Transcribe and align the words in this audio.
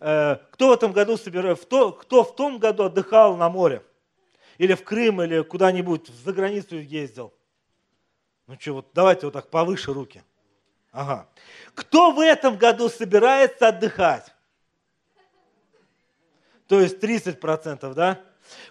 э, 0.00 0.36
кто 0.50 0.68
в 0.68 0.72
этом 0.72 0.92
году 0.92 1.16
собирал, 1.16 1.56
кто, 1.56 2.24
в 2.24 2.34
том 2.34 2.58
году 2.58 2.84
отдыхал 2.84 3.36
на 3.36 3.48
море? 3.48 3.82
Или 4.58 4.74
в 4.74 4.84
Крым, 4.84 5.22
или 5.22 5.42
куда-нибудь 5.42 6.08
за 6.08 6.32
границу 6.32 6.76
ездил? 6.76 7.32
Ну 8.46 8.56
что, 8.58 8.74
вот 8.74 8.88
давайте 8.92 9.26
вот 9.26 9.32
так 9.32 9.48
повыше 9.48 9.92
руки. 9.92 10.22
Ага. 10.92 11.28
Кто 11.74 12.10
в 12.10 12.20
этом 12.20 12.56
году 12.56 12.88
собирается 12.88 13.68
отдыхать? 13.68 14.34
То 16.66 16.80
есть 16.80 16.98
30%, 17.02 17.94
да? 17.94 18.20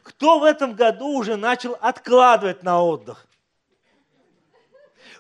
Кто 0.04 0.40
в 0.40 0.44
этом 0.44 0.76
году 0.76 1.08
уже 1.18 1.38
начал 1.38 1.78
откладывать 1.80 2.64
на 2.64 2.84
отдых? 2.84 3.26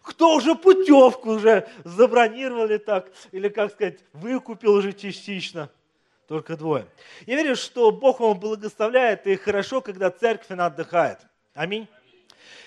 Кто 0.01 0.35
уже 0.35 0.55
путевку 0.55 1.31
уже 1.31 1.67
забронировали 1.83 2.77
так, 2.77 3.11
или, 3.31 3.49
как 3.49 3.71
сказать, 3.71 3.99
выкупил 4.13 4.73
уже 4.73 4.93
частично? 4.93 5.69
Только 6.29 6.55
двое. 6.55 6.85
Я 7.25 7.37
верю, 7.37 7.55
что 7.55 7.91
Бог 7.91 8.19
вам 8.19 8.39
благословляет, 8.39 9.25
и 9.25 9.35
хорошо, 9.35 9.81
когда 9.81 10.11
церковь 10.11 10.51
она 10.51 10.67
отдыхает. 10.67 11.17
Аминь. 11.55 11.87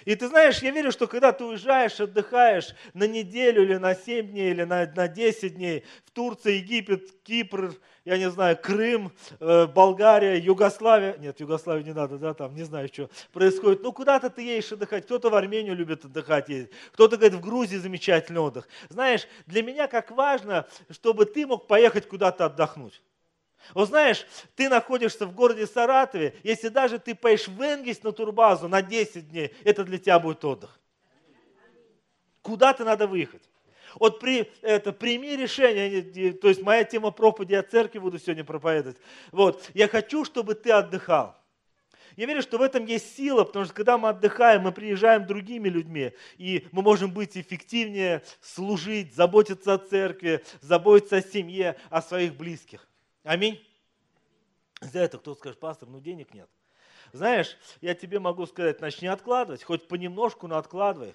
И 0.04 0.16
ты 0.16 0.26
знаешь, 0.26 0.58
я 0.62 0.72
верю, 0.72 0.90
что 0.90 1.06
когда 1.06 1.30
ты 1.30 1.44
уезжаешь, 1.44 2.00
отдыхаешь 2.00 2.74
на 2.92 3.06
неделю 3.06 3.62
или 3.62 3.76
на 3.76 3.94
7 3.94 4.32
дней, 4.32 4.50
или 4.50 4.64
на, 4.64 4.92
на 4.96 5.06
10 5.06 5.54
дней 5.54 5.84
в 6.04 6.10
Турции, 6.10 6.54
Египет, 6.54 7.22
Кипр, 7.22 7.72
я 8.04 8.18
не 8.18 8.28
знаю, 8.30 8.58
Крым, 8.60 9.12
э, 9.38 9.68
Болгария, 9.68 10.38
Югославия. 10.38 11.16
Нет, 11.18 11.38
Югославию 11.38 11.86
не 11.86 11.92
надо, 11.92 12.18
да, 12.18 12.34
там, 12.34 12.56
не 12.56 12.64
знаю, 12.64 12.88
что 12.92 13.10
происходит. 13.32 13.84
Ну, 13.84 13.92
куда-то 13.92 14.28
ты 14.28 14.42
едешь 14.42 14.72
отдыхать. 14.72 15.04
Кто-то 15.04 15.30
в 15.30 15.36
Армению 15.36 15.76
любит 15.76 16.04
отдыхать 16.04 16.48
ездить. 16.48 16.72
Кто-то 16.90 17.16
говорит, 17.16 17.38
в 17.38 17.40
Грузии 17.40 17.76
замечательный 17.76 18.40
отдых. 18.40 18.66
Знаешь, 18.88 19.28
для 19.46 19.62
меня 19.62 19.86
как 19.86 20.10
важно, 20.10 20.66
чтобы 20.90 21.26
ты 21.26 21.46
мог 21.46 21.68
поехать 21.68 22.08
куда-то 22.08 22.46
отдохнуть. 22.46 23.00
Вот 23.74 23.88
знаешь, 23.88 24.26
ты 24.54 24.68
находишься 24.68 25.26
в 25.26 25.34
городе 25.34 25.66
Саратове, 25.66 26.34
если 26.42 26.68
даже 26.68 26.98
ты 26.98 27.14
поедешь 27.14 27.48
в 27.48 27.60
Энгельс 27.60 28.02
на 28.02 28.12
турбазу 28.12 28.68
на 28.68 28.82
10 28.82 29.30
дней, 29.30 29.54
это 29.64 29.84
для 29.84 29.98
тебя 29.98 30.18
будет 30.18 30.44
отдых. 30.44 30.78
Куда-то 32.42 32.84
надо 32.84 33.06
выехать. 33.06 33.42
Вот 33.94 34.20
при, 34.20 34.50
это, 34.62 34.92
прими 34.92 35.36
решение, 35.36 36.32
то 36.32 36.48
есть 36.48 36.62
моя 36.62 36.84
тема 36.84 37.10
проповеди 37.10 37.54
о 37.54 37.62
церкви 37.62 37.98
буду 37.98 38.18
сегодня 38.18 38.44
проповедовать. 38.44 38.96
Вот, 39.30 39.70
я 39.74 39.86
хочу, 39.86 40.24
чтобы 40.24 40.54
ты 40.54 40.72
отдыхал. 40.72 41.36
Я 42.16 42.26
верю, 42.26 42.42
что 42.42 42.58
в 42.58 42.62
этом 42.62 42.84
есть 42.84 43.16
сила, 43.16 43.44
потому 43.44 43.64
что 43.64 43.74
когда 43.74 43.96
мы 43.96 44.10
отдыхаем, 44.10 44.62
мы 44.62 44.72
приезжаем 44.72 45.26
другими 45.26 45.68
людьми, 45.68 46.12
и 46.36 46.66
мы 46.70 46.82
можем 46.82 47.10
быть 47.10 47.36
эффективнее, 47.36 48.22
служить, 48.40 49.14
заботиться 49.14 49.74
о 49.74 49.78
церкви, 49.78 50.44
заботиться 50.60 51.16
о 51.16 51.22
семье, 51.22 51.76
о 51.88 52.02
своих 52.02 52.34
близких. 52.34 52.86
Аминь. 53.22 53.64
За 54.80 54.98
это 55.00 55.18
кто 55.18 55.34
скажет, 55.34 55.60
пастор, 55.60 55.88
ну 55.88 56.00
денег 56.00 56.34
нет. 56.34 56.48
Знаешь, 57.12 57.56
я 57.80 57.94
тебе 57.94 58.18
могу 58.18 58.46
сказать, 58.46 58.80
начни 58.80 59.06
откладывать, 59.06 59.62
хоть 59.62 59.86
понемножку, 59.86 60.46
но 60.48 60.56
откладывай. 60.56 61.14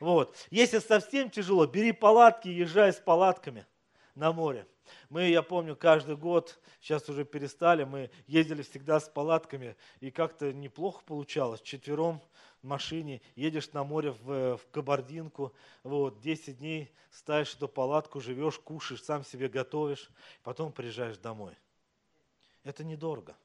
Вот. 0.00 0.36
Если 0.50 0.78
совсем 0.78 1.28
тяжело, 1.28 1.66
бери 1.66 1.92
палатки, 1.92 2.48
езжай 2.48 2.92
с 2.92 2.96
палатками 2.96 3.66
на 4.14 4.32
море. 4.32 4.66
Мы, 5.10 5.28
я 5.28 5.42
помню, 5.42 5.76
каждый 5.76 6.16
год, 6.16 6.58
сейчас 6.80 7.08
уже 7.08 7.24
перестали, 7.24 7.84
мы 7.84 8.10
ездили 8.26 8.62
всегда 8.62 9.00
с 9.00 9.08
палатками, 9.08 9.76
и 10.00 10.10
как-то 10.10 10.52
неплохо 10.52 11.02
получалось. 11.04 11.60
Четвером 11.60 12.22
в 12.62 12.66
машине, 12.66 13.20
едешь 13.36 13.72
на 13.72 13.84
море 13.84 14.10
в, 14.10 14.56
в 14.56 14.66
Кабардинку, 14.70 15.52
вот, 15.82 16.20
10 16.20 16.58
дней 16.58 16.92
ставишь 17.10 17.54
эту 17.54 17.68
палатку, 17.68 18.20
живешь, 18.20 18.58
кушаешь, 18.58 19.02
сам 19.02 19.24
себе 19.24 19.48
готовишь, 19.48 20.10
потом 20.42 20.72
приезжаешь 20.72 21.18
домой. 21.18 21.56
Это 22.64 22.84
недорого. 22.84 23.36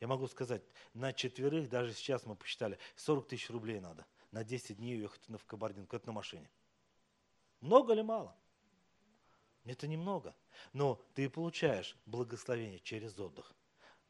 Я 0.00 0.08
могу 0.08 0.26
сказать, 0.26 0.62
на 0.94 1.12
четверых, 1.12 1.68
даже 1.68 1.92
сейчас 1.92 2.26
мы 2.26 2.34
посчитали, 2.34 2.78
40 2.96 3.28
тысяч 3.28 3.50
рублей 3.50 3.80
надо 3.80 4.06
на 4.32 4.44
10 4.44 4.78
дней 4.78 4.96
уехать 4.96 5.20
в 5.28 5.44
Кабардинку, 5.44 5.94
это 5.94 6.06
на 6.06 6.12
машине. 6.12 6.50
Много 7.60 7.92
или 7.92 8.02
мало? 8.02 8.34
Это 9.64 9.86
немного. 9.86 10.34
Но 10.72 11.00
ты 11.14 11.30
получаешь 11.30 11.96
благословение 12.06 12.80
через 12.80 13.18
отдых. 13.18 13.54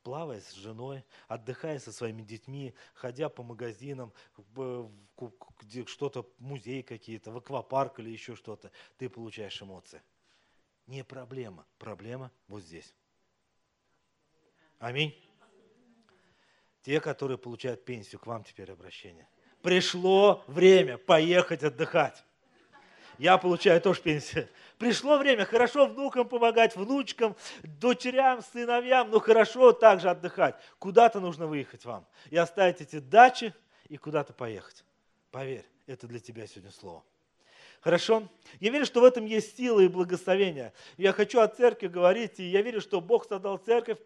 Плавая 0.02 0.40
с 0.40 0.52
женой, 0.52 1.04
отдыхая 1.28 1.78
со 1.78 1.92
своими 1.92 2.22
детьми, 2.22 2.74
ходя 2.94 3.28
по 3.28 3.42
магазинам, 3.42 4.12
где 5.60 5.86
что-то, 5.86 6.28
музей 6.38 6.82
какие-то, 6.82 7.30
в 7.30 7.36
аквапарк 7.36 8.00
или 8.00 8.10
еще 8.10 8.34
что-то, 8.34 8.70
ты 8.98 9.08
получаешь 9.08 9.62
эмоции. 9.62 10.02
Не 10.86 11.04
проблема. 11.04 11.64
Проблема 11.78 12.32
вот 12.48 12.62
здесь. 12.62 12.94
Аминь. 14.78 15.14
Те, 16.82 17.00
которые 17.00 17.38
получают 17.38 17.84
пенсию, 17.84 18.20
к 18.20 18.26
вам 18.26 18.42
теперь 18.42 18.72
обращение 18.72 19.28
пришло 19.62 20.44
время 20.46 20.98
поехать 20.98 21.62
отдыхать. 21.62 22.22
Я 23.18 23.38
получаю 23.38 23.80
тоже 23.80 24.00
пенсию. 24.00 24.48
Пришло 24.78 25.18
время 25.18 25.44
хорошо 25.44 25.86
внукам 25.86 26.28
помогать, 26.28 26.74
внучкам, 26.76 27.36
дочерям, 27.62 28.42
сыновьям, 28.42 29.10
но 29.10 29.20
хорошо 29.20 29.72
также 29.72 30.10
отдыхать. 30.10 30.56
Куда-то 30.78 31.20
нужно 31.20 31.46
выехать 31.46 31.84
вам. 31.84 32.06
И 32.30 32.36
оставить 32.36 32.80
эти 32.80 32.98
дачи 32.98 33.54
и 33.88 33.96
куда-то 33.96 34.32
поехать. 34.32 34.84
Поверь, 35.30 35.64
это 35.86 36.06
для 36.06 36.18
тебя 36.18 36.46
сегодня 36.46 36.72
слово. 36.72 37.04
Хорошо? 37.80 38.28
Я 38.60 38.70
верю, 38.70 38.86
что 38.86 39.00
в 39.00 39.04
этом 39.04 39.24
есть 39.24 39.56
сила 39.56 39.80
и 39.80 39.88
благословение. 39.88 40.72
Я 40.96 41.12
хочу 41.12 41.40
о 41.40 41.48
церкви 41.48 41.88
говорить, 41.88 42.38
и 42.38 42.44
я 42.44 42.62
верю, 42.62 42.80
что 42.80 43.00
Бог 43.00 43.26
создал 43.26 43.58
церковь 43.58 43.98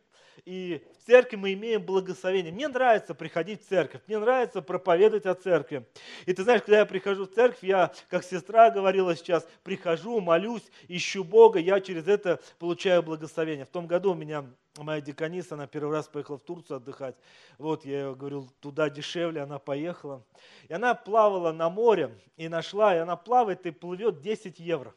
и 0.44 0.84
в 1.00 1.06
церкви 1.06 1.36
мы 1.36 1.52
имеем 1.54 1.82
благословение. 1.82 2.52
Мне 2.52 2.68
нравится 2.68 3.14
приходить 3.14 3.64
в 3.64 3.68
церковь, 3.68 4.02
мне 4.06 4.18
нравится 4.18 4.62
проповедовать 4.62 5.26
о 5.26 5.34
церкви. 5.34 5.86
И 6.26 6.32
ты 6.32 6.42
знаешь, 6.42 6.62
когда 6.62 6.78
я 6.78 6.86
прихожу 6.86 7.26
в 7.26 7.32
церковь, 7.34 7.62
я, 7.62 7.92
как 8.08 8.24
сестра 8.24 8.70
говорила 8.70 9.14
сейчас, 9.16 9.46
прихожу, 9.62 10.20
молюсь, 10.20 10.70
ищу 10.88 11.24
Бога, 11.24 11.58
я 11.58 11.80
через 11.80 12.06
это 12.06 12.40
получаю 12.58 13.02
благословение. 13.02 13.64
В 13.64 13.70
том 13.70 13.86
году 13.86 14.12
у 14.12 14.14
меня 14.14 14.44
моя 14.78 15.00
деканиса, 15.00 15.54
она 15.54 15.66
первый 15.66 15.92
раз 15.92 16.08
поехала 16.08 16.38
в 16.38 16.42
Турцию 16.42 16.78
отдыхать. 16.78 17.16
Вот 17.58 17.84
я 17.84 18.12
говорю, 18.12 18.48
туда 18.60 18.90
дешевле, 18.90 19.40
она 19.40 19.58
поехала. 19.58 20.22
И 20.68 20.72
она 20.72 20.94
плавала 20.94 21.52
на 21.52 21.70
море 21.70 22.16
и 22.36 22.48
нашла, 22.48 22.94
и 22.94 22.98
она 22.98 23.16
плавает 23.16 23.64
и 23.66 23.70
плывет 23.70 24.20
10 24.20 24.58
евро. 24.58 24.94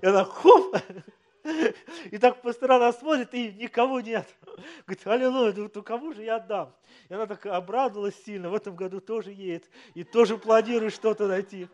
И 0.00 0.06
она 0.06 0.24
хоп, 0.24 0.76
и 2.10 2.18
так 2.18 2.40
по 2.40 2.52
сторонам 2.52 2.92
смотрит, 2.92 3.34
и 3.34 3.52
никого 3.52 4.00
нет. 4.00 4.26
Говорит, 4.86 5.06
аллилуйя, 5.06 5.70
ну 5.74 5.82
кому 5.82 6.12
же 6.12 6.22
я 6.22 6.36
отдам? 6.36 6.74
И 7.08 7.14
она 7.14 7.26
так 7.26 7.44
обрадовалась 7.46 8.14
сильно, 8.24 8.48
в 8.48 8.54
этом 8.54 8.74
году 8.74 9.00
тоже 9.00 9.32
едет, 9.32 9.68
и 9.94 10.04
тоже 10.04 10.38
планирует 10.38 10.94
что-то 10.94 11.26
найти. 11.26 11.68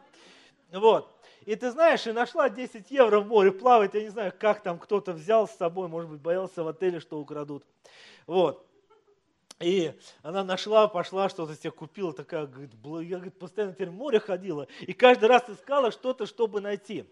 Вот. 0.72 1.16
И 1.46 1.54
ты 1.54 1.70
знаешь, 1.70 2.06
и 2.06 2.12
нашла 2.12 2.50
10 2.50 2.90
евро 2.90 3.20
в 3.20 3.26
море 3.26 3.52
плавать, 3.52 3.94
я 3.94 4.02
не 4.02 4.08
знаю, 4.08 4.32
как 4.38 4.62
там 4.62 4.78
кто-то 4.78 5.12
взял 5.12 5.48
с 5.48 5.52
собой, 5.52 5.88
может 5.88 6.10
быть, 6.10 6.20
боялся 6.20 6.62
в 6.62 6.68
отеле, 6.68 7.00
что 7.00 7.18
украдут. 7.18 7.64
Вот. 8.26 8.66
И 9.60 9.92
она 10.22 10.42
нашла, 10.42 10.88
пошла, 10.88 11.28
что-то 11.28 11.54
себе 11.54 11.70
купила, 11.70 12.12
такая, 12.12 12.46
говорит, 12.46 12.70
я 13.08 13.16
говорит, 13.16 13.38
постоянно 13.38 13.74
теперь 13.74 13.90
в 13.90 13.94
море 13.94 14.18
ходила, 14.18 14.66
и 14.80 14.92
каждый 14.92 15.28
раз 15.28 15.48
искала 15.48 15.90
что-то, 15.90 16.26
чтобы 16.26 16.60
найти. 16.60 17.04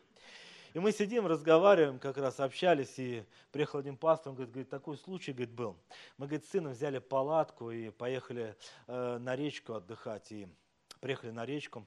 И 0.75 0.79
мы 0.79 0.93
сидим, 0.93 1.27
разговариваем, 1.27 1.99
как 1.99 2.19
раз 2.19 2.41
общались, 2.41 2.99
и 2.99 3.25
приехал 3.53 3.79
один 3.79 3.97
пастор, 3.97 4.31
он 4.31 4.35
говорит, 4.35 4.53
говорит 4.53 4.71
такой 4.71 4.99
случай 4.99 5.33
говорит, 5.33 5.55
был. 5.55 5.77
Мы, 6.19 6.27
говорит, 6.27 6.45
с 6.45 6.51
сыном 6.51 6.73
взяли 6.73 6.99
палатку 6.99 7.71
и 7.71 7.91
поехали 7.91 8.55
э, 8.87 9.19
на 9.19 9.35
речку 9.35 9.75
отдыхать. 9.75 10.31
И 10.31 10.47
приехали 11.01 11.31
на 11.31 11.47
речку, 11.47 11.87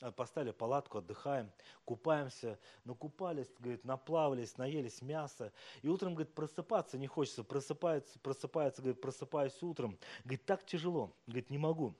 э, 0.00 0.10
поставили 0.12 0.52
палатку, 0.52 0.98
отдыхаем, 0.98 1.52
купаемся, 1.84 2.58
накупались, 2.84 3.48
говорит, 3.58 3.84
наплавались, 3.84 4.56
наелись 4.56 5.02
мяса. 5.02 5.52
И 5.82 5.88
утром, 5.88 6.14
говорит, 6.14 6.34
просыпаться 6.34 6.96
не 6.96 7.06
хочется, 7.06 7.44
просыпается, 7.44 8.18
просыпается, 8.20 8.80
говорит, 8.80 9.00
просыпаюсь 9.02 9.62
утром. 9.62 9.98
Говорит, 10.24 10.46
так 10.46 10.64
тяжело, 10.64 11.12
говорит, 11.26 11.50
не 11.50 11.58
могу. 11.58 11.94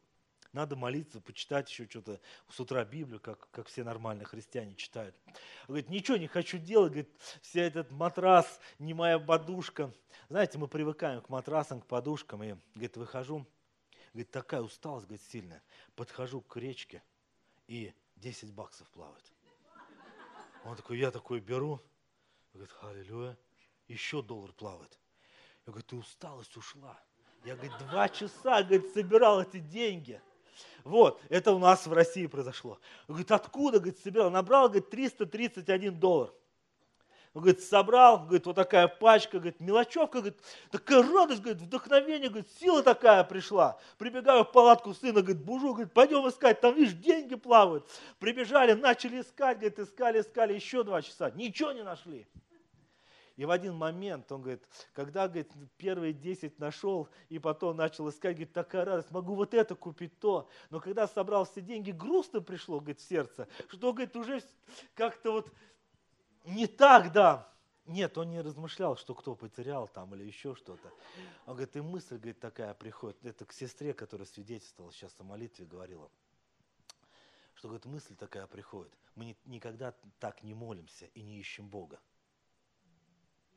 Надо 0.56 0.75
молиться, 0.75 1.20
почитать 1.20 1.69
еще 1.69 1.87
что-то 1.87 2.19
с 2.49 2.58
утра 2.58 2.82
Библию, 2.82 3.20
как, 3.20 3.50
как 3.50 3.67
все 3.67 3.85
нормальные 3.85 4.25
христиане 4.25 4.75
читают. 4.75 5.14
Он 5.26 5.35
говорит, 5.75 5.91
ничего 5.91 6.17
не 6.17 6.29
хочу 6.29 6.56
делать, 6.56 6.93
говорит, 6.93 7.11
вся 7.43 7.61
этот 7.61 7.91
матрас, 7.91 8.58
не 8.79 8.94
моя 8.94 9.19
подушка. 9.19 9.93
Знаете, 10.31 10.56
мы 10.56 10.67
привыкаем 10.67 11.20
к 11.20 11.29
матрасам, 11.29 11.82
к 11.82 11.87
подушкам, 11.87 12.43
и, 12.43 12.56
говорит, 12.73 12.97
выхожу, 12.97 13.47
говорит, 14.14 14.31
такая 14.31 14.62
усталость, 14.62 15.05
говорит, 15.05 15.26
сильная. 15.31 15.62
Подхожу 15.94 16.41
к 16.41 16.56
речке, 16.56 17.02
и 17.67 17.93
10 18.14 18.55
баксов 18.55 18.88
плавает. 18.88 19.31
Он 20.64 20.75
такой, 20.75 20.99
я 20.99 21.11
такой 21.11 21.41
беру, 21.41 21.82
говорит, 22.55 22.75
аллилуйя, 22.81 23.38
еще 23.88 24.23
доллар 24.23 24.52
плавает. 24.52 24.99
Я 25.67 25.73
говорю, 25.73 25.87
ты 25.87 25.97
усталость 25.97 26.56
ушла. 26.56 26.99
Я, 27.44 27.56
говорит, 27.56 27.76
два 27.76 28.09
часа, 28.09 28.62
говорит, 28.62 28.94
собирал 28.94 29.43
эти 29.43 29.59
деньги. 29.59 30.19
Вот, 30.85 31.20
это 31.29 31.53
у 31.53 31.58
нас 31.58 31.87
в 31.87 31.93
России 31.93 32.26
произошло. 32.26 32.79
Говорит, 33.08 33.31
откуда, 33.32 33.79
говорит, 33.79 33.99
собирал? 33.99 34.31
Набрал, 34.31 34.69
говорит, 34.69 34.91
331 34.91 35.99
доллар. 35.99 36.32
Он 37.37 37.43
говорит, 37.43 37.62
собрал, 37.62 38.20
говорит, 38.20 38.47
вот 38.47 38.56
такая 38.56 38.88
пачка, 38.88 39.37
говорит, 39.37 39.61
мелочевка, 39.61 40.20
говорит, 40.20 40.38
такая 40.70 41.03
радость, 41.03 41.43
говорит, 41.43 41.61
вдохновение, 41.61 42.31
говорит, 42.31 42.49
сила 42.58 42.82
такая 42.82 43.25
пришла. 43.25 43.79
Прибегаю 43.99 44.44
в 44.44 44.53
палатку 44.53 44.94
сына, 44.94 45.20
говорит, 45.20 45.44
бужу, 45.44 45.75
говорит, 45.75 45.93
пойдем 45.93 46.26
искать, 46.26 46.62
там, 46.62 46.75
видишь, 46.75 46.94
деньги 46.94 47.35
плавают. 47.35 47.87
Прибежали, 48.20 48.73
начали 48.73 49.20
искать, 49.20 49.59
говорит, 49.59 49.79
искали, 49.79 50.23
искали, 50.23 50.55
еще 50.55 50.82
два 50.82 51.02
часа, 51.02 51.31
ничего 51.32 51.73
не 51.73 51.82
нашли. 51.82 52.26
И 53.37 53.44
в 53.44 53.50
один 53.50 53.75
момент 53.75 54.33
он 54.33 54.41
говорит, 54.41 54.67
когда 54.94 55.29
говорит, 55.29 55.53
первые 55.77 56.15
10 56.15 56.59
нашел, 56.59 57.09
и 57.29 57.38
потом 57.38 57.77
начал 57.77 58.09
искать, 58.09 58.37
говорит, 58.37 58.55
такая 58.55 58.85
радость, 58.87 59.11
могу 59.11 59.35
вот 59.35 59.53
это 59.53 59.75
купить, 59.75 60.19
то. 60.19 60.49
Но 60.71 60.81
когда 60.81 61.06
собрал 61.06 61.44
все 61.44 61.61
деньги, 61.61 61.91
грустно 61.91 62.41
пришло, 62.41 62.81
говорит, 62.81 62.99
в 62.99 63.06
сердце, 63.06 63.47
что, 63.69 63.93
говорит, 63.93 64.17
уже 64.17 64.43
как-то 64.94 65.33
вот 65.33 65.53
не 66.47 66.67
так, 66.67 67.12
да. 67.12 67.53
Нет, 67.85 68.17
он 68.19 68.31
не 68.31 68.41
размышлял, 68.41 68.97
что 68.97 69.15
кто 69.15 69.35
потерял 69.35 69.87
там 69.87 70.15
или 70.15 70.25
еще 70.25 70.55
что-то. 70.55 70.91
Он 71.44 71.55
говорит, 71.55 71.77
и 71.77 71.81
мысль, 71.83 72.17
говорит, 72.17 72.41
такая 72.41 72.73
приходит. 72.75 73.23
Это 73.25 73.44
к 73.44 73.53
сестре, 73.53 73.93
которая 73.93 74.27
свидетельствовала 74.27 74.93
сейчас 74.93 75.15
о 75.19 75.25
молитве, 75.25 75.67
говорила. 75.67 76.11
Что, 77.55 77.69
говорит, 77.69 77.85
мысль 77.85 78.17
такая 78.17 78.47
приходит. 78.47 78.93
Мы 79.15 79.37
никогда 79.44 79.94
так 80.19 80.43
не 80.43 80.55
молимся 80.55 81.06
и 81.15 81.23
не 81.23 81.38
ищем 81.38 81.69
Бога. 81.69 82.00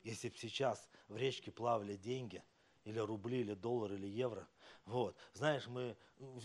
Если 0.04 0.30
бы 0.30 0.36
сейчас 0.38 0.90
в 1.08 1.18
речке 1.18 1.52
плавали 1.52 1.96
деньги, 1.96 2.44
или 2.86 3.00
рубли, 3.00 3.42
или 3.42 3.54
доллар, 3.54 3.94
или 3.94 4.08
евро, 4.08 4.48
вот, 4.86 5.16
знаешь, 5.34 5.68
мы 5.68 5.96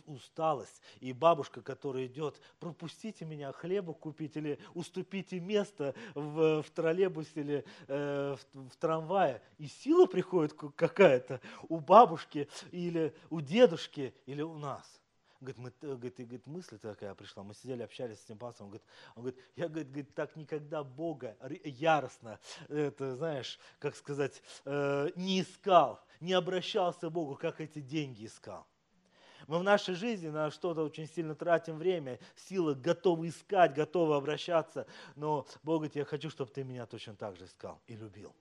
усталость, 0.07 0.83
и 1.01 1.13
бабушка, 1.13 1.63
которая 1.63 2.07
идет, 2.07 2.41
пропустите 2.59 3.25
меня 3.25 3.53
хлеба 3.53 3.95
купить, 3.95 4.37
или 4.37 4.59
уступите 4.75 5.41
место 5.41 5.95
в, 6.15 6.63
в 6.63 6.71
троллейбусе 6.71 7.41
или 7.41 7.65
э, 7.87 8.37
в, 8.53 8.69
в 8.69 8.77
трамвае, 8.77 9.43
и 9.59 9.67
сила 9.67 10.07
приходит 10.07 10.53
какая-то 10.77 11.41
у 11.69 11.81
бабушки, 11.81 12.49
или 12.73 13.15
у 13.31 13.41
дедушки, 13.41 14.15
или 14.27 14.43
у 14.43 14.59
нас– 14.59 15.01
говорит, 15.45 15.59
мы, 15.59 15.89
говорит, 15.89 16.21
и, 16.21 16.25
говорит, 16.25 16.47
мысль 16.47 16.79
такая 16.79 17.15
пришла, 17.15 17.43
мы 17.43 17.55
сидели, 17.55 17.83
общались 17.83 18.21
с 18.21 18.25
этим 18.25 18.39
пастором, 18.39 18.67
он 18.67 18.71
говорит, 18.71 18.87
он 19.15 19.23
говорит, 19.23 19.41
я 19.57 19.69
говорит, 19.69 19.89
говорит, 19.89 20.15
так 20.15 20.37
никогда 20.37 20.85
Бога 20.85 21.37
яростно, 21.65 22.39
это, 22.69 23.17
знаешь, 23.17 23.59
как 23.79 23.97
сказать, 23.97 24.43
э, 24.65 25.11
не 25.17 25.41
искал, 25.41 26.01
не 26.21 26.33
обращался 26.33 27.09
к 27.09 27.13
Богу, 27.13 27.37
как 27.37 27.61
эти 27.61 27.81
деньги 27.81 28.27
искал. 28.27 28.67
Мы 29.47 29.59
в 29.59 29.63
нашей 29.63 29.95
жизни 29.95 30.29
на 30.29 30.51
что-то 30.51 30.83
очень 30.83 31.07
сильно 31.07 31.35
тратим 31.35 31.77
время, 31.77 32.19
силы, 32.35 32.75
готовы 32.75 33.29
искать, 33.29 33.75
готовы 33.75 34.17
обращаться, 34.17 34.87
но 35.17 35.47
Бог 35.63 35.77
говорит, 35.77 35.97
я 35.97 36.05
хочу, 36.05 36.31
чтобы 36.31 36.51
ты 36.51 36.65
меня 36.65 36.87
точно 36.87 37.15
так 37.15 37.37
же 37.37 37.45
искал 37.45 37.81
и 37.87 37.95
любил. 37.95 38.35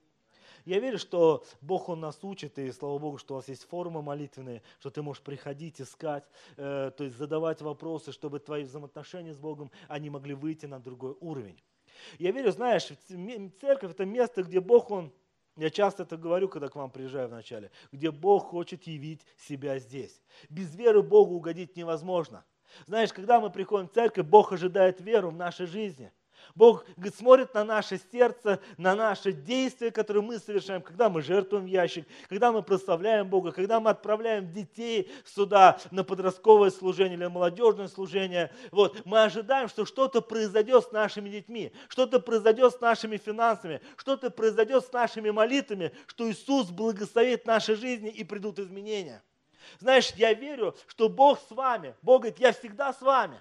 Я 0.64 0.78
верю, 0.78 0.98
что 0.98 1.44
Бог, 1.60 1.88
Он 1.88 2.00
нас 2.00 2.18
учит, 2.22 2.58
и 2.58 2.72
слава 2.72 2.98
Богу, 2.98 3.18
что 3.18 3.34
у 3.34 3.36
вас 3.36 3.48
есть 3.48 3.64
форумы 3.64 4.00
молитвенные, 4.00 4.62
что 4.80 4.90
ты 4.90 5.02
можешь 5.02 5.22
приходить, 5.22 5.80
искать, 5.80 6.24
э, 6.56 6.90
то 6.96 7.04
есть 7.04 7.16
задавать 7.16 7.60
вопросы, 7.60 8.12
чтобы 8.12 8.38
твои 8.40 8.64
взаимоотношения 8.64 9.34
с 9.34 9.38
Богом, 9.38 9.70
они 9.88 10.08
могли 10.08 10.32
выйти 10.32 10.64
на 10.64 10.80
другой 10.80 11.16
уровень. 11.20 11.60
Я 12.18 12.30
верю, 12.30 12.50
знаешь, 12.50 12.90
церковь– 13.60 13.90
это 13.92 14.06
место, 14.06 14.42
где 14.42 14.60
Бог, 14.60 14.90
Он, 14.90 15.12
я 15.56 15.68
часто 15.68 16.04
это 16.04 16.16
говорю, 16.16 16.48
когда 16.48 16.68
к 16.68 16.76
вам 16.76 16.90
приезжаю 16.90 17.28
вначале, 17.28 17.70
где 17.92 18.10
Бог 18.10 18.46
хочет 18.46 18.84
явить 18.84 19.20
себя 19.36 19.78
здесь. 19.78 20.22
Без 20.48 20.74
веры 20.74 21.02
Богу 21.02 21.34
угодить 21.34 21.76
невозможно. 21.76 22.44
Знаешь, 22.86 23.12
когда 23.12 23.38
мы 23.38 23.50
приходим 23.50 23.88
в 23.88 23.92
церковь, 23.92 24.26
Бог 24.26 24.52
ожидает 24.52 25.00
веру 25.02 25.30
в 25.30 25.36
нашей 25.36 25.66
жизни– 25.66 26.10
Бог 26.54 26.84
говорит, 26.96 27.14
смотрит 27.14 27.54
на 27.54 27.64
наше 27.64 28.00
сердце, 28.12 28.60
на 28.76 28.94
наши 28.94 29.32
действия, 29.32 29.90
которые 29.90 30.22
мы 30.22 30.38
совершаем, 30.38 30.82
когда 30.82 31.08
мы 31.08 31.22
жертвуем 31.22 31.66
ящик, 31.66 32.06
когда 32.28 32.52
мы 32.52 32.62
прославляем 32.62 33.28
Бога, 33.28 33.52
когда 33.52 33.80
мы 33.80 33.90
отправляем 33.90 34.52
детей 34.52 35.10
сюда 35.24 35.78
на 35.90 36.04
подростковое 36.04 36.70
служение 36.70 37.16
или 37.16 37.26
молодежное 37.26 37.88
служение. 37.88 38.52
Вот, 38.70 39.04
мы 39.04 39.22
ожидаем, 39.22 39.68
что 39.68 39.84
что-то 39.84 40.20
произойдет 40.20 40.84
с 40.84 40.92
нашими 40.92 41.28
детьми, 41.28 41.72
что-то 41.88 42.20
произойдет 42.20 42.74
с 42.74 42.80
нашими 42.80 43.16
финансами, 43.16 43.80
что-то 43.96 44.30
произойдет 44.30 44.84
с 44.84 44.92
нашими 44.92 45.30
молитвами, 45.30 45.92
что 46.06 46.30
Иисус 46.30 46.70
благословит 46.70 47.46
наши 47.46 47.76
жизни 47.76 48.10
и 48.10 48.24
придут 48.24 48.58
изменения. 48.58 49.22
Знаешь, 49.78 50.10
я 50.16 50.32
верю, 50.34 50.76
что 50.86 51.08
Бог 51.08 51.40
с 51.40 51.50
вами. 51.50 51.94
Бог 52.02 52.22
говорит, 52.22 52.38
я 52.38 52.52
всегда 52.52 52.92
с 52.92 53.00
вами. 53.00 53.40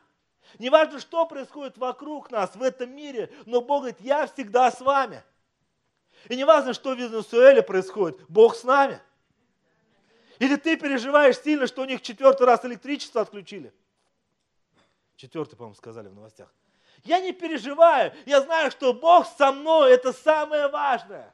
Не 0.59 0.69
важно, 0.69 0.99
что 0.99 1.25
происходит 1.25 1.77
вокруг 1.77 2.31
нас, 2.31 2.55
в 2.55 2.61
этом 2.61 2.95
мире, 2.95 3.31
но 3.45 3.61
Бог 3.61 3.81
говорит, 3.81 4.01
я 4.01 4.27
всегда 4.27 4.71
с 4.71 4.81
вами. 4.81 5.23
И 6.29 6.35
не 6.35 6.43
важно, 6.43 6.73
что 6.73 6.95
в 6.95 6.99
Венесуэле 6.99 7.61
происходит, 7.61 8.19
Бог 8.29 8.55
с 8.55 8.63
нами. 8.63 9.01
Или 10.39 10.55
ты 10.55 10.77
переживаешь 10.77 11.39
сильно, 11.39 11.67
что 11.67 11.81
у 11.81 11.85
них 11.85 12.01
четвертый 12.01 12.45
раз 12.45 12.63
электричество 12.65 13.21
отключили. 13.21 13.73
Четвертый, 15.15 15.55
по-моему, 15.55 15.75
сказали 15.75 16.07
в 16.07 16.13
новостях. 16.13 16.53
Я 17.03 17.19
не 17.19 17.33
переживаю, 17.33 18.13
я 18.25 18.41
знаю, 18.41 18.71
что 18.71 18.93
Бог 18.93 19.27
со 19.37 19.51
мной, 19.51 19.91
это 19.93 20.13
самое 20.13 20.67
важное. 20.69 21.33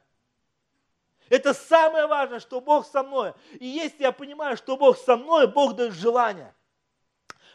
Это 1.28 1.54
самое 1.54 2.06
важное, 2.06 2.40
что 2.40 2.60
Бог 2.60 2.86
со 2.86 3.02
мной. 3.04 3.34
И 3.60 3.66
если 3.66 4.02
я 4.02 4.12
понимаю, 4.12 4.56
что 4.56 4.76
Бог 4.76 4.98
со 4.98 5.16
мной, 5.16 5.46
Бог 5.46 5.76
дает 5.76 5.92
желание 5.92 6.52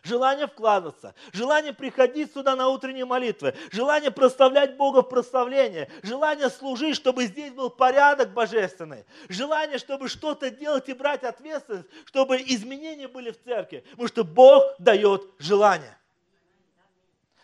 желание 0.06 0.48
вкладываться, 0.48 1.14
желание 1.34 1.74
приходить 1.74 2.32
сюда 2.32 2.56
на 2.56 2.70
утренние 2.70 3.06
молитвы, 3.06 3.56
желание 3.72 4.12
прославлять 4.12 4.78
Бога 4.78 5.02
в 5.02 5.10
прославление, 5.10 5.90
желание 6.04 6.50
служить, 6.50 6.96
чтобы 6.96 7.26
здесь 7.26 7.52
был 7.52 7.70
порядок 7.70 8.32
божественный, 8.34 9.06
желание, 9.28 9.78
чтобы 9.80 10.08
что-то 10.08 10.50
делать 10.50 10.88
и 10.88 10.94
брать 10.94 11.24
ответственность, 11.24 11.90
чтобы 12.06 12.38
изменения 12.38 13.08
были 13.08 13.32
в 13.32 13.44
церкви, 13.44 13.84
потому 13.92 14.08
что 14.08 14.24
Бог 14.24 14.64
дает 14.80 15.24
желание. 15.40 15.98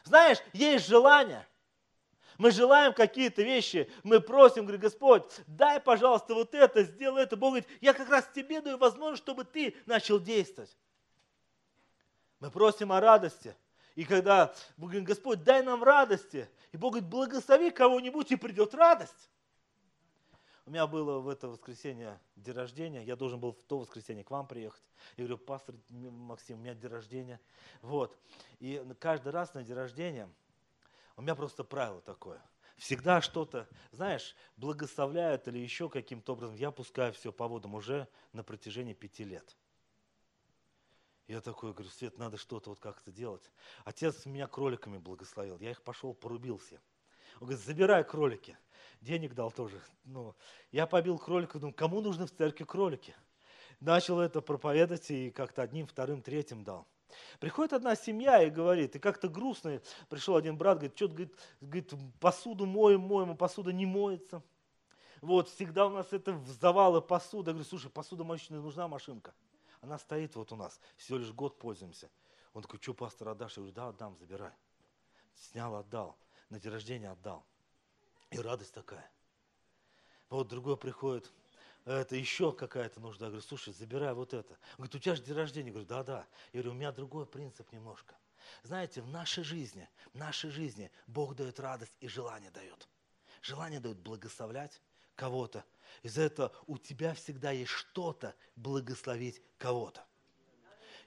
Знаешь, 0.04 0.38
есть 0.54 0.88
желание. 0.88 1.48
Мы 2.38 2.50
желаем 2.52 2.94
какие-то 2.94 3.44
вещи, 3.44 3.90
мы 4.04 4.20
просим, 4.20 4.64
говорит, 4.64 4.82
Господь, 4.82 5.24
дай, 5.46 5.80
пожалуйста, 5.80 6.34
вот 6.34 6.56
это, 6.56 6.84
сделай 6.84 7.24
это. 7.24 7.38
Бог 7.38 7.52
говорит, 7.52 7.70
я 7.82 7.94
как 7.94 8.10
раз 8.10 8.28
тебе 8.34 8.62
даю 8.62 8.78
возможность, 8.78 9.22
чтобы 9.22 9.44
ты 9.44 9.76
начал 9.86 10.20
действовать. 10.20 10.76
Мы 12.42 12.52
просим 12.52 12.92
о 12.92 13.00
радости. 13.00 13.56
И 13.96 14.04
когда 14.04 14.54
мы 14.76 14.88
говорим, 14.88 15.06
Господь, 15.06 15.44
дай 15.44 15.64
нам 15.64 15.84
радости. 15.84 16.50
И 16.72 16.78
Бог 16.78 16.94
говорит, 16.94 17.10
благослови 17.10 17.70
кого-нибудь, 17.72 18.32
и 18.32 18.36
придет 18.36 18.74
радость. 18.74 19.30
У 20.66 20.72
меня 20.72 20.88
было 20.88 21.20
в 21.20 21.28
это 21.28 21.48
воскресенье 21.48 22.20
день 22.36 22.56
рождения. 22.56 23.04
Я 23.04 23.16
должен 23.16 23.40
был 23.40 23.54
в 23.54 23.64
то 23.64 23.78
воскресенье 23.78 24.24
к 24.24 24.32
вам 24.32 24.48
приехать. 24.48 24.82
Я 25.18 25.26
говорю, 25.26 25.38
пастор 25.38 25.76
Максим, 25.90 26.58
у 26.58 26.62
меня 26.62 26.74
день 26.74 26.90
рождения. 26.90 27.40
Вот. 27.82 28.18
И 28.60 28.84
каждый 29.00 29.32
раз 29.32 29.54
на 29.54 29.64
день 29.64 29.76
рождения 29.76 30.30
у 31.18 31.22
меня 31.22 31.36
просто 31.36 31.64
правило 31.64 32.02
такое. 32.02 32.42
Всегда 32.78 33.22
что-то, 33.22 33.68
знаешь, 33.92 34.36
благословляют 34.58 35.48
или 35.48 35.60
еще 35.60 35.90
каким-то 35.90 36.34
образом. 36.34 36.56
Я 36.56 36.72
пускаю 36.72 37.14
все 37.14 37.32
по 37.32 37.48
водам 37.48 37.76
уже 37.76 38.08
на 38.34 38.44
протяжении 38.44 38.94
пяти 38.94 39.24
лет. 39.24 39.56
Я 41.32 41.40
такой 41.40 41.72
говорю, 41.72 41.90
Свет, 41.90 42.18
надо 42.18 42.36
что-то 42.36 42.72
вот 42.72 42.82
как-то 42.82 43.10
делать. 43.10 43.50
Отец 43.86 44.26
меня 44.26 44.48
кроликами 44.48 44.98
благословил. 44.98 45.58
Я 45.60 45.72
их 45.72 45.82
пошел, 45.82 46.14
порубил 46.14 46.58
все. 46.58 46.78
Он 47.36 47.48
говорит, 47.48 47.64
забирай 47.64 48.04
кролики. 48.04 48.58
Денег 49.00 49.34
дал 49.34 49.50
тоже. 49.50 49.82
Ну, 50.04 50.36
я 50.74 50.86
побил 50.88 51.18
кролика, 51.18 51.58
думаю, 51.58 51.74
кому 51.74 52.02
нужны 52.02 52.26
в 52.26 52.32
церкви 52.32 52.66
кролики? 52.66 53.16
Начал 53.80 54.20
это 54.20 54.42
проповедовать 54.42 55.10
и 55.10 55.32
как-то 55.32 55.62
одним, 55.62 55.88
вторым, 55.88 56.22
третьим 56.22 56.66
дал. 56.66 56.86
Приходит 57.40 57.72
одна 57.72 57.96
семья 57.96 58.44
и 58.44 58.50
говорит, 58.50 58.98
и 58.98 59.00
как-то 59.00 59.30
грустно, 59.30 59.82
пришел 60.10 60.36
один 60.36 60.58
брат, 60.58 60.80
говорит, 60.80 60.98
что-то, 60.98 61.14
говорит, 61.14 61.40
говорит, 61.62 61.94
посуду 62.20 62.66
моем, 62.66 63.00
моем, 63.00 63.32
а 63.32 63.36
посуда 63.36 63.72
не 63.72 63.86
моется. 63.86 64.44
Вот, 65.22 65.48
всегда 65.48 65.88
у 65.88 65.92
нас 65.92 66.12
это 66.12 66.38
завалы 66.60 67.02
посуда. 67.02 67.52
Я 67.52 67.54
говорю, 67.54 67.70
слушай, 67.70 67.90
посуда 67.90 68.26
моечная 68.26 68.60
нужна 68.60 68.90
машинка. 68.90 69.34
Она 69.82 69.98
стоит 69.98 70.36
вот 70.36 70.52
у 70.52 70.56
нас, 70.56 70.80
всего 70.96 71.18
лишь 71.18 71.32
год 71.32 71.58
пользуемся. 71.58 72.10
Он 72.54 72.62
такой, 72.62 72.80
что, 72.82 72.94
пастор, 72.94 73.30
отдашь? 73.30 73.58
Я 73.58 73.62
говорю, 73.62 73.74
да, 73.74 73.88
отдам, 73.90 74.18
забирай. 74.18 74.52
Снял, 75.36 75.76
отдал. 75.76 76.18
На 76.50 76.60
день 76.60 76.72
рождения 76.72 77.10
отдал. 77.10 77.46
И 78.30 78.38
радость 78.40 78.74
такая. 78.74 79.10
Вот 80.30 80.48
другой 80.48 80.78
приходит, 80.78 81.32
это 81.86 82.16
еще 82.16 82.52
какая-то 82.54 83.00
нужда. 83.00 83.26
Я 83.26 83.32
говорю, 83.32 83.46
слушай, 83.46 83.74
забирай 83.74 84.14
вот 84.14 84.34
это. 84.34 84.54
Он 84.54 84.86
говорит, 84.86 84.96
у 84.96 85.00
тебя 85.00 85.16
же 85.16 85.24
день 85.24 85.36
рождения. 85.36 85.68
Я 85.68 85.74
говорю, 85.74 85.88
да, 85.88 86.04
да. 86.04 86.28
Я 86.54 86.62
говорю, 86.62 86.72
у 86.72 86.76
меня 86.76 86.92
другой 86.92 87.26
принцип 87.26 87.72
немножко. 87.72 88.16
Знаете, 88.64 89.02
в 89.02 89.08
нашей 89.08 89.44
жизни, 89.44 89.90
в 90.14 90.18
нашей 90.18 90.52
жизни 90.52 90.92
Бог 91.08 91.36
дает 91.36 91.60
радость 91.60 91.94
и 92.00 92.08
желание 92.08 92.52
дает. 92.52 92.88
Желание 93.42 93.80
дает 93.80 93.98
благословлять 93.98 94.82
кого-то, 95.22 95.64
из-за 96.02 96.24
этого 96.24 96.52
у 96.66 96.80
тебя 96.80 97.14
всегда 97.14 97.52
есть 97.52 97.70
что-то 97.70 98.34
благословить 98.56 99.40
кого-то. 99.60 100.04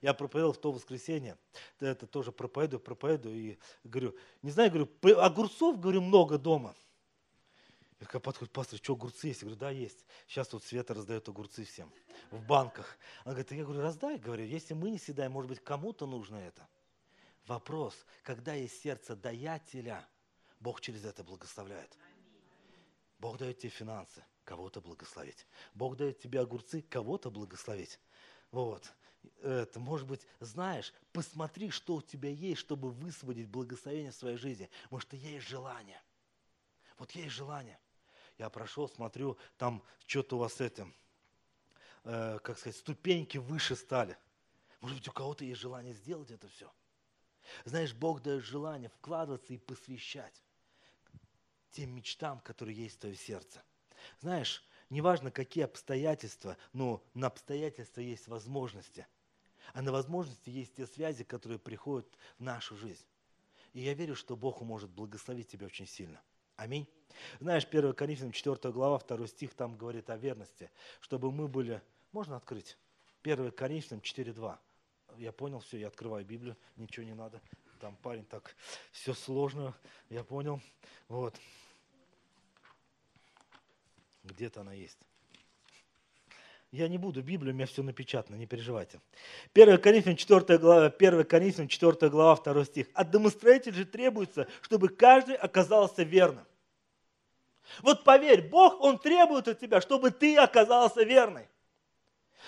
Я 0.03 0.15
проповедовал 0.15 0.53
в 0.53 0.59
то 0.59 0.71
воскресенье, 0.71 1.37
это 1.81 2.07
тоже 2.07 2.31
проповедую, 2.31 2.79
проповедую, 2.79 3.35
и 3.35 3.59
говорю, 3.83 4.15
не 4.43 4.53
знаю, 4.53 4.71
говорю, 4.71 5.19
огурцов, 5.19 5.81
говорю, 5.81 6.01
много 6.01 6.39
дома. 6.39 6.77
Я 8.13 8.21
подходит, 8.21 8.53
пастор, 8.53 8.79
что, 8.79 8.93
огурцы 8.93 9.29
есть? 9.29 9.43
Я 9.43 9.47
говорю, 9.47 9.59
да, 9.59 9.71
есть. 9.71 10.05
Сейчас 10.29 10.47
тут 10.47 10.63
Света 10.63 10.95
раздает 10.95 11.29
огурцы 11.29 11.65
всем 11.65 11.91
в 12.31 12.41
банках. 12.47 12.97
Она 13.25 13.35
говорит, 13.35 13.51
я 13.51 13.65
говорю, 13.65 13.81
раздай, 13.81 14.19
говорю, 14.19 14.45
если 14.45 14.75
мы 14.75 14.91
не 14.91 14.99
съедаем, 14.99 15.33
может 15.33 15.49
быть, 15.49 15.65
кому-то 15.65 16.07
нужно 16.07 16.37
это. 16.37 16.69
Вопрос, 17.49 17.97
когда 18.23 18.55
есть 18.55 18.81
сердце 18.81 19.17
даятеля, 19.17 20.07
Бог 20.61 20.81
через 20.81 21.05
это 21.05 21.25
благословляет. 21.25 21.97
Бог 23.25 23.39
дает 23.39 23.57
тебе 23.57 23.71
финансы, 23.71 24.23
кого-то 24.45 24.83
благословить. 24.83 25.47
Бог 25.73 25.97
дает 25.97 26.19
тебе 26.19 26.41
огурцы, 26.41 26.83
кого-то 26.83 27.31
благословить. 27.31 27.99
Вот. 28.51 28.93
Это, 29.41 29.81
может 29.81 30.07
быть, 30.07 30.27
знаешь, 30.41 30.93
посмотри, 31.11 31.71
что 31.71 31.95
у 31.95 32.03
тебя 32.03 32.29
есть, 32.29 32.61
чтобы 32.61 32.91
высвободить 32.91 33.49
благословение 33.49 34.11
в 34.11 34.15
своей 34.15 34.37
жизни. 34.37 34.69
Может, 34.91 35.15
и 35.15 35.17
есть 35.17 35.47
желание. 35.47 36.03
Вот 36.99 37.13
есть 37.13 37.35
желание. 37.35 37.81
Я 38.37 38.51
прошел, 38.51 38.91
смотрю, 38.91 39.39
там 39.57 39.83
что-то 40.07 40.37
у 40.37 40.41
вас 40.41 40.61
это, 40.61 40.87
э, 42.05 42.39
как 42.41 42.59
сказать, 42.59 42.77
ступеньки 42.77 43.39
выше 43.39 43.75
стали. 43.75 44.19
Может 44.83 44.99
быть, 44.99 45.09
у 45.09 45.13
кого-то 45.13 45.47
есть 45.47 45.63
желание 45.63 45.95
сделать 45.95 46.31
это 46.31 46.47
все. 46.49 46.71
Знаешь, 47.65 47.95
Бог 47.95 48.21
дает 48.21 48.45
желание 48.45 48.91
вкладываться 48.91 49.55
и 49.55 49.57
посвящать 49.57 50.45
тем 51.75 51.91
мечтам, 51.91 52.41
которые 52.41 52.77
есть 52.77 52.97
в 52.97 53.01
твоем 53.01 53.17
сердце. 53.17 53.63
Знаешь, 54.21 54.65
неважно, 54.91 55.31
какие 55.31 55.65
обстоятельства, 55.65 56.57
но 56.73 57.03
на 57.15 57.27
обстоятельства 57.27 58.01
есть 58.01 58.29
возможности. 58.29 59.07
А 59.73 59.83
на 59.83 59.93
возможности 59.93 60.51
есть 60.51 60.75
те 60.75 60.87
связи, 60.87 61.25
которые 61.25 61.59
приходят 61.59 62.07
в 62.39 62.43
нашу 62.43 62.77
жизнь. 62.77 63.05
И 63.73 63.81
я 63.81 63.95
верю, 63.95 64.15
что 64.15 64.37
Бог 64.37 64.61
может 64.63 64.91
благословить 64.91 65.49
тебя 65.49 65.67
очень 65.67 65.87
сильно. 65.87 66.21
Аминь. 66.57 66.87
Знаешь, 67.41 67.67
1 67.69 67.93
Коринфянам 67.95 68.33
4 68.33 68.73
глава, 68.73 68.99
2 68.99 69.27
стих 69.27 69.55
там 69.55 69.77
говорит 69.77 70.11
о 70.11 70.17
верности, 70.17 70.71
чтобы 71.01 71.33
мы 71.33 71.49
были... 71.49 71.83
Можно 72.13 72.37
открыть? 72.37 72.79
1 73.23 73.51
Коринфянам 73.51 74.01
4.2. 74.01 74.59
Я 75.17 75.33
понял, 75.33 75.59
все, 75.61 75.79
я 75.79 75.89
открываю 75.89 76.25
Библию, 76.25 76.57
ничего 76.77 77.05
не 77.05 77.15
надо. 77.15 77.41
Там 77.81 77.97
парень 77.97 78.25
так, 78.25 78.55
все 78.93 79.15
сложно, 79.15 79.75
я 80.09 80.23
понял. 80.23 80.61
Вот. 81.09 81.39
Где-то 84.25 84.63
она 84.63 84.73
есть. 84.73 84.99
Я 86.73 86.89
не 86.89 86.99
буду 86.99 87.23
Библию, 87.23 87.53
у 87.53 87.57
меня 87.57 87.67
все 87.67 87.85
напечатано, 87.85 88.35
не 88.35 88.47
переживайте. 88.47 89.01
1 89.55 89.79
Коринфянам 89.81 90.17
4 90.17 90.59
глава, 90.59 90.87
1 90.87 91.25
Коринфянам 91.25 91.69
4 91.69 92.11
глава, 92.11 92.35
2 92.35 92.65
стих. 92.65 92.89
От 92.95 93.11
домостроителя 93.13 93.75
же 93.75 93.85
требуется, 93.85 94.49
чтобы 94.61 94.89
каждый 94.89 95.37
оказался 95.37 96.03
верным. 96.03 96.45
Вот 97.83 98.03
поверь, 98.03 98.43
Бог, 98.49 98.81
Он 98.81 98.99
требует 98.99 99.47
от 99.47 99.61
тебя, 99.61 99.81
чтобы 99.81 100.11
ты 100.11 100.37
оказался 100.37 101.05
верной. 101.05 101.47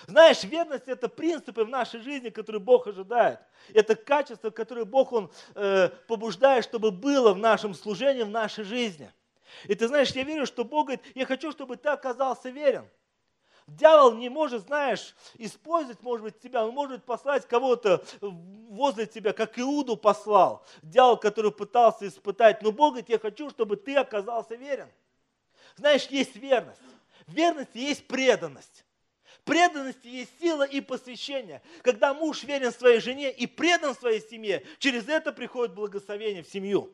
Знаешь, 0.07 0.45
верность– 0.45 0.85
это 0.89 1.09
принципы 1.09 1.65
в 1.65 1.69
нашей 1.69 2.01
жизни, 2.01 2.29
которые 2.29 2.61
Бог 2.61 2.87
ожидает. 2.87 3.39
Это 3.73 3.95
качество, 3.95 4.51
которое 4.51 4.85
Бог 4.85 5.13
Он, 5.13 5.31
э, 5.55 5.89
побуждает, 6.09 6.65
чтобы 6.65 6.91
было 6.91 7.33
в 7.33 7.39
нашем 7.39 7.75
служении, 7.75 8.23
в 8.23 8.31
нашей 8.31 8.65
жизни. 8.65 9.11
И 9.65 9.75
ты 9.75 9.89
знаешь, 9.89 10.11
я 10.11 10.25
верю, 10.25 10.47
что 10.47 10.65
Бог 10.65 10.87
говорит, 10.87 11.05
я 11.15 11.27
хочу, 11.27 11.53
чтобы 11.53 11.77
ты 11.77 11.89
оказался 11.89 12.51
верен. 12.51 12.89
Дьявол 13.67 14.15
не 14.15 14.29
может, 14.29 14.63
знаешь, 14.63 15.17
использовать, 15.35 16.01
может 16.01 16.23
быть, 16.23 16.39
тебя, 16.41 16.65
он 16.65 16.73
может 16.73 17.05
послать 17.05 17.49
кого-то 17.49 18.05
возле 18.21 19.07
тебя, 19.07 19.33
как 19.33 19.59
Иуду 19.59 19.97
послал. 19.97 20.65
Дьявол, 20.83 21.17
который 21.17 21.51
пытался 21.51 22.07
испытать. 22.07 22.63
Но 22.63 22.71
Бог 22.71 22.93
говорит, 22.93 23.09
я 23.09 23.19
хочу, 23.19 23.51
чтобы 23.51 23.77
ты 23.77 23.97
оказался 23.97 24.55
верен. 24.55 24.89
Знаешь, 25.75 26.07
есть 26.07 26.37
верность. 26.37 26.81
В 27.27 27.33
верности 27.33 27.79
есть 27.79 28.07
преданность. 28.07 28.85
Преданности 29.45 30.07
есть 30.07 30.41
сила 30.41 30.63
и 30.63 30.81
посвящение. 30.81 31.61
Когда 31.83 32.15
муж 32.15 32.45
верен 32.45 32.73
своей 32.73 33.01
жене 33.01 33.33
и 33.33 33.47
предан 33.47 33.97
своей 33.97 34.21
семье, 34.21 34.65
через 34.79 35.09
это 35.09 35.33
приходит 35.33 35.75
благословение 35.75 36.45
в 36.45 36.49
семью. 36.49 36.93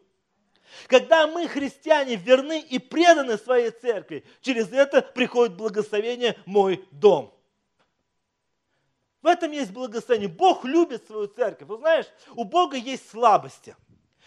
Когда 0.86 1.26
мы, 1.26 1.48
христиане, 1.48 2.16
верны 2.16 2.60
и 2.60 2.78
преданы 2.78 3.36
своей 3.36 3.70
церкви, 3.70 4.24
через 4.40 4.72
это 4.72 5.02
приходит 5.02 5.56
благословение 5.56 6.38
«мой 6.46 6.86
дом». 6.90 7.34
В 9.20 9.26
этом 9.26 9.52
есть 9.52 9.70
благословение. 9.70 10.28
Бог 10.28 10.64
любит 10.64 11.06
свою 11.06 11.28
церковь. 11.28 11.68
Вы 11.68 11.76
знаешь, 11.76 12.06
у 12.34 12.42
Бога 12.42 12.76
есть 12.76 13.08
слабости. 13.08 13.76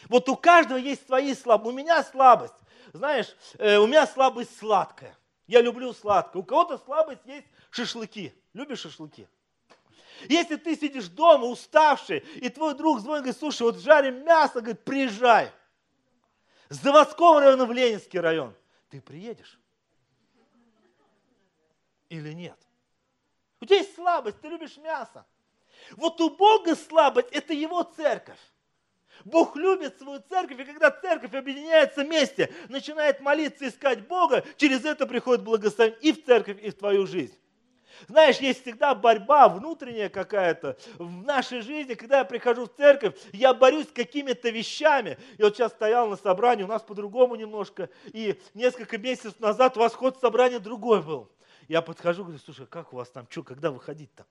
Вот 0.07 0.29
у 0.29 0.37
каждого 0.37 0.77
есть 0.77 1.05
свои 1.05 1.33
слабости. 1.33 1.69
У 1.69 1.77
меня 1.77 2.01
слабость. 2.03 2.53
Знаешь, 2.93 3.35
э, 3.57 3.75
у 3.77 3.87
меня 3.87 4.07
слабость 4.07 4.57
сладкая. 4.57 5.17
Я 5.47 5.59
люблю 5.61 5.91
сладкое. 5.91 6.41
У 6.41 6.45
кого-то 6.45 6.77
слабость 6.77 7.25
есть 7.25 7.45
шашлыки. 7.71 8.33
Любишь 8.53 8.79
шашлыки? 8.79 9.27
Если 10.29 10.55
ты 10.55 10.77
сидишь 10.77 11.07
дома 11.07 11.47
уставший, 11.47 12.19
и 12.35 12.47
твой 12.47 12.73
друг 12.73 13.01
звонит, 13.01 13.23
говорит, 13.23 13.37
слушай, 13.37 13.63
вот 13.63 13.79
жарим 13.79 14.23
мясо, 14.23 14.61
говорит, 14.61 14.85
приезжай 14.85 15.51
с 16.69 16.77
заводского 16.77 17.41
района 17.41 17.65
в 17.65 17.71
Ленинский 17.71 18.19
район, 18.19 18.55
ты 18.89 19.01
приедешь? 19.01 19.59
Или 22.09 22.33
нет? 22.33 22.57
У 23.61 23.65
тебя 23.65 23.77
есть 23.77 23.95
слабость, 23.95 24.39
ты 24.41 24.47
любишь 24.47 24.77
мясо. 24.77 25.25
Вот 25.91 26.19
у 26.21 26.29
Бога 26.29 26.75
слабость– 26.75 27.29
это 27.31 27.53
Его 27.53 27.83
церковь. 27.83 28.39
Бог 29.23 29.55
любит 29.55 29.97
свою 29.97 30.19
церковь, 30.21 30.59
и 30.59 30.65
когда 30.65 30.91
церковь 30.91 31.33
объединяется 31.33 32.03
вместе, 32.03 32.53
начинает 32.67 33.21
молиться, 33.21 33.67
искать 33.67 34.07
Бога, 34.07 34.45
через 34.57 34.83
это 34.83 35.07
приходит 35.07 35.43
благословение 35.43 35.99
и 36.01 36.11
в 36.11 36.25
церковь, 36.25 36.61
и 36.61 36.69
в 36.69 36.77
твою 36.77 37.07
жизнь. 37.07 37.37
Знаешь, 38.07 38.37
есть 38.37 38.61
всегда 38.61 38.95
борьба 38.95 39.49
внутренняя 39.49 40.09
какая-то 40.09 40.77
в 40.97 41.23
нашей 41.23 41.61
жизни. 41.61 41.93
Когда 41.93 42.19
я 42.19 42.25
прихожу 42.25 42.65
в 42.65 42.75
церковь, 42.75 43.15
я 43.33 43.53
борюсь 43.53 43.87
с 43.87 43.91
какими-то 43.91 44.49
вещами. 44.49 45.17
Я 45.37 45.45
вот 45.45 45.55
сейчас 45.55 45.71
стоял 45.71 46.07
на 46.09 46.15
собрании, 46.15 46.63
у 46.63 46.67
нас 46.67 46.81
по-другому 46.81 47.35
немножко. 47.35 47.89
И 48.05 48.39
несколько 48.53 48.97
месяцев 48.97 49.39
назад 49.39 49.77
у 49.77 49.79
вас 49.79 49.93
ход 49.93 50.19
собрания 50.19 50.59
другой 50.59 51.01
был. 51.01 51.31
Я 51.67 51.81
подхожу, 51.81 52.23
говорю, 52.23 52.39
слушай, 52.39 52.67
как 52.67 52.93
у 52.93 52.97
вас 52.97 53.09
там, 53.09 53.27
что, 53.29 53.43
когда 53.43 53.71
выходить-то? 53.71 54.25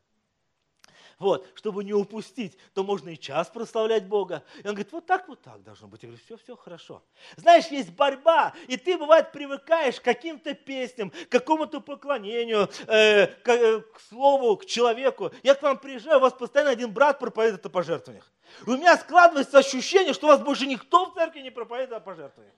Вот, 1.18 1.46
чтобы 1.54 1.84
не 1.84 1.92
упустить, 1.92 2.58
то 2.74 2.82
можно 2.82 3.10
и 3.10 3.18
час 3.18 3.48
прославлять 3.48 4.06
Бога. 4.06 4.42
И 4.56 4.66
он 4.66 4.74
говорит, 4.74 4.92
вот 4.92 5.06
так, 5.06 5.28
вот 5.28 5.40
так 5.42 5.62
должно 5.62 5.86
быть. 5.86 6.02
Я 6.02 6.08
говорю, 6.08 6.22
все, 6.24 6.36
все 6.36 6.56
хорошо. 6.56 7.02
Знаешь, 7.36 7.66
есть 7.66 7.90
борьба, 7.90 8.52
и 8.66 8.76
ты, 8.76 8.98
бывает, 8.98 9.32
привыкаешь 9.32 10.00
к 10.00 10.04
каким-то 10.04 10.54
песням, 10.54 11.10
к 11.10 11.28
какому-то 11.28 11.80
поклонению, 11.80 12.68
э, 12.86 13.26
к, 13.26 13.48
э, 13.48 13.80
к 13.80 14.00
слову, 14.08 14.56
к 14.56 14.66
человеку. 14.66 15.30
Я 15.42 15.54
к 15.54 15.62
вам 15.62 15.78
приезжаю, 15.78 16.18
у 16.18 16.22
вас 16.22 16.32
постоянно 16.32 16.70
один 16.70 16.92
брат 16.92 17.18
проповедует 17.18 17.64
о 17.66 17.70
пожертвованиях. 17.70 18.30
И 18.66 18.70
у 18.70 18.76
меня 18.76 18.96
складывается 18.96 19.58
ощущение, 19.58 20.14
что 20.14 20.26
у 20.26 20.30
вас 20.30 20.40
больше 20.40 20.66
никто 20.66 21.06
в 21.06 21.14
церкви 21.14 21.40
не 21.40 21.50
проповедует 21.50 21.98
о 21.98 22.00
пожертвованиях. 22.00 22.56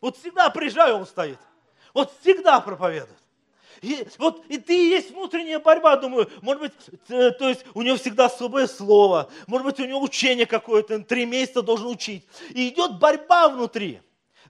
Вот 0.00 0.18
всегда 0.18 0.50
приезжаю, 0.50 0.96
он 0.96 1.06
стоит. 1.06 1.38
Вот 1.94 2.12
всегда 2.20 2.60
проповедует. 2.60 3.23
И, 3.82 4.06
вот 4.18 4.44
и 4.48 4.58
ты 4.58 4.72
есть 4.72 5.10
внутренняя 5.10 5.58
борьба, 5.58 5.96
думаю, 5.96 6.30
может 6.42 6.62
быть, 6.62 6.72
то 7.08 7.48
есть 7.48 7.64
у 7.74 7.82
него 7.82 7.96
всегда 7.96 8.26
особое 8.26 8.66
слово, 8.66 9.30
может 9.46 9.66
быть, 9.66 9.80
у 9.80 9.84
него 9.84 10.00
учение 10.00 10.46
какое-то, 10.46 11.00
три 11.00 11.26
месяца 11.26 11.62
должен 11.62 11.88
учить. 11.88 12.26
И 12.50 12.68
идет 12.68 12.98
борьба 12.98 13.48
внутри. 13.48 14.00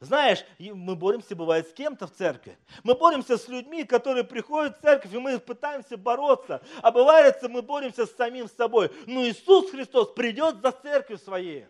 Знаешь, 0.00 0.44
мы 0.58 0.96
боремся, 0.96 1.34
бывает, 1.34 1.68
с 1.68 1.72
кем-то 1.72 2.06
в 2.06 2.12
церкви. 2.12 2.58
Мы 2.82 2.94
боремся 2.94 3.38
с 3.38 3.48
людьми, 3.48 3.84
которые 3.84 4.24
приходят 4.24 4.76
в 4.76 4.82
церковь, 4.82 5.14
и 5.14 5.18
мы 5.18 5.38
пытаемся 5.38 5.96
бороться. 5.96 6.60
А 6.82 6.90
бывает, 6.90 7.38
мы 7.42 7.62
боремся 7.62 8.06
с 8.06 8.14
самим 8.14 8.48
собой. 8.48 8.90
Но 9.06 9.26
Иисус 9.26 9.70
Христос 9.70 10.12
придет 10.12 10.60
за 10.60 10.72
церковь 10.72 11.22
своей. 11.22 11.66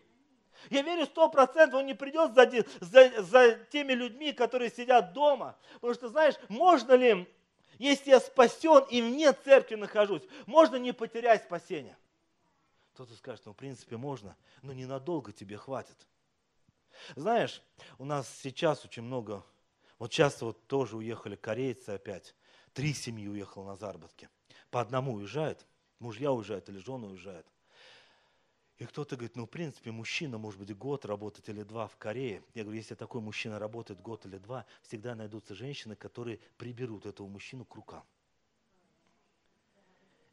Я 0.71 0.83
верю 0.83 1.05
сто 1.05 1.29
процентов, 1.29 1.81
он 1.81 1.87
не 1.87 1.95
придет 1.95 2.35
за, 2.35 2.51
за, 2.81 3.23
за 3.23 3.55
теми 3.71 3.93
людьми, 3.93 4.33
которые 4.33 4.71
сидят 4.71 5.13
дома. 5.13 5.57
Потому 5.75 5.95
что, 5.95 6.09
знаешь, 6.09 6.35
можно 6.49 6.95
ли 6.95 7.29
если 7.79 8.11
я 8.11 8.21
спасен 8.21 8.85
и 8.91 9.03
вне 9.03 9.33
церкви 9.33 9.75
нахожусь, 9.75 10.23
можно 10.47 10.77
не 10.77 10.93
потерять 10.93 11.45
спасение. 11.45 11.97
Кто-то 12.95 13.15
скажет, 13.15 13.47
ну 13.47 13.53
в 13.53 13.57
принципе 13.57 13.97
можно, 13.97 14.37
но 14.63 14.73
ненадолго 14.73 15.33
тебе 15.33 15.57
хватит. 15.57 15.97
Знаешь, 17.17 17.63
у 17.99 18.05
нас 18.05 18.29
сейчас 18.43 18.85
очень 18.85 19.03
много, 19.03 19.45
вот 19.99 20.13
часто 20.13 20.47
вот 20.47 20.67
тоже 20.67 20.97
уехали 20.97 21.35
корейцы 21.35 21.91
опять, 21.91 22.35
три 22.73 22.95
семьи 22.95 23.29
уехало 23.29 23.67
на 23.67 23.77
заработки. 23.77 24.29
По 24.71 24.81
одному 24.81 25.15
уезжают, 25.15 25.67
мужья 25.99 26.33
уезжают 26.33 26.69
или 26.69 26.79
жены 26.79 27.09
уезжают. 27.09 27.47
И 28.79 28.87
кто-то 28.87 29.15
говорит, 29.15 29.37
ну, 29.37 29.47
в 29.47 29.51
принципе, 29.51 29.93
мужчина, 29.93 30.37
может 30.37 30.59
быть, 30.59 30.77
год 30.77 31.05
работать 31.05 31.49
или 31.49 31.63
два 31.63 31.87
в 31.87 31.97
Корее. 31.97 32.43
Я 32.55 32.65
говорю, 32.65 32.79
если 32.79 32.97
такой 32.97 33.21
мужчина 33.21 33.59
работает 33.61 34.01
год 34.01 34.27
или 34.27 34.39
два, 34.39 34.67
всегда 34.83 35.15
найдутся 35.15 35.55
женщины, 35.55 35.95
которые 35.95 36.41
приберут 36.57 37.07
этого 37.07 37.29
мужчину 37.29 37.65
к 37.65 37.75
рукам. 37.77 38.05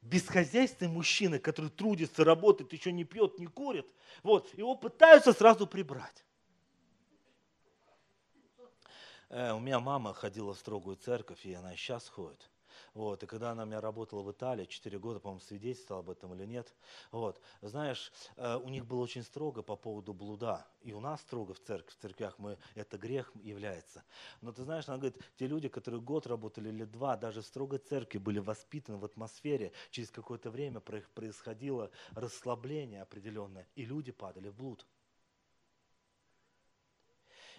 Бесхозяйственный 0.02 0.92
мужчина, 0.92 1.38
который 1.38 1.70
трудится, 1.70 2.24
работает, 2.24 2.74
еще 2.74 2.92
не 2.92 3.04
пьет, 3.04 3.38
не 3.38 3.46
курит, 3.46 3.86
вот, 4.24 4.52
его 4.58 4.76
пытаются 4.76 5.32
сразу 5.34 5.68
прибрать. 5.68 6.26
Э, 9.30 9.54
у 9.54 9.60
меня 9.60 9.80
мама 9.80 10.14
ходила 10.14 10.56
в 10.56 10.58
строгую 10.58 10.98
церковь, 10.98 11.46
и 11.46 11.54
она 11.54 11.76
сейчас 11.76 12.10
ходит. 12.10 12.51
Вот, 12.94 13.24
и 13.24 13.26
когда 13.26 13.52
она 13.52 13.64
у 13.64 13.66
меня 13.66 13.80
работала 13.80 14.22
в 14.22 14.32
Италии, 14.32 14.66
4 14.66 15.00
года, 15.00 15.20
по-моему, 15.20 15.40
свидетельствовала 15.40 16.04
об 16.04 16.10
этом 16.10 16.34
или 16.34 16.46
нет, 16.46 16.74
вот, 17.12 17.42
знаешь, 17.62 18.12
э, 18.36 18.58
у 18.58 18.68
них 18.68 18.86
было 18.86 19.02
очень 19.02 19.24
строго 19.24 19.62
по 19.62 19.78
поводу 19.78 20.14
блуда. 20.14 20.68
И 20.82 20.92
у 20.92 21.00
нас 21.00 21.22
строго 21.22 21.54
в 21.54 21.60
церкви, 21.60 21.92
в 21.92 21.98
церквях 22.02 22.38
мы, 22.38 22.58
это 22.76 22.98
грех 22.98 23.32
является. 23.36 24.04
Но 24.42 24.52
ты 24.52 24.64
знаешь, 24.64 24.90
она 24.90 24.98
говорит, 24.98 25.18
те 25.38 25.48
люди, 25.48 25.70
которые 25.70 26.02
год 26.02 26.28
работали 26.28 26.68
или 26.70 26.84
два, 26.84 27.16
даже 27.16 27.42
в 27.42 27.46
строгой 27.46 27.80
церкви 27.80 28.18
были 28.18 28.40
воспитаны 28.40 28.98
в 28.98 29.06
атмосфере, 29.06 29.72
через 29.90 30.12
какое-то 30.12 30.52
время 30.52 30.82
происходило 30.82 31.92
расслабление 32.12 33.04
определенное, 33.04 33.68
и 33.76 33.86
люди 33.86 34.12
падали 34.12 34.50
в 34.50 34.56
блуд. 34.56 34.86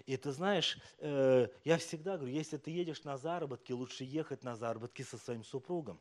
И 0.07 0.17
ты 0.17 0.33
знаешь, 0.33 0.79
э, 0.99 1.49
я 1.65 1.79
всегда 1.79 2.17
говорю, 2.17 2.33
если 2.33 2.57
ты 2.57 2.71
едешь 2.71 3.05
на 3.05 3.17
заработки, 3.17 3.73
лучше 3.73 4.05
ехать 4.05 4.43
на 4.43 4.57
заработки 4.57 5.03
со 5.03 5.19
своим 5.19 5.45
супругом. 5.45 6.01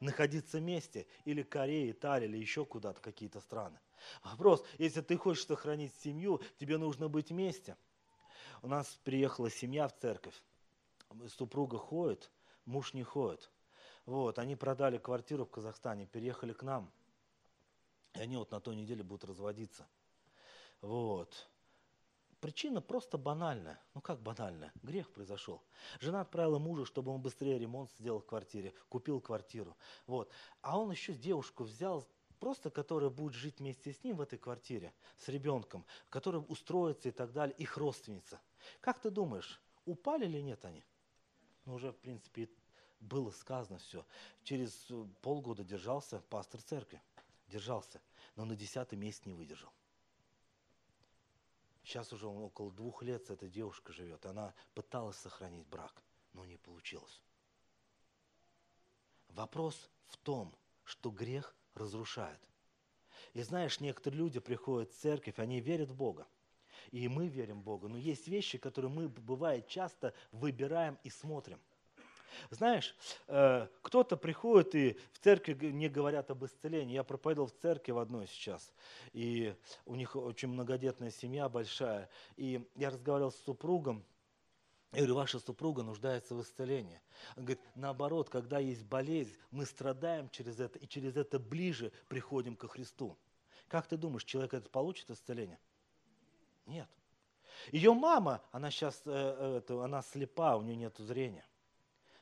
Находиться 0.00 0.58
вместе, 0.58 1.06
или 1.24 1.42
Корея, 1.42 1.90
Италия, 1.90 2.26
или 2.26 2.38
еще 2.38 2.64
куда-то, 2.64 3.00
какие-то 3.00 3.40
страны. 3.40 3.78
Вопрос, 4.24 4.64
если 4.78 5.02
ты 5.02 5.16
хочешь 5.16 5.46
сохранить 5.46 5.94
семью, 5.96 6.40
тебе 6.58 6.78
нужно 6.78 7.08
быть 7.08 7.30
вместе. 7.30 7.76
У 8.62 8.68
нас 8.68 8.98
приехала 9.04 9.50
семья 9.50 9.86
в 9.88 9.96
церковь. 9.96 10.42
Супруга 11.28 11.78
ходит, 11.78 12.30
муж 12.64 12.92
не 12.94 13.02
ходит. 13.02 13.50
Вот, 14.06 14.38
они 14.38 14.56
продали 14.56 14.98
квартиру 14.98 15.44
в 15.44 15.50
Казахстане, 15.50 16.06
переехали 16.06 16.52
к 16.52 16.62
нам. 16.62 16.90
И 18.14 18.20
они 18.20 18.36
вот 18.36 18.50
на 18.50 18.60
той 18.60 18.76
неделе 18.76 19.02
будут 19.02 19.24
разводиться. 19.24 19.86
Вот. 20.80 21.48
Причина 22.44 22.82
просто 22.82 23.16
банальная. 23.16 23.80
Ну 23.94 24.02
как 24.02 24.20
банальная? 24.20 24.70
Грех 24.82 25.10
произошел. 25.10 25.62
Жена 25.98 26.20
отправила 26.20 26.58
мужа, 26.58 26.84
чтобы 26.84 27.10
он 27.10 27.22
быстрее 27.22 27.58
ремонт 27.58 27.90
сделал 27.92 28.20
в 28.20 28.26
квартире, 28.26 28.74
купил 28.90 29.18
квартиру. 29.18 29.74
Вот. 30.06 30.30
А 30.60 30.78
он 30.78 30.90
еще 30.90 31.14
девушку 31.14 31.64
взял, 31.64 32.06
просто 32.40 32.68
которая 32.68 33.08
будет 33.08 33.32
жить 33.32 33.60
вместе 33.60 33.94
с 33.94 34.04
ним 34.04 34.18
в 34.18 34.20
этой 34.20 34.38
квартире, 34.38 34.92
с 35.16 35.28
ребенком, 35.28 35.86
которая 36.10 36.42
устроится 36.42 37.08
и 37.08 37.12
так 37.12 37.32
далее, 37.32 37.56
их 37.56 37.78
родственница. 37.78 38.38
Как 38.82 39.00
ты 39.00 39.10
думаешь, 39.10 39.58
упали 39.86 40.26
или 40.26 40.42
нет 40.42 40.62
они? 40.66 40.84
Ну 41.64 41.76
уже, 41.76 41.92
в 41.92 41.96
принципе, 41.96 42.50
было 43.00 43.30
сказано 43.30 43.78
все. 43.78 44.04
Через 44.42 44.86
полгода 45.22 45.64
держался 45.64 46.20
пастор 46.28 46.60
церкви. 46.60 47.00
Держался. 47.48 48.02
Но 48.36 48.44
на 48.44 48.54
десятый 48.54 48.98
месяц 48.98 49.24
не 49.24 49.32
выдержал. 49.32 49.72
Сейчас 51.84 52.12
уже 52.12 52.26
он 52.26 52.42
около 52.42 52.72
двух 52.72 53.02
лет 53.02 53.26
с 53.26 53.30
этой 53.30 53.48
девушкой 53.48 53.92
живет. 53.92 54.24
Она 54.26 54.54
пыталась 54.74 55.16
сохранить 55.16 55.66
брак, 55.66 56.02
но 56.32 56.44
не 56.44 56.56
получилось. 56.56 57.22
Вопрос 59.28 59.90
в 60.06 60.16
том, 60.16 60.54
что 60.84 61.10
грех 61.10 61.54
разрушает. 61.74 62.40
И 63.34 63.42
знаешь, 63.42 63.80
некоторые 63.80 64.18
люди 64.18 64.40
приходят 64.40 64.90
в 64.90 64.96
церковь, 64.96 65.38
они 65.38 65.60
верят 65.60 65.90
в 65.90 65.94
Бога. 65.94 66.26
И 66.90 67.06
мы 67.08 67.28
верим 67.28 67.60
в 67.60 67.64
Бога. 67.64 67.88
Но 67.88 67.98
есть 67.98 68.28
вещи, 68.28 68.58
которые 68.58 68.90
мы, 68.90 69.08
бывает, 69.08 69.68
часто 69.68 70.14
выбираем 70.32 70.98
и 71.02 71.10
смотрим– 71.10 71.60
знаешь, 72.50 72.94
э, 73.26 73.66
кто-то 73.82 74.16
приходит 74.16 74.74
и 74.74 74.98
в 75.12 75.18
церкви 75.18 75.54
не 75.70 75.88
говорят 75.88 76.30
об 76.30 76.44
исцелении. 76.44 76.94
Я 76.94 77.04
проповедовал 77.04 77.48
в 77.48 77.52
церкви 77.52 77.92
в 77.92 77.98
одной 77.98 78.26
сейчас, 78.26 78.72
и 79.12 79.54
у 79.86 79.94
них 79.94 80.16
очень 80.16 80.48
многодетная 80.48 81.10
семья 81.10 81.48
большая. 81.48 82.08
И 82.36 82.66
я 82.76 82.90
разговаривал 82.90 83.32
с 83.32 83.36
супругом, 83.36 84.04
я 84.92 85.00
говорю, 85.00 85.16
ваша 85.16 85.40
супруга 85.40 85.82
нуждается 85.82 86.34
в 86.34 86.42
исцелении. 86.42 87.00
Он 87.36 87.44
говорит, 87.44 87.60
наоборот, 87.74 88.30
когда 88.30 88.60
есть 88.60 88.84
болезнь, 88.84 89.34
мы 89.50 89.66
страдаем 89.66 90.30
через 90.30 90.60
это, 90.60 90.78
и 90.78 90.86
через 90.86 91.16
это 91.16 91.40
ближе 91.40 91.90
приходим 92.08 92.54
ко 92.54 92.68
Христу. 92.68 93.18
Как 93.66 93.88
ты 93.88 93.96
думаешь, 93.96 94.24
человек 94.24 94.54
это 94.54 94.70
получит 94.70 95.10
исцеление? 95.10 95.58
Нет. 96.66 96.88
Ее 97.72 97.92
мама, 97.92 98.42
она 98.52 98.70
сейчас, 98.70 99.02
э, 99.04 99.56
это, 99.58 99.82
она 99.84 100.02
слепа, 100.02 100.56
у 100.56 100.62
нее 100.62 100.76
нет 100.76 100.96
зрения. 100.98 101.44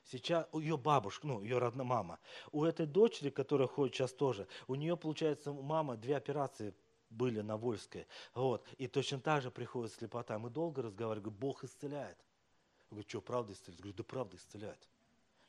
Сейчас 0.04 0.46
ее 0.52 0.76
бабушка, 0.76 1.26
ну, 1.26 1.42
ее 1.42 1.58
родная 1.58 1.86
мама. 1.86 2.18
У 2.50 2.64
этой 2.64 2.86
дочери, 2.86 3.30
которая 3.30 3.68
ходит 3.68 3.94
сейчас 3.94 4.12
тоже, 4.12 4.48
у 4.66 4.74
нее, 4.74 4.96
получается, 4.96 5.52
мама 5.52 5.96
две 5.96 6.16
операции 6.16 6.74
были 7.08 7.40
на 7.40 7.56
Вольской. 7.56 8.06
Вот. 8.34 8.66
И 8.78 8.88
точно 8.88 9.20
так 9.20 9.42
же 9.42 9.50
приходит 9.50 9.92
слепота. 9.92 10.38
Мы 10.38 10.50
долго 10.50 10.82
разговаривали, 10.82 11.24
говорю, 11.24 11.38
Бог 11.38 11.64
исцеляет. 11.64 12.18
Я 12.18 12.94
говорю, 12.96 13.08
что, 13.08 13.20
правда 13.20 13.52
исцеляет? 13.52 13.78
Я 13.78 13.82
говорю, 13.82 13.96
да 13.96 14.04
правда 14.04 14.36
исцеляет. 14.36 14.88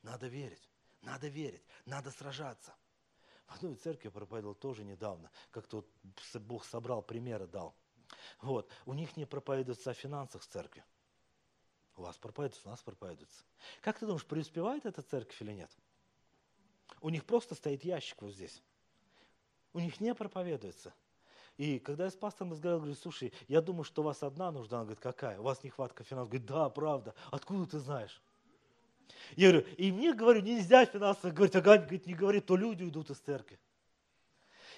Надо 0.03 0.27
верить, 0.27 0.69
надо 1.01 1.27
верить, 1.27 1.63
надо 1.85 2.11
сражаться. 2.11 2.73
В 3.47 3.55
одной 3.55 3.75
церкви 3.75 4.07
я 4.07 4.11
проповедовал 4.11 4.55
тоже 4.55 4.83
недавно. 4.83 5.29
Как-то 5.51 5.77
вот 5.77 6.41
Бог 6.41 6.65
собрал 6.65 7.01
примеры, 7.01 7.47
дал. 7.47 7.75
Вот. 8.41 8.69
У 8.85 8.93
них 8.93 9.15
не 9.17 9.25
проповедуется 9.25 9.91
о 9.91 9.93
финансах 9.93 10.41
в 10.43 10.47
церкви. 10.47 10.83
У 11.95 12.01
вас 12.01 12.17
проповедуется, 12.17 12.67
у 12.67 12.71
нас 12.71 12.81
проповедуется. 12.81 13.43
Как 13.81 13.99
ты 13.99 14.05
думаешь, 14.05 14.25
преуспевает 14.25 14.85
эта 14.85 15.01
церковь 15.01 15.39
или 15.41 15.51
нет? 15.51 15.69
У 17.01 17.09
них 17.09 17.25
просто 17.25 17.55
стоит 17.55 17.83
ящик 17.83 18.21
вот 18.21 18.33
здесь. 18.33 18.61
У 19.73 19.79
них 19.79 19.99
не 19.99 20.13
проповедуется. 20.15 20.93
И 21.57 21.77
когда 21.77 22.05
я 22.05 22.11
с 22.11 22.15
пастором 22.15 22.51
разговаривал, 22.51 22.85
говорю, 22.85 22.99
слушай, 22.99 23.31
я 23.47 23.61
думаю, 23.61 23.83
что 23.83 24.01
у 24.01 24.05
вас 24.05 24.23
одна 24.23 24.51
нужда. 24.51 24.77
Он 24.77 24.83
говорит, 24.83 25.01
какая? 25.01 25.39
У 25.39 25.43
вас 25.43 25.63
нехватка 25.63 26.03
финансов. 26.03 26.29
Говорит, 26.29 26.47
да, 26.47 26.69
правда. 26.69 27.13
Откуда 27.31 27.69
ты 27.69 27.79
знаешь? 27.79 28.21
Я 29.35 29.51
говорю, 29.51 29.67
и 29.77 29.91
мне, 29.91 30.13
говорю, 30.13 30.41
нельзя 30.41 30.85
финансово 30.85 31.31
говорить, 31.31 31.55
ага, 31.55 31.77
говорит, 31.77 32.07
не 32.07 32.15
говори, 32.15 32.39
то 32.39 32.55
люди 32.55 32.83
уйдут 32.83 33.11
из 33.11 33.19
церкви. 33.19 33.59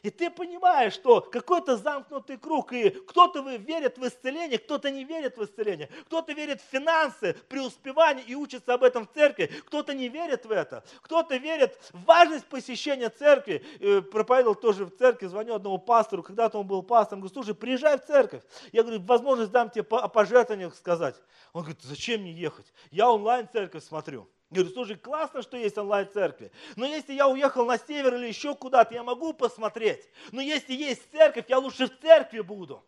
И 0.06 0.12
ты 0.12 0.30
понимаешь, 0.30 0.94
что 0.94 1.20
какой-то 1.20 1.78
замкнутый 1.78 2.38
круг, 2.38 2.74
и 2.74 2.92
кто-то 2.92 3.40
верит 3.58 3.98
в 3.98 4.08
исцеление, 4.08 4.60
кто-то 4.60 4.92
не 4.92 5.04
верит 5.04 5.36
в 5.36 5.44
исцеление, 5.44 5.90
кто-то 6.06 6.32
верит 6.34 6.62
в 6.62 6.66
финансы, 6.66 7.34
преуспевание 7.50 8.24
и 8.24 8.36
учится 8.36 8.76
об 8.76 8.84
этом 8.84 9.08
в 9.08 9.14
церкви, 9.14 9.50
кто-то 9.66 9.96
не 9.96 10.08
верит 10.08 10.46
в 10.46 10.52
это, 10.52 10.84
кто-то 11.02 11.38
верит 11.38 11.76
в 11.92 12.04
важность 12.04 12.46
посещения 12.46 13.10
церкви. 13.10 13.66
И 13.80 14.02
проповедовал 14.02 14.54
тоже 14.54 14.86
в 14.86 14.96
церкви, 14.96 15.26
звоню 15.26 15.56
одному 15.56 15.80
пастору, 15.80 16.22
когда-то 16.22 16.60
он 16.60 16.68
был 16.68 16.84
пастором, 16.84 17.22
говорю, 17.22 17.34
слушай, 17.34 17.56
приезжай 17.56 17.98
в 17.98 18.06
церковь. 18.06 18.44
Я 18.72 18.84
говорю, 18.84 19.02
возможность 19.02 19.50
дам 19.50 19.72
тебе 19.72 19.88
о 19.90 20.08
пожертвованиях 20.08 20.76
сказать. 20.76 21.16
Он 21.52 21.64
говорит, 21.64 21.82
зачем 21.82 22.22
мне 22.22 22.32
ехать? 22.32 22.72
Я 22.92 23.10
онлайн 23.10 23.50
церковь 23.52 23.84
смотрю. 23.84 24.30
Говорю, 24.52 24.70
слушай, 24.72 24.96
классно, 24.96 25.42
что 25.42 25.58
есть 25.58 25.78
онлайн-церкви. 25.78 26.52
Но 26.76 26.86
если 26.86 27.14
я 27.14 27.28
уехал 27.28 27.66
на 27.66 27.78
север 27.78 28.16
или 28.16 28.28
еще 28.28 28.56
куда-то, 28.56 28.94
я 28.94 29.04
могу 29.04 29.34
посмотреть. 29.34 30.08
Но 30.32 30.42
если 30.42 30.74
есть 30.74 31.10
церковь, 31.12 31.46
я 31.48 31.58
лучше 31.58 31.88
в 31.88 32.00
церкви 32.00 32.42
буду. 32.42 32.84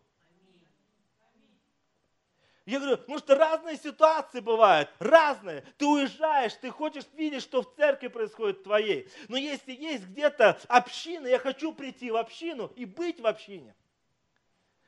Я 2.64 2.80
говорю, 2.80 3.02
ну 3.08 3.18
что 3.18 3.34
разные 3.34 3.78
ситуации 3.78 4.40
бывают, 4.40 4.90
разные. 4.98 5.62
Ты 5.78 5.86
уезжаешь, 5.86 6.52
ты 6.52 6.70
хочешь 6.70 7.06
видеть, 7.14 7.42
что 7.42 7.62
в 7.62 7.74
церкви 7.74 8.08
происходит 8.08 8.62
твоей. 8.62 9.08
Но 9.28 9.38
если 9.38 9.72
есть 9.72 10.04
где-то 10.04 10.60
община, 10.68 11.26
я 11.26 11.38
хочу 11.38 11.72
прийти 11.72 12.10
в 12.10 12.16
общину 12.16 12.70
и 12.76 12.84
быть 12.84 13.20
в 13.20 13.26
общине. 13.26 13.74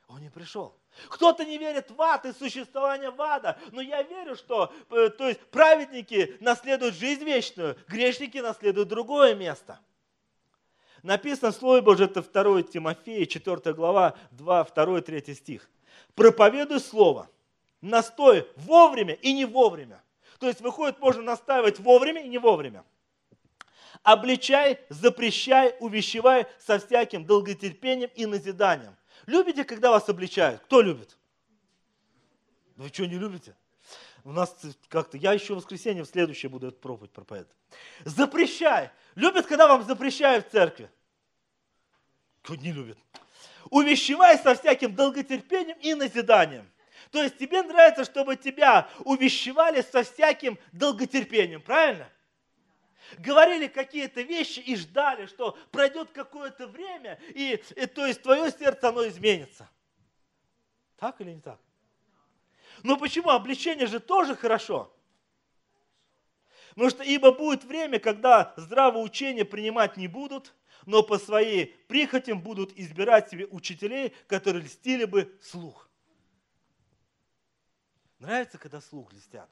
Он 0.07 0.21
не 0.21 0.29
пришел. 0.29 0.77
Кто-то 1.09 1.45
не 1.45 1.57
верит 1.57 1.89
в 1.91 2.01
ад 2.01 2.25
и 2.25 2.33
существование 2.33 3.11
в 3.11 3.21
ада, 3.21 3.57
но 3.71 3.81
я 3.81 4.03
верю, 4.03 4.35
что 4.35 4.73
э, 4.89 5.09
то 5.09 5.27
есть, 5.29 5.39
праведники 5.47 6.35
наследуют 6.39 6.95
жизнь 6.95 7.23
вечную, 7.23 7.77
грешники 7.87 8.37
наследуют 8.39 8.89
другое 8.89 9.33
место. 9.33 9.79
Написано 11.01 11.51
в 11.51 11.55
Слове 11.55 11.81
Божьем, 11.81 12.05
это 12.05 12.21
2 12.21 12.63
Тимофея, 12.63 13.25
4 13.25 13.73
глава, 13.73 14.15
2, 14.31 14.63
2, 14.65 15.01
3 15.01 15.33
стих. 15.33 15.69
Проповедуй 16.13 16.79
Слово, 16.79 17.29
настой 17.79 18.47
вовремя 18.57 19.13
и 19.13 19.33
не 19.33 19.45
вовремя. 19.45 20.03
То 20.39 20.47
есть 20.47 20.61
выходит, 20.61 20.99
можно 20.99 21.21
настаивать 21.23 21.79
вовремя 21.79 22.21
и 22.21 22.27
не 22.27 22.37
вовремя. 22.37 22.83
Обличай, 24.03 24.79
запрещай, 24.89 25.75
увещевай 25.79 26.47
со 26.59 26.79
всяким 26.79 27.25
долготерпением 27.25 28.09
и 28.15 28.25
назиданием 28.25 28.95
Любите, 29.25 29.63
когда 29.63 29.91
вас 29.91 30.07
обличают? 30.09 30.61
Кто 30.61 30.81
любит? 30.81 31.17
Вы 32.75 32.89
что, 32.89 33.05
не 33.05 33.17
любите? 33.17 33.55
У 34.23 34.31
нас 34.31 34.55
как-то, 34.87 35.17
я 35.17 35.33
еще 35.33 35.53
в 35.53 35.57
воскресенье 35.57 36.03
в 36.03 36.07
следующее 36.07 36.49
буду 36.49 36.67
эту 36.67 36.77
проповедь 36.77 37.11
проповедовать. 37.11 37.55
Запрещай. 38.05 38.91
Любят, 39.15 39.47
когда 39.47 39.67
вам 39.67 39.83
запрещают 39.83 40.47
в 40.47 40.51
церкви? 40.51 40.89
Кто 42.41 42.55
не 42.55 42.71
любит? 42.71 42.97
Увещевай 43.69 44.37
со 44.37 44.55
всяким 44.55 44.95
долготерпением 44.95 45.77
и 45.79 45.93
назиданием. 45.93 46.69
То 47.11 47.21
есть 47.21 47.37
тебе 47.37 47.61
нравится, 47.61 48.05
чтобы 48.05 48.35
тебя 48.35 48.89
увещевали 48.99 49.81
со 49.81 50.03
всяким 50.03 50.57
долготерпением, 50.71 51.61
правильно? 51.61 52.09
Говорили 53.17 53.67
какие-то 53.67 54.21
вещи 54.21 54.59
и 54.59 54.75
ждали, 54.75 55.25
что 55.25 55.57
пройдет 55.71 56.11
какое-то 56.11 56.67
время, 56.67 57.19
и, 57.29 57.61
и 57.75 57.85
то 57.85 58.05
есть 58.05 58.21
твое 58.21 58.51
сердце, 58.51 58.89
оно 58.89 59.07
изменится. 59.07 59.69
Так 60.97 61.19
или 61.21 61.31
не 61.31 61.41
так? 61.41 61.59
Но 62.83 62.97
почему? 62.97 63.29
Обличение 63.29 63.87
же 63.87 63.99
тоже 63.99 64.35
хорошо. 64.35 64.93
Потому 66.69 66.89
что 66.89 67.03
ибо 67.03 67.31
будет 67.31 67.63
время, 67.63 67.99
когда 67.99 68.53
здравое 68.55 69.03
учение 69.03 69.45
принимать 69.45 69.97
не 69.97 70.07
будут, 70.07 70.53
но 70.85 71.03
по 71.03 71.19
своей 71.19 71.67
прихотям 71.87 72.41
будут 72.41 72.71
избирать 72.77 73.29
себе 73.29 73.45
учителей, 73.47 74.15
которые 74.27 74.63
льстили 74.63 75.05
бы 75.05 75.37
слух. 75.41 75.89
Нравится, 78.19 78.57
когда 78.57 78.79
слух 78.81 79.11
льстят? 79.13 79.49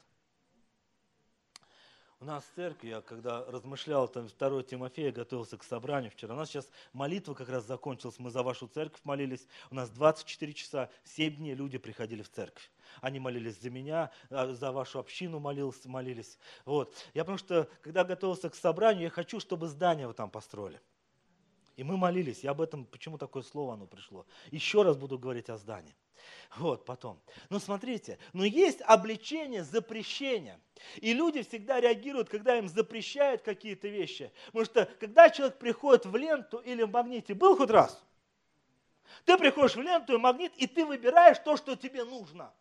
У 2.22 2.26
нас 2.26 2.44
в 2.44 2.54
церкви, 2.54 2.88
я 2.88 3.00
когда 3.00 3.46
размышлял, 3.46 4.06
там 4.06 4.26
2 4.26 4.62
Тимофея, 4.64 5.10
готовился 5.10 5.56
к 5.56 5.62
собранию 5.64 6.10
вчера, 6.10 6.34
у 6.34 6.36
нас 6.36 6.50
сейчас 6.50 6.70
молитва 6.92 7.32
как 7.32 7.48
раз 7.48 7.64
закончилась, 7.64 8.18
мы 8.18 8.28
за 8.30 8.42
вашу 8.42 8.66
церковь 8.66 9.00
молились, 9.04 9.46
у 9.70 9.74
нас 9.74 9.88
24 9.88 10.52
часа, 10.52 10.90
7 11.04 11.36
дней 11.36 11.54
люди 11.54 11.78
приходили 11.78 12.20
в 12.20 12.28
церковь. 12.28 12.70
Они 13.00 13.18
молились 13.18 13.58
за 13.58 13.70
меня, 13.70 14.10
а, 14.28 14.52
за 14.52 14.70
вашу 14.70 14.98
общину 14.98 15.40
молились, 15.40 15.86
молились. 15.86 16.38
Вот. 16.66 16.94
Я 17.14 17.24
потому 17.24 17.38
что, 17.38 17.70
когда 17.80 18.04
готовился 18.04 18.50
к 18.50 18.54
собранию, 18.54 19.04
я 19.04 19.10
хочу, 19.10 19.40
чтобы 19.40 19.68
здание 19.68 20.06
вы 20.06 20.12
там 20.12 20.30
построили. 20.30 20.78
И 21.76 21.82
мы 21.82 21.96
молились, 21.96 22.44
я 22.44 22.50
об 22.50 22.60
этом, 22.60 22.84
почему 22.84 23.16
такое 23.16 23.42
слово 23.42 23.72
оно 23.72 23.86
пришло. 23.86 24.26
Еще 24.50 24.82
раз 24.82 24.98
буду 24.98 25.18
говорить 25.18 25.48
о 25.48 25.56
здании. 25.56 25.96
Вот, 26.56 26.84
потом. 26.84 27.20
Но 27.48 27.58
смотрите, 27.58 28.18
но 28.32 28.44
есть 28.44 28.80
обличение, 28.82 29.62
запрещение. 29.62 30.58
И 30.96 31.12
люди 31.12 31.42
всегда 31.42 31.80
реагируют, 31.80 32.28
когда 32.28 32.58
им 32.58 32.68
запрещают 32.68 33.42
какие-то 33.42 33.88
вещи. 33.88 34.32
Потому 34.46 34.64
что, 34.64 34.84
когда 34.98 35.30
человек 35.30 35.58
приходит 35.58 36.06
в 36.06 36.16
ленту 36.16 36.58
или 36.58 36.82
в 36.82 36.90
магните, 36.90 37.34
был 37.34 37.56
хоть 37.56 37.70
раз? 37.70 38.02
Ты 39.24 39.36
приходишь 39.36 39.76
в 39.76 39.80
ленту 39.80 40.14
и 40.14 40.18
магнит, 40.18 40.52
и 40.56 40.66
ты 40.66 40.84
выбираешь 40.84 41.38
то, 41.38 41.56
что 41.56 41.76
тебе 41.76 42.04
нужно. 42.04 42.52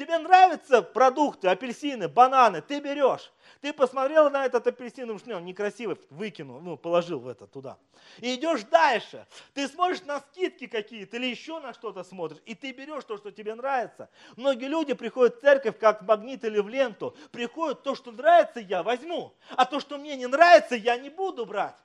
Тебе 0.00 0.16
нравятся 0.16 0.80
продукты, 0.80 1.48
апельсины, 1.48 2.08
бананы, 2.08 2.62
ты 2.62 2.80
берешь. 2.80 3.30
Ты 3.60 3.74
посмотрел 3.74 4.30
на 4.30 4.46
этот 4.46 4.66
апельсин, 4.66 5.06
думаешь, 5.06 5.26
не, 5.26 5.34
он 5.34 5.44
некрасивый, 5.44 5.98
выкинул, 6.08 6.58
ну, 6.58 6.78
положил 6.78 7.20
в 7.20 7.28
это 7.28 7.46
туда. 7.46 7.76
И 8.16 8.34
идешь 8.34 8.62
дальше. 8.62 9.26
Ты 9.52 9.68
смотришь 9.68 10.00
на 10.04 10.20
скидки 10.20 10.68
какие-то 10.68 11.18
или 11.18 11.26
еще 11.26 11.60
на 11.60 11.74
что-то 11.74 12.02
смотришь, 12.02 12.38
и 12.46 12.54
ты 12.54 12.72
берешь 12.72 13.04
то, 13.04 13.18
что 13.18 13.30
тебе 13.30 13.54
нравится. 13.54 14.08
Многие 14.36 14.68
люди 14.68 14.94
приходят 14.94 15.36
в 15.36 15.42
церковь 15.42 15.78
как 15.78 16.00
в 16.00 16.06
магнит 16.06 16.46
или 16.46 16.60
в 16.60 16.68
ленту. 16.70 17.14
Приходят, 17.30 17.82
то, 17.82 17.94
что 17.94 18.10
нравится, 18.10 18.60
я 18.60 18.82
возьму. 18.82 19.34
А 19.50 19.66
то, 19.66 19.80
что 19.80 19.98
мне 19.98 20.16
не 20.16 20.28
нравится, 20.28 20.76
я 20.76 20.96
не 20.96 21.10
буду 21.10 21.44
брать. 21.44 21.76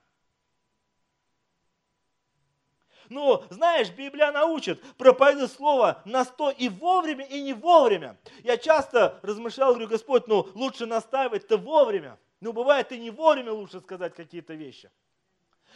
Ну, 3.09 3.43
знаешь, 3.49 3.89
Библия 3.91 4.31
научит 4.31 4.81
проповедовать 4.97 5.51
слово 5.51 6.01
на 6.05 6.25
сто 6.25 6.49
и 6.49 6.69
вовремя, 6.69 7.25
и 7.25 7.41
не 7.41 7.53
вовремя. 7.53 8.17
Я 8.43 8.57
часто 8.57 9.19
размышлял, 9.21 9.71
говорю, 9.71 9.89
Господь, 9.89 10.27
ну 10.27 10.47
лучше 10.53 10.85
настаивать-то 10.85 11.57
вовремя. 11.57 12.17
Ну, 12.41 12.53
бывает 12.53 12.91
и 12.91 12.99
не 12.99 13.11
вовремя 13.11 13.51
лучше 13.51 13.81
сказать 13.81 14.15
какие-то 14.15 14.53
вещи. 14.53 14.91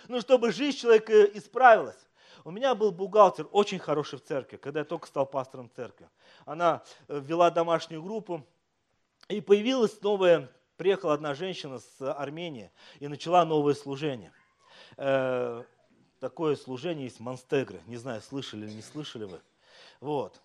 Ну, 0.07 0.21
чтобы 0.21 0.51
жизнь 0.51 0.77
человека 0.77 1.23
исправилась. 1.25 1.99
У 2.45 2.51
меня 2.51 2.73
был 2.73 2.91
бухгалтер, 2.91 3.47
очень 3.51 3.79
хороший 3.79 4.17
в 4.17 4.23
церкви, 4.23 4.57
когда 4.57 4.79
я 4.79 4.85
только 4.85 5.07
стал 5.07 5.25
пастором 5.25 5.69
церкви. 5.75 6.07
Она 6.45 6.83
э, 7.07 7.19
вела 7.19 7.51
домашнюю 7.51 8.01
группу, 8.01 8.45
и 9.27 9.41
появилась 9.41 10.01
новая, 10.01 10.49
приехала 10.77 11.13
одна 11.13 11.33
женщина 11.33 11.79
с 11.79 12.13
Армении 12.13 12.71
и 12.99 13.07
начала 13.07 13.43
новое 13.45 13.73
служение 13.73 14.31
э, 14.97 15.63
такое 16.19 16.55
служение 16.55 17.05
есть 17.05 17.19
Монстегры. 17.19 17.81
Не 17.87 17.97
знаю, 17.97 18.21
слышали 18.21 18.65
или 18.65 18.73
не 18.73 18.81
слышали 18.81 19.25
вы. 19.25 19.41
Вот. 19.99 20.41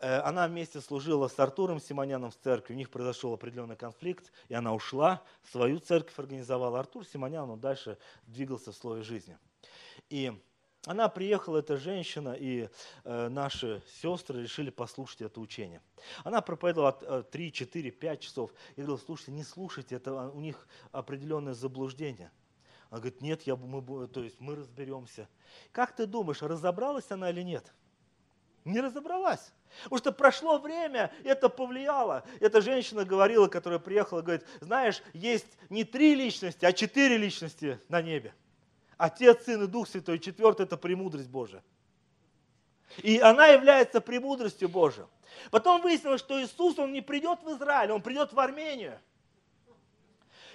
Э, 0.00 0.18
она 0.20 0.46
вместе 0.48 0.80
служила 0.80 1.28
с 1.28 1.38
Артуром 1.38 1.80
Симоняном 1.80 2.30
в 2.30 2.36
церкви, 2.36 2.74
у 2.74 2.76
них 2.76 2.90
произошел 2.90 3.32
определенный 3.32 3.76
конфликт, 3.76 4.32
и 4.48 4.54
она 4.54 4.74
ушла, 4.74 5.22
свою 5.50 5.78
церковь 5.78 6.18
организовала. 6.18 6.80
Артур 6.80 7.06
Симонян, 7.06 7.48
он 7.48 7.60
дальше 7.60 7.98
двигался 8.26 8.72
в 8.72 8.76
слове 8.76 9.02
жизни. 9.02 9.38
И 10.10 10.32
она 10.86 11.08
приехала, 11.08 11.58
эта 11.58 11.78
женщина, 11.78 12.34
и 12.38 12.68
э, 13.04 13.28
наши 13.28 13.82
сестры 14.02 14.42
решили 14.42 14.68
послушать 14.68 15.22
это 15.22 15.40
учение. 15.40 15.80
Она 16.24 16.42
проповедовала 16.42 16.98
э, 17.00 17.22
3, 17.30 17.52
4, 17.52 17.90
5 17.90 18.20
часов. 18.20 18.50
И 18.76 18.82
говорила, 18.82 18.98
слушайте, 18.98 19.32
не 19.32 19.44
слушайте, 19.44 19.94
это 19.94 20.28
у 20.28 20.40
них 20.40 20.66
определенное 20.92 21.54
заблуждение– 21.54 22.30
она 22.94 23.00
говорит, 23.00 23.20
нет, 23.22 23.42
я, 23.42 23.56
мы, 23.56 24.06
то 24.06 24.22
есть 24.22 24.36
мы 24.38 24.54
разберемся. 24.54 25.28
Как 25.72 25.96
ты 25.96 26.06
думаешь, 26.06 26.42
разобралась 26.42 27.10
она 27.10 27.28
или 27.30 27.42
нет? 27.42 27.74
Не 28.64 28.80
разобралась. 28.80 29.52
Потому 29.82 29.98
что 29.98 30.12
прошло 30.12 30.58
время, 30.60 31.12
это 31.24 31.48
повлияло. 31.48 32.22
Эта 32.38 32.60
женщина 32.60 33.04
говорила, 33.04 33.48
которая 33.48 33.80
приехала, 33.80 34.22
говорит, 34.22 34.46
знаешь, 34.60 35.02
есть 35.12 35.58
не 35.70 35.82
три 35.82 36.14
личности, 36.14 36.64
а 36.64 36.72
четыре 36.72 37.16
личности 37.16 37.80
на 37.88 38.00
небе. 38.00 38.32
Отец, 38.96 39.44
Сын 39.44 39.64
и 39.64 39.66
Дух 39.66 39.88
Святой. 39.88 40.20
Четвертый– 40.20 40.62
это 40.66 40.76
премудрость 40.76 41.28
Божия. 41.28 41.64
И 42.98 43.18
она 43.18 43.48
является 43.48 44.00
премудростью 44.00 44.68
Божией. 44.68 45.06
Потом 45.50 45.82
выяснилось, 45.82 46.20
что 46.20 46.40
Иисус, 46.40 46.78
Он 46.78 46.92
не 46.92 47.00
придет 47.00 47.42
в 47.42 47.56
Израиль, 47.56 47.90
Он 47.90 48.00
придет 48.00 48.32
в 48.32 48.38
Армению. 48.38 49.00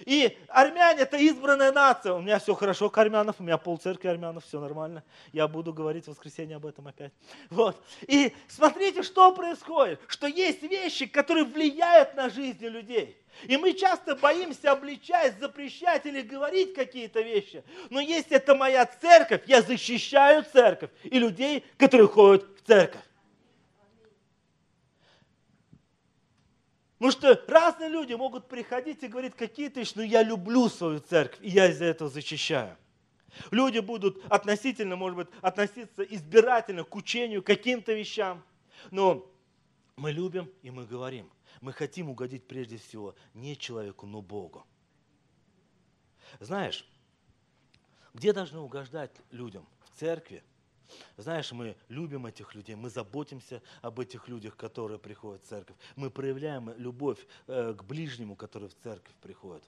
И 0.06 0.36
армяне 0.48 1.02
это 1.02 1.16
избранная 1.16 1.72
нация. 1.72 2.14
У 2.14 2.20
меня 2.20 2.38
все 2.38 2.54
хорошо 2.54 2.90
к 2.90 2.98
армянам, 2.98 3.34
у 3.38 3.42
меня 3.42 3.58
полцеркви 3.58 4.08
армянов, 4.08 4.44
все 4.44 4.60
нормально. 4.60 5.02
Я 5.32 5.48
буду 5.48 5.72
говорить 5.72 6.04
в 6.04 6.08
воскресенье 6.08 6.56
об 6.56 6.66
этом 6.66 6.88
опять. 6.88 7.12
Вот. 7.50 7.82
И 8.02 8.34
смотрите, 8.48 9.02
что 9.02 9.32
происходит. 9.32 10.00
Что 10.06 10.26
есть 10.26 10.62
вещи, 10.62 11.06
которые 11.06 11.44
влияют 11.44 12.14
на 12.14 12.28
жизнь 12.28 12.66
людей. 12.66 13.16
И 13.44 13.56
мы 13.56 13.72
часто 13.72 14.16
боимся 14.16 14.72
обличать, 14.72 15.38
запрещать 15.38 16.04
или 16.06 16.20
говорить 16.20 16.74
какие-то 16.74 17.20
вещи. 17.20 17.62
Но 17.88 18.00
если 18.00 18.36
это 18.36 18.54
моя 18.54 18.86
церковь, 18.86 19.42
я 19.46 19.62
защищаю 19.62 20.44
церковь 20.44 20.90
и 21.04 21.18
людей, 21.18 21.64
которые 21.76 22.08
ходят 22.08 22.44
в 22.58 22.66
церковь. 22.66 23.00
Потому 27.00 27.12
что 27.12 27.42
разные 27.50 27.88
люди 27.88 28.12
могут 28.12 28.46
приходить 28.46 29.02
и 29.02 29.08
говорить 29.08 29.34
какие-то 29.34 29.80
вещи, 29.80 29.92
но 29.94 30.02
я 30.02 30.22
люблю 30.22 30.68
свою 30.68 31.00
церковь, 31.00 31.38
и 31.40 31.48
я 31.48 31.70
из-за 31.70 31.86
этого 31.86 32.10
защищаю. 32.10 32.76
Люди 33.50 33.78
будут 33.78 34.22
относительно, 34.28 34.96
может 34.96 35.16
быть, 35.16 35.28
относиться 35.40 36.02
избирательно 36.02 36.84
к 36.84 36.94
учению, 36.94 37.42
к 37.42 37.46
каким-то 37.46 37.94
вещам. 37.94 38.44
Но 38.90 39.26
мы 39.96 40.12
любим 40.12 40.50
и 40.60 40.70
мы 40.70 40.84
говорим. 40.84 41.30
Мы 41.62 41.72
хотим 41.72 42.10
угодить 42.10 42.46
прежде 42.46 42.76
всего 42.76 43.14
не 43.32 43.56
человеку, 43.56 44.04
но 44.04 44.20
Богу. 44.20 44.66
Знаешь, 46.38 46.86
где 48.12 48.34
должны 48.34 48.58
угождать 48.58 49.12
людям? 49.30 49.66
В 49.86 49.98
церкви, 49.98 50.44
знаешь, 51.16 51.52
мы 51.52 51.76
любим 51.88 52.26
этих 52.26 52.54
людей, 52.54 52.74
мы 52.74 52.90
заботимся 52.90 53.62
об 53.82 54.00
этих 54.00 54.28
людях, 54.28 54.56
которые 54.56 54.98
приходят 54.98 55.42
в 55.42 55.46
церковь. 55.46 55.76
Мы 55.96 56.10
проявляем 56.10 56.72
любовь 56.76 57.26
э, 57.46 57.74
к 57.74 57.82
ближнему, 57.84 58.36
который 58.36 58.68
в 58.68 58.74
церковь 58.74 59.14
приходит. 59.20 59.64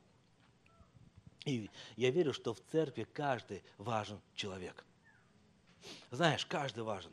И 1.44 1.70
я 1.96 2.10
верю, 2.10 2.32
что 2.32 2.54
в 2.54 2.60
церкви 2.70 3.06
каждый 3.12 3.62
важен 3.78 4.20
человек. 4.34 4.84
Знаешь, 6.10 6.46
каждый 6.46 6.84
важен. 6.84 7.12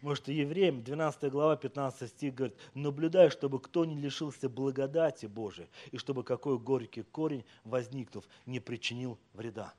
Может, 0.00 0.28
Евреям, 0.28 0.82
12 0.82 1.30
глава, 1.30 1.56
15 1.56 2.08
стих 2.10 2.34
говорит, 2.34 2.56
наблюдай, 2.74 3.30
чтобы 3.30 3.60
кто 3.60 3.84
не 3.84 3.96
лишился 3.96 4.48
благодати 4.48 5.26
Божией, 5.26 5.68
и 5.90 5.98
чтобы 5.98 6.24
какой 6.24 6.58
горький 6.58 7.02
корень, 7.02 7.44
возникнув, 7.64 8.24
не 8.46 8.60
причинил 8.60 9.18
вреда. 9.32 9.74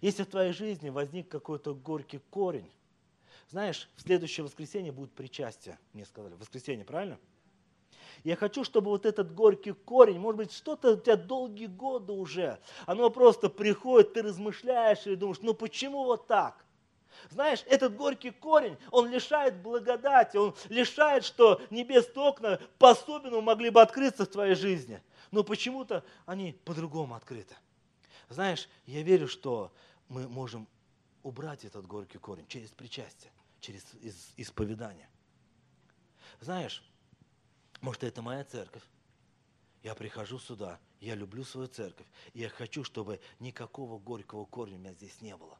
Если 0.00 0.22
в 0.22 0.28
твоей 0.28 0.52
жизни 0.52 0.90
возник 0.90 1.28
какой-то 1.28 1.74
горький 1.74 2.20
корень, 2.30 2.70
знаешь, 3.48 3.88
в 3.96 4.02
следующее 4.02 4.44
воскресенье 4.44 4.92
будет 4.92 5.12
причастие, 5.12 5.78
мне 5.92 6.04
сказали. 6.04 6.34
Воскресенье, 6.34 6.84
правильно? 6.84 7.18
Я 8.22 8.36
хочу, 8.36 8.64
чтобы 8.64 8.90
вот 8.90 9.06
этот 9.06 9.34
горький 9.34 9.72
корень, 9.72 10.18
может 10.18 10.36
быть, 10.36 10.52
что-то 10.52 10.92
у 10.92 10.96
тебя 10.96 11.16
долгие 11.16 11.66
годы 11.66 12.12
уже, 12.12 12.60
оно 12.86 13.10
просто 13.10 13.48
приходит, 13.48 14.12
ты 14.12 14.22
размышляешь 14.22 15.06
и 15.06 15.16
думаешь, 15.16 15.40
ну 15.40 15.54
почему 15.54 16.04
вот 16.04 16.26
так? 16.26 16.64
Знаешь, 17.30 17.64
этот 17.66 17.96
горький 17.96 18.30
корень, 18.30 18.76
он 18.90 19.10
лишает 19.10 19.62
благодати, 19.62 20.36
он 20.36 20.54
лишает, 20.68 21.24
что 21.24 21.60
небесные 21.70 22.28
окна 22.28 22.60
по-особенному 22.78 23.42
могли 23.42 23.70
бы 23.70 23.80
открыться 23.80 24.24
в 24.24 24.28
твоей 24.28 24.54
жизни. 24.54 25.02
Но 25.30 25.44
почему-то 25.44 26.04
они 26.26 26.52
по-другому 26.64 27.14
открыты. 27.14 27.54
Знаешь, 28.30 28.68
я 28.86 29.02
верю, 29.02 29.28
что 29.28 29.72
мы 30.08 30.28
можем 30.28 30.68
убрать 31.24 31.64
этот 31.64 31.86
горький 31.86 32.18
корень 32.18 32.46
через 32.46 32.70
причастие, 32.70 33.32
через 33.60 33.84
исповедание. 34.36 35.08
Знаешь, 36.40 36.82
может, 37.80 38.04
это 38.04 38.22
моя 38.22 38.44
церковь. 38.44 38.84
Я 39.82 39.94
прихожу 39.94 40.38
сюда, 40.38 40.78
я 41.00 41.14
люблю 41.14 41.42
свою 41.42 41.66
церковь, 41.66 42.06
и 42.32 42.40
я 42.40 42.48
хочу, 42.48 42.84
чтобы 42.84 43.20
никакого 43.40 43.98
горького 43.98 44.44
корня 44.44 44.76
у 44.76 44.78
меня 44.78 44.92
здесь 44.92 45.20
не 45.20 45.36
было. 45.36 45.58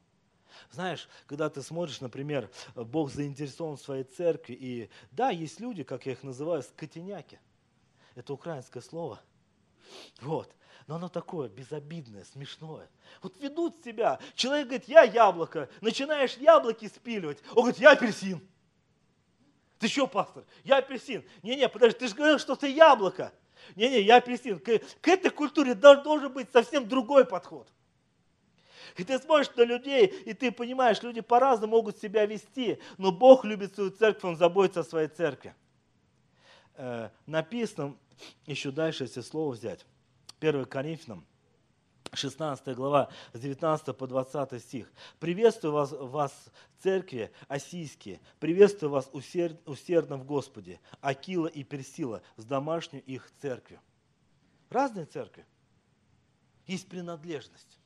Знаешь, 0.69 1.09
когда 1.27 1.49
ты 1.49 1.61
смотришь, 1.61 2.01
например, 2.01 2.49
Бог 2.75 3.11
заинтересован 3.11 3.77
в 3.77 3.81
своей 3.81 4.03
церкви, 4.03 4.53
и 4.53 4.89
да, 5.11 5.29
есть 5.29 5.59
люди, 5.59 5.83
как 5.83 6.05
я 6.05 6.13
их 6.13 6.23
называю, 6.23 6.63
скотиняки. 6.63 7.39
Это 8.15 8.33
украинское 8.33 8.81
слово. 8.81 9.21
Вот. 10.21 10.53
Но 10.87 10.95
оно 10.95 11.09
такое 11.09 11.49
безобидное, 11.49 12.23
смешное. 12.25 12.89
Вот 13.21 13.37
ведут 13.39 13.83
себя. 13.83 14.19
Человек 14.35 14.67
говорит, 14.67 14.87
я 14.87 15.03
яблоко. 15.03 15.69
Начинаешь 15.79 16.37
яблоки 16.37 16.87
спиливать. 16.87 17.39
Он 17.51 17.63
говорит, 17.63 17.79
я 17.79 17.91
апельсин. 17.91 18.41
Ты 19.79 19.87
что, 19.87 20.07
пастор? 20.07 20.45
Я 20.63 20.77
апельсин. 20.77 21.23
Не-не, 21.43 21.67
подожди, 21.69 21.99
ты 21.99 22.07
же 22.07 22.15
говорил, 22.15 22.39
что 22.39 22.55
ты 22.55 22.69
яблоко. 22.69 23.33
Не-не, 23.75 24.01
я 24.01 24.17
апельсин. 24.17 24.59
К, 24.59 24.79
к 24.79 25.07
этой 25.07 25.29
культуре 25.31 25.75
должен 25.75 26.31
быть 26.31 26.51
совсем 26.51 26.87
другой 26.87 27.25
подход. 27.25 27.67
И 28.97 29.03
ты 29.03 29.17
смотришь 29.19 29.49
на 29.55 29.63
людей, 29.63 30.05
и 30.05 30.33
ты 30.33 30.51
понимаешь, 30.51 31.01
люди 31.01 31.21
по-разному 31.21 31.77
могут 31.77 31.97
себя 31.97 32.25
вести, 32.25 32.79
но 32.97 33.11
Бог 33.11 33.45
любит 33.45 33.73
свою 33.73 33.91
церковь, 33.91 34.23
Он 34.25 34.35
заботится 34.35 34.81
о 34.81 34.83
своей 34.83 35.07
церкви. 35.07 35.55
Э, 36.75 37.09
написано, 37.25 37.95
еще 38.45 38.71
дальше, 38.71 39.05
если 39.05 39.21
слово 39.21 39.53
взять, 39.53 39.85
1 40.41 40.65
Коринфянам, 40.65 41.23
16 42.13 42.75
глава, 42.75 43.09
с 43.31 43.39
19 43.39 43.95
по 43.95 44.07
20 44.07 44.59
стих. 44.59 44.91
«Приветствую 45.19 45.71
вас, 45.71 45.91
вас 45.91 46.33
церкви 46.79 47.31
осийские, 47.47 48.19
приветствую 48.39 48.89
вас 48.89 49.07
усерд, 49.13 49.61
усердно 49.69 50.17
в 50.17 50.25
Господе, 50.25 50.79
Акила 50.99 51.45
и 51.45 51.63
Персила, 51.63 52.23
с 52.37 52.43
домашней 52.43 52.99
их 52.99 53.31
церковью». 53.39 53.79
Разные 54.71 55.05
церкви. 55.05 55.45
Есть 56.65 56.89
принадлежность. 56.89 57.77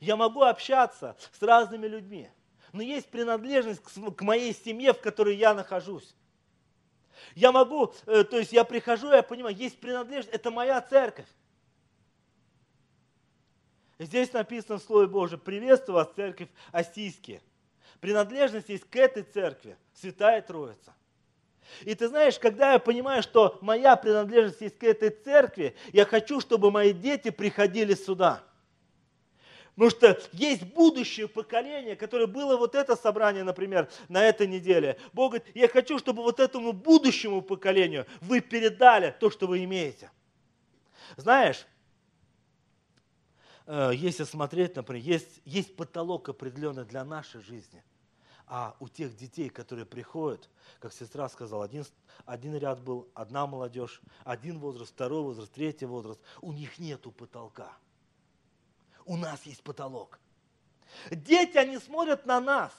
Я 0.00 0.16
могу 0.16 0.42
общаться 0.42 1.16
с 1.30 1.40
разными 1.40 1.86
людьми, 1.86 2.30
но 2.72 2.82
есть 2.82 3.08
принадлежность 3.10 3.80
к 3.80 4.22
моей 4.22 4.52
семье, 4.52 4.92
в 4.92 5.00
которой 5.00 5.36
я 5.36 5.54
нахожусь. 5.54 6.16
Я 7.34 7.52
могу, 7.52 7.92
э, 8.06 8.24
то 8.24 8.38
есть 8.38 8.52
я 8.52 8.64
прихожу, 8.64 9.12
я 9.12 9.22
понимаю, 9.22 9.54
есть 9.54 9.78
принадлежность, 9.80 10.34
это 10.34 10.50
моя 10.50 10.80
церковь. 10.80 11.26
Здесь 13.98 14.32
написано 14.32 14.78
в 14.78 14.82
Слове 14.82 15.08
Божьем, 15.08 15.40
приветствую 15.40 15.96
вас, 15.96 16.08
церковь 16.14 16.48
Осийские. 16.70 17.42
Принадлежность 18.00 18.68
есть 18.68 18.84
к 18.84 18.94
этой 18.96 19.24
церкви, 19.24 19.76
Святая 19.92 20.40
Троица. 20.40 20.94
И 21.82 21.94
ты 21.94 22.08
знаешь, 22.08 22.38
когда 22.38 22.72
я 22.72 22.78
понимаю, 22.78 23.22
что 23.22 23.58
моя 23.60 23.96
принадлежность 23.96 24.60
есть 24.60 24.78
к 24.78 24.84
этой 24.84 25.10
церкви, 25.10 25.76
я 25.92 26.04
хочу, 26.04 26.40
чтобы 26.40 26.70
мои 26.70 26.92
дети 26.92 27.30
приходили 27.30 27.94
сюда. 27.94 28.42
Потому 29.78 29.90
что 29.90 30.20
есть 30.32 30.64
будущее 30.64 31.28
поколение, 31.28 31.94
которое 31.94 32.26
было 32.26 32.56
вот 32.56 32.74
это 32.74 32.96
собрание, 32.96 33.44
например, 33.44 33.88
на 34.08 34.24
этой 34.24 34.48
неделе. 34.48 34.98
Бог 35.12 35.32
говорит, 35.32 35.56
я 35.56 35.68
хочу, 35.68 35.98
чтобы 35.98 36.22
вот 36.22 36.40
этому 36.40 36.72
будущему 36.72 37.42
поколению 37.42 38.04
вы 38.20 38.40
передали 38.40 39.14
то, 39.20 39.30
что 39.30 39.46
вы 39.46 39.62
имеете. 39.62 40.10
Знаешь, 41.16 41.64
Э, 43.68 43.90
если 43.94 44.24
смотреть, 44.24 44.76
например, 44.76 45.02
есть, 45.04 45.42
есть 45.44 45.76
потолок 45.76 46.30
определенный 46.30 46.86
для 46.86 47.04
нашей 47.04 47.42
жизни. 47.42 47.84
А 48.46 48.74
у 48.80 48.88
тех 48.88 49.14
детей, 49.14 49.50
которые 49.50 49.84
приходят, 49.84 50.48
как 50.80 50.94
сестра 50.94 51.28
сказала, 51.28 51.66
один, 51.66 51.84
один 52.24 52.56
ряд 52.56 52.80
был, 52.80 53.10
одна 53.12 53.46
молодежь, 53.46 54.00
один 54.24 54.58
возраст, 54.58 54.90
второй 54.90 55.20
возраст, 55.20 55.52
третий 55.52 55.84
возраст, 55.84 56.18
у 56.40 56.52
них 56.52 56.78
нету 56.78 57.12
потолка. 57.12 57.76
У 59.08 59.16
нас 59.16 59.40
есть 59.46 59.62
потолок. 59.62 60.20
Дети, 61.10 61.56
они 61.56 61.78
смотрят 61.78 62.26
на 62.26 62.40
нас, 62.40 62.72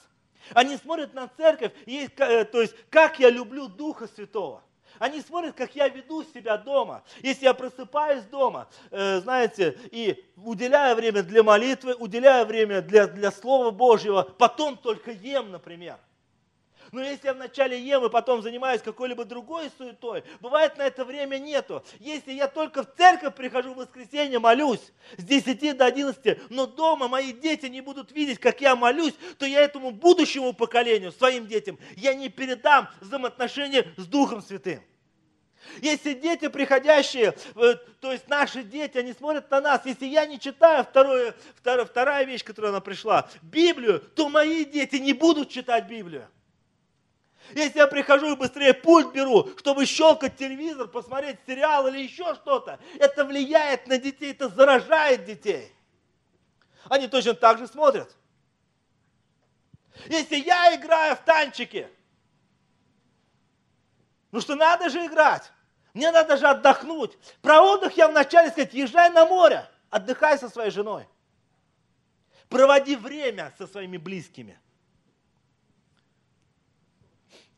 они 0.54 0.76
смотрят 0.76 1.12
на 1.12 1.26
церковь, 1.26 1.72
и, 1.86 2.08
э, 2.16 2.44
то 2.44 2.62
есть, 2.62 2.74
как 2.88 3.18
я 3.18 3.30
люблю 3.30 3.66
Духа 3.66 4.06
Святого. 4.06 4.62
Они 5.00 5.20
смотрят, 5.22 5.56
как 5.56 5.74
я 5.74 5.88
веду 5.88 6.22
себя 6.22 6.56
дома. 6.56 7.02
Если 7.20 7.44
я 7.44 7.54
просыпаюсь 7.54 8.22
дома, 8.24 8.68
э, 8.92 9.20
знаете, 9.20 9.76
и 9.90 10.24
уделяю 10.36 10.94
время 10.94 11.24
для 11.24 11.42
молитвы, 11.42 11.94
уделяю 11.94 12.46
время 12.46 12.80
для, 12.80 13.08
для 13.08 13.32
Слова 13.32 13.72
Божьего, 13.72 14.22
потом 14.22 14.76
только 14.76 15.10
ем, 15.10 15.50
например. 15.50 15.98
Но 16.92 17.02
если 17.02 17.28
я 17.28 17.34
вначале 17.34 17.80
ем 17.80 18.04
и 18.04 18.10
потом 18.10 18.42
занимаюсь 18.42 18.82
какой-либо 18.82 19.24
другой 19.24 19.70
суетой, 19.78 20.24
бывает 20.40 20.76
на 20.76 20.82
это 20.82 21.04
время 21.04 21.38
нету. 21.38 21.84
Если 21.98 22.32
я 22.32 22.48
только 22.48 22.82
в 22.82 22.94
церковь 22.96 23.34
прихожу 23.34 23.74
в 23.74 23.76
воскресенье, 23.76 24.38
молюсь 24.38 24.92
с 25.16 25.22
10 25.22 25.76
до 25.76 25.86
11, 25.86 26.50
но 26.50 26.66
дома 26.66 27.08
мои 27.08 27.32
дети 27.32 27.66
не 27.66 27.80
будут 27.80 28.12
видеть, 28.12 28.38
как 28.38 28.60
я 28.60 28.74
молюсь, 28.74 29.14
то 29.38 29.46
я 29.46 29.60
этому 29.60 29.90
будущему 29.90 30.52
поколению, 30.52 31.12
своим 31.12 31.46
детям, 31.46 31.78
я 31.96 32.14
не 32.14 32.28
передам 32.28 32.88
взаимоотношения 33.00 33.86
с 33.96 34.06
Духом 34.06 34.42
Святым. 34.42 34.82
Если 35.80 36.14
дети 36.14 36.48
приходящие, 36.48 37.34
э, 37.54 37.74
то 38.00 38.12
есть 38.12 38.28
наши 38.28 38.62
дети, 38.62 38.98
они 38.98 39.12
смотрят 39.12 39.50
на 39.50 39.60
нас. 39.60 39.82
Если 39.84 40.06
я 40.06 40.26
не 40.26 40.40
читаю 40.40 40.84
второе, 40.84 41.34
второе, 41.54 41.84
вторая 41.84 42.24
вещь, 42.24 42.42
которая 42.42 42.70
она 42.70 42.80
пришла, 42.80 43.28
Библию, 43.42 44.00
то 44.00 44.28
мои 44.28 44.64
дети 44.64 44.96
не 44.96 45.12
будут 45.12 45.50
читать 45.50 45.86
Библию. 45.86 46.28
Если 47.54 47.78
я 47.78 47.86
прихожу 47.86 48.32
и 48.32 48.36
быстрее 48.36 48.74
пульт 48.74 49.12
беру, 49.12 49.48
чтобы 49.58 49.86
щелкать 49.86 50.36
телевизор, 50.36 50.88
посмотреть 50.88 51.38
сериал 51.46 51.86
или 51.88 52.00
еще 52.00 52.34
что-то, 52.34 52.78
это 52.98 53.24
влияет 53.24 53.86
на 53.86 53.98
детей, 53.98 54.32
это 54.32 54.48
заражает 54.48 55.24
детей. 55.24 55.72
Они 56.88 57.08
точно 57.08 57.34
так 57.34 57.58
же 57.58 57.66
смотрят. 57.66 58.14
Если 60.06 60.36
я 60.36 60.74
играю 60.74 61.16
в 61.16 61.20
танчики, 61.20 61.88
ну 64.30 64.40
что 64.40 64.54
надо 64.54 64.88
же 64.88 65.04
играть. 65.06 65.50
Мне 65.92 66.12
надо 66.12 66.36
же 66.36 66.46
отдохнуть. 66.46 67.18
Про 67.42 67.62
отдых 67.62 67.96
я 67.96 68.08
вначале 68.08 68.50
сказать, 68.50 68.72
езжай 68.72 69.10
на 69.10 69.26
море, 69.26 69.68
отдыхай 69.90 70.38
со 70.38 70.48
своей 70.48 70.70
женой. 70.70 71.08
Проводи 72.48 72.94
время 72.94 73.52
со 73.58 73.66
своими 73.66 73.96
близкими. 73.96 74.58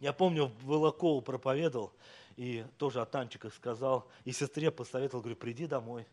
Я 0.03 0.13
помню, 0.13 0.49
в 0.49 0.65
Волокову 0.65 1.23
проповедовал, 1.23 1.93
и 2.35 2.67
тоже 2.77 3.01
о 3.01 3.07
танчиках 3.07 3.55
сказал, 3.55 4.09
и 4.25 4.33
сестре 4.33 4.73
посоветовал, 4.73 5.23
говорю, 5.23 5.37
приди 5.37 5.69
домой. 5.69 6.09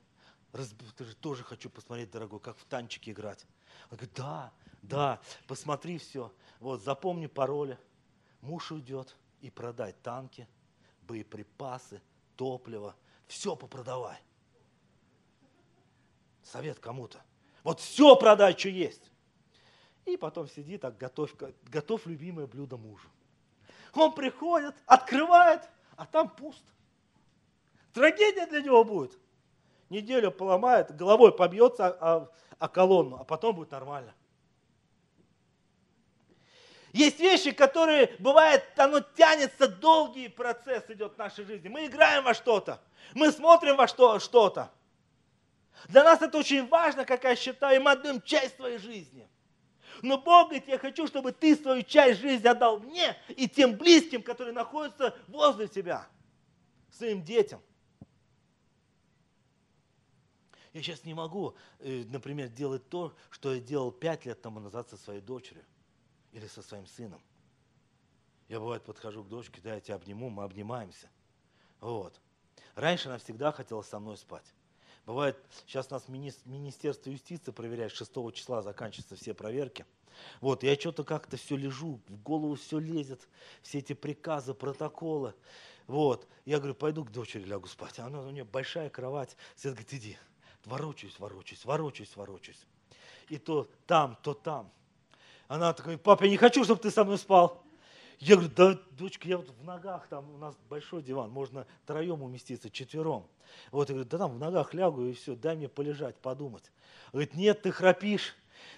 Же 0.53 1.15
тоже 1.15 1.43
хочу 1.43 1.71
посмотреть, 1.71 2.11
дорогой, 2.11 2.39
как 2.39 2.55
в 2.59 2.65
танчики 2.65 3.09
играть. 3.09 3.47
Он 3.89 3.97
говорит, 3.97 4.13
да, 4.15 4.53
да, 4.83 5.19
посмотри 5.47 5.97
все. 5.97 6.31
Вот, 6.59 6.83
запомни 6.83 7.25
пароли. 7.25 7.79
Муж 8.41 8.71
уйдет, 8.71 9.15
и 9.41 9.49
продай 9.49 9.93
танки, 10.03 10.47
боеприпасы, 11.01 11.99
топливо, 12.35 12.95
все 13.25 13.55
попродавай. 13.55 14.19
Совет 16.43 16.77
кому-то. 16.77 17.23
Вот 17.63 17.79
все 17.79 18.15
продай, 18.15 18.55
что 18.55 18.69
есть. 18.69 19.09
И 20.05 20.15
потом 20.15 20.47
сиди 20.47 20.77
так, 20.77 20.95
готовь, 20.95 21.33
готовь 21.63 22.05
любимое 22.05 22.45
блюдо 22.45 22.77
мужу. 22.77 23.09
Он 23.93 24.13
приходит, 24.13 24.75
открывает, 24.85 25.61
а 25.95 26.05
там 26.05 26.29
пусто. 26.29 26.71
Трагедия 27.93 28.45
для 28.45 28.61
него 28.61 28.83
будет. 28.83 29.17
Неделю 29.89 30.31
поломает, 30.31 30.95
головой 30.95 31.35
побьется 31.35 31.87
о, 31.87 32.31
о 32.59 32.67
колонну, 32.67 33.17
а 33.19 33.23
потом 33.23 33.55
будет 33.55 33.71
нормально. 33.71 34.13
Есть 36.93 37.19
вещи, 37.19 37.51
которые, 37.51 38.15
бывает, 38.19 38.63
оно 38.77 38.99
тянется, 38.99 39.67
долгий 39.67 40.27
процесс 40.27 40.83
идет 40.89 41.13
в 41.13 41.17
нашей 41.17 41.45
жизни. 41.45 41.67
Мы 41.67 41.85
играем 41.85 42.23
во 42.23 42.33
что-то, 42.33 42.81
мы 43.13 43.31
смотрим 43.31 43.75
во 43.75 43.87
что, 43.87 44.19
что-то. 44.19 44.71
Для 45.87 46.03
нас 46.03 46.21
это 46.21 46.37
очень 46.37 46.67
важно, 46.67 47.05
как 47.05 47.23
я 47.23 47.35
считаю, 47.35 47.81
мы 47.81 47.91
отдаем 47.91 48.21
часть 48.21 48.55
своей 48.55 48.79
жизни. 48.79 49.29
Но 50.01 50.17
Бог 50.17 50.49
говорит, 50.49 50.67
я 50.67 50.77
хочу, 50.77 51.07
чтобы 51.07 51.31
ты 51.31 51.55
свою 51.55 51.83
часть 51.83 52.21
жизни 52.21 52.47
отдал 52.47 52.79
мне 52.79 53.17
и 53.29 53.47
тем 53.47 53.77
близким, 53.77 54.23
которые 54.23 54.53
находятся 54.53 55.17
возле 55.27 55.67
тебя, 55.67 56.07
своим 56.91 57.23
детям. 57.23 57.61
Я 60.73 60.83
сейчас 60.83 61.03
не 61.03 61.13
могу, 61.13 61.55
э, 61.79 62.03
например, 62.07 62.49
делать 62.49 62.87
то, 62.89 63.15
что 63.31 63.53
я 63.53 63.59
делал 63.59 63.91
пять 63.91 64.25
лет 64.25 64.41
тому 64.41 64.59
назад 64.59 64.89
со 64.89 64.97
своей 64.97 65.21
дочерью 65.21 65.65
или 66.31 66.45
со 66.47 66.61
своим 66.61 66.85
сыном. 66.85 67.21
Я 68.47 68.59
бывает 68.59 68.83
подхожу 68.83 69.23
к 69.23 69.29
дочке, 69.29 69.61
да, 69.63 69.75
я 69.75 69.81
тебя 69.81 69.95
обниму, 69.95 70.29
мы 70.29 70.43
обнимаемся. 70.43 71.09
Вот. 71.79 72.19
Раньше 72.75 73.09
она 73.09 73.17
всегда 73.17 73.51
хотела 73.51 73.81
со 73.81 73.99
мной 73.99 74.17
спать. 74.17 74.53
Бывает, 75.09 75.43
сейчас 75.65 75.89
нас 75.89 76.07
Министерство 76.07 77.09
юстиции 77.09 77.49
проверяет, 77.49 77.91
6 77.91 78.11
числа 78.31 78.61
заканчиваются 78.61 79.15
все 79.15 79.33
проверки. 79.33 79.87
Вот, 80.39 80.61
я 80.61 80.75
что-то 80.75 81.03
как-то 81.03 81.35
все 81.35 81.55
лежу, 81.55 81.99
в 82.07 82.21
голову 82.21 82.53
все 82.53 82.77
лезет, 82.77 83.27
все 83.63 83.79
эти 83.79 83.93
приказы, 83.93 84.53
протоколы. 84.53 85.33
Вот, 85.87 86.27
я 86.45 86.59
говорю, 86.59 86.75
пойду 86.75 87.03
к 87.03 87.11
дочери 87.11 87.43
лягу 87.43 87.67
спать. 87.67 87.97
Она, 87.97 88.21
у 88.21 88.29
нее 88.29 88.43
большая 88.43 88.91
кровать. 88.91 89.35
Свет 89.55 89.73
говорит, 89.73 89.93
иди. 89.95 90.17
Ворочаюсь, 90.65 91.17
ворочаюсь, 91.17 91.65
ворочаюсь, 91.65 92.15
ворочаюсь. 92.15 92.63
и 93.29 93.39
то 93.39 93.67
там, 93.87 94.15
то 94.21 94.35
там. 94.35 94.71
Она 95.47 95.73
такая, 95.73 95.97
папа, 95.97 96.25
я 96.25 96.29
не 96.29 96.37
хочу, 96.37 96.63
чтобы 96.63 96.81
ты 96.81 96.91
со 96.91 97.03
мной 97.03 97.17
спал. 97.17 97.63
Я 98.19 98.35
говорю, 98.35 98.51
да, 98.55 98.79
дочка, 98.91 99.27
я 99.27 99.37
вот 99.37 99.49
в 99.49 99.63
ногах, 99.63 100.07
там 100.07 100.29
у 100.33 100.37
нас 100.37 100.55
большой 100.69 101.01
диван, 101.01 101.29
можно 101.29 101.65
троем 101.85 102.21
уместиться, 102.21 102.69
четвером. 102.69 103.25
Вот, 103.71 103.89
я 103.89 103.95
говорю, 103.95 104.09
да 104.09 104.17
там 104.17 104.31
в 104.33 104.39
ногах 104.39 104.73
лягу 104.73 105.05
и 105.05 105.13
все, 105.13 105.35
дай 105.35 105.55
мне 105.55 105.69
полежать, 105.69 106.17
подумать. 106.17 106.71
Говорит, 107.13 107.33
нет, 107.33 107.61
ты 107.61 107.71
храпишь, 107.71 108.35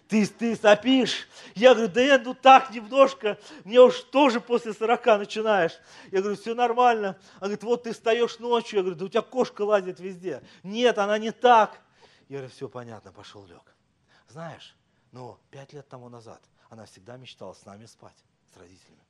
ты, 0.07 0.27
ты 0.27 0.55
сопишь. 0.55 1.27
Я 1.55 1.73
говорю, 1.73 1.91
да 1.91 2.01
я 2.01 2.19
ну 2.19 2.35
так 2.35 2.69
немножко, 2.69 3.39
мне 3.63 3.81
уж 3.81 4.01
тоже 4.01 4.41
после 4.41 4.73
40 4.73 5.05
начинаешь. 5.05 5.79
Я 6.11 6.19
говорю, 6.21 6.37
все 6.37 6.53
нормально. 6.53 7.17
Она 7.37 7.47
говорит, 7.47 7.63
вот 7.63 7.83
ты 7.83 7.93
встаешь 7.93 8.37
ночью. 8.37 8.77
Я 8.77 8.83
говорю, 8.83 8.99
да 8.99 9.05
у 9.05 9.09
тебя 9.09 9.21
кошка 9.23 9.63
лазит 9.63 9.99
везде. 9.99 10.43
Нет, 10.61 10.99
она 10.99 11.17
не 11.17 11.31
так. 11.31 11.81
Я 12.29 12.37
говорю, 12.37 12.51
все 12.51 12.69
понятно, 12.69 13.11
пошел 13.11 13.45
лег. 13.45 13.75
Знаешь, 14.27 14.75
ну, 15.11 15.37
пять 15.49 15.73
лет 15.73 15.87
тому 15.89 16.09
назад 16.09 16.41
она 16.69 16.85
всегда 16.85 17.17
мечтала 17.17 17.53
с 17.53 17.65
нами 17.65 17.85
спать, 17.85 18.15
с 18.53 18.57
родителями. 18.57 19.01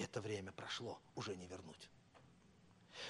Это 0.00 0.22
время 0.22 0.50
прошло, 0.52 0.98
уже 1.14 1.36
не 1.36 1.46
вернуть. 1.46 1.90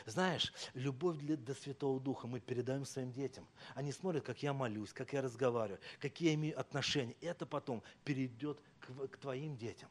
Знаешь, 0.07 0.53
любовь 0.75 1.19
для, 1.19 1.37
до 1.37 1.55
Святого 1.55 2.01
Духа 2.01 2.27
мы 2.27 2.41
передаем 2.41 2.85
своим 2.85 3.13
детям. 3.13 3.47
Они 3.77 3.93
смотрят, 3.93 4.25
как 4.25 4.43
я 4.43 4.53
молюсь, 4.53 4.93
как 4.93 5.13
я 5.13 5.23
разговариваю, 5.23 5.81
какие 6.01 6.31
я 6.31 6.35
имею 6.35 6.59
отношения. 6.59 7.15
Это 7.21 7.47
потом 7.47 7.83
перейдет 8.05 8.61
к, 8.81 9.09
к 9.09 9.19
твоим 9.19 9.57
детям. 9.57 9.89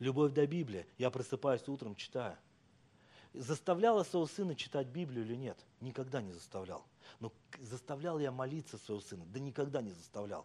Любовь 0.00 0.32
до 0.32 0.46
Библии. 0.48 0.84
Я 0.98 1.10
просыпаюсь 1.10 1.66
утром, 1.68 1.94
читаю. 1.94 2.36
Заставляла 3.34 4.02
своего 4.02 4.26
сына 4.26 4.56
читать 4.56 4.88
Библию 4.88 5.24
или 5.24 5.36
нет? 5.36 5.58
Никогда 5.80 6.20
не 6.20 6.32
заставлял. 6.32 6.84
Но 7.20 7.32
заставлял 7.60 8.18
я 8.18 8.32
молиться 8.32 8.78
своего 8.78 9.00
сына? 9.00 9.24
Да 9.26 9.38
никогда 9.38 9.80
не 9.80 9.92
заставлял. 9.92 10.44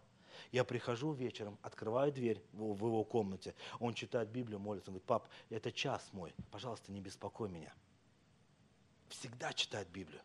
Я 0.52 0.64
прихожу 0.64 1.12
вечером, 1.12 1.58
открываю 1.62 2.12
дверь 2.12 2.42
в, 2.52 2.86
его 2.86 3.04
комнате, 3.04 3.54
он 3.78 3.94
читает 3.94 4.28
Библию, 4.30 4.58
молится, 4.58 4.90
он 4.90 4.94
говорит, 4.94 5.06
пап, 5.06 5.28
это 5.50 5.72
час 5.72 6.08
мой, 6.12 6.34
пожалуйста, 6.50 6.92
не 6.92 7.00
беспокой 7.00 7.48
меня. 7.48 7.72
Всегда 9.08 9.52
читает 9.52 9.88
Библию. 9.88 10.20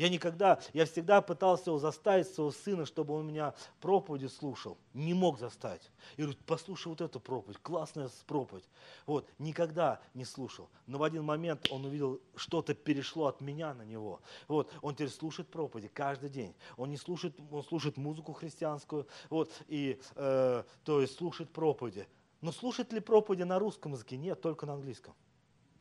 Я 0.00 0.08
никогда, 0.08 0.58
я 0.72 0.86
всегда 0.86 1.20
пытался 1.20 1.68
его 1.68 1.78
заставить, 1.78 2.26
своего 2.26 2.52
сына, 2.52 2.86
чтобы 2.86 3.12
он 3.12 3.26
меня 3.26 3.52
проповеди 3.82 4.28
слушал. 4.28 4.78
Не 4.94 5.12
мог 5.12 5.38
заставить. 5.38 5.90
Я 6.16 6.24
говорю, 6.24 6.40
послушай 6.46 6.88
вот 6.88 7.02
эту 7.02 7.20
проповедь, 7.20 7.58
классная 7.58 8.08
проповедь. 8.26 8.64
Вот, 9.04 9.28
никогда 9.38 10.00
не 10.14 10.24
слушал. 10.24 10.70
Но 10.86 10.96
в 10.96 11.02
один 11.02 11.22
момент 11.24 11.70
он 11.70 11.84
увидел, 11.84 12.18
что-то 12.34 12.72
перешло 12.72 13.26
от 13.26 13.42
меня 13.42 13.74
на 13.74 13.82
него. 13.82 14.22
Вот, 14.48 14.72
он 14.80 14.94
теперь 14.94 15.10
слушает 15.10 15.50
проповеди 15.50 15.88
каждый 15.92 16.30
день. 16.30 16.54
Он 16.78 16.88
не 16.88 16.96
слушает, 16.96 17.38
он 17.50 17.62
слушает 17.62 17.98
музыку 17.98 18.32
христианскую, 18.32 19.06
вот, 19.28 19.52
и, 19.68 20.00
э, 20.14 20.64
то 20.82 21.00
есть 21.02 21.14
слушает 21.18 21.52
проповеди. 21.52 22.08
Но 22.40 22.52
слушает 22.52 22.90
ли 22.94 23.00
проповеди 23.00 23.42
на 23.42 23.58
русском 23.58 23.92
языке? 23.92 24.16
Нет, 24.16 24.40
только 24.40 24.64
на 24.64 24.72
английском. 24.72 25.14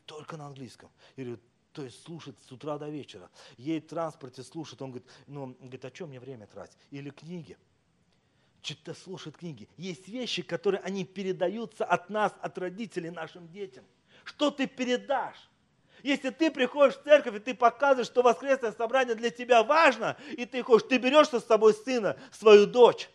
Только 0.05 0.35
на 0.35 0.47
английском. 0.47 0.89
Я 1.15 1.23
говорю, 1.23 1.41
то 1.79 1.85
есть 1.85 2.03
слушает 2.03 2.35
с 2.45 2.51
утра 2.51 2.77
до 2.77 2.89
вечера. 2.89 3.29
Едет 3.55 3.85
в 3.85 3.87
транспорте, 3.91 4.43
слушает. 4.43 4.81
Он 4.81 4.89
говорит, 4.89 5.07
ну, 5.27 5.55
говорит, 5.61 5.85
о 5.85 5.91
чем 5.91 6.09
мне 6.09 6.19
время 6.19 6.45
тратить? 6.45 6.75
Или 6.91 7.09
книги. 7.09 7.57
Что-то 8.61 8.93
слушает 8.93 9.37
книги. 9.37 9.69
Есть 9.77 10.09
вещи, 10.09 10.41
которые 10.41 10.81
они 10.81 11.05
передаются 11.05 11.85
от 11.85 12.09
нас, 12.09 12.33
от 12.41 12.57
родителей 12.57 13.11
нашим 13.11 13.47
детям. 13.47 13.85
Что 14.25 14.51
ты 14.51 14.67
передашь? 14.67 15.49
Если 16.03 16.31
ты 16.31 16.51
приходишь 16.51 16.97
в 16.97 17.03
церковь, 17.03 17.35
и 17.35 17.39
ты 17.39 17.53
показываешь, 17.53 18.07
что 18.07 18.23
воскресное 18.23 18.73
собрание 18.73 19.15
для 19.15 19.29
тебя 19.29 19.63
важно, 19.63 20.17
и 20.31 20.45
ты 20.45 20.61
ходишь, 20.63 20.85
ты 20.89 20.97
берешь 20.97 21.29
с 21.29 21.45
собой 21.45 21.73
сына, 21.73 22.19
свою 22.33 22.65
дочь, 22.65 23.09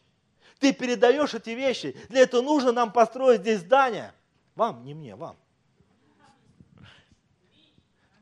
ты 0.59 0.73
передаешь 0.73 1.35
эти 1.35 1.51
вещи. 1.51 1.95
Для 2.09 2.23
этого 2.23 2.41
нужно 2.41 2.73
нам 2.73 2.95
построить 2.95 3.43
здесь 3.43 3.61
здание. 3.61 4.15
Вам, 4.55 4.87
не 4.87 4.95
мне, 4.95 5.17
вам. 5.17 5.37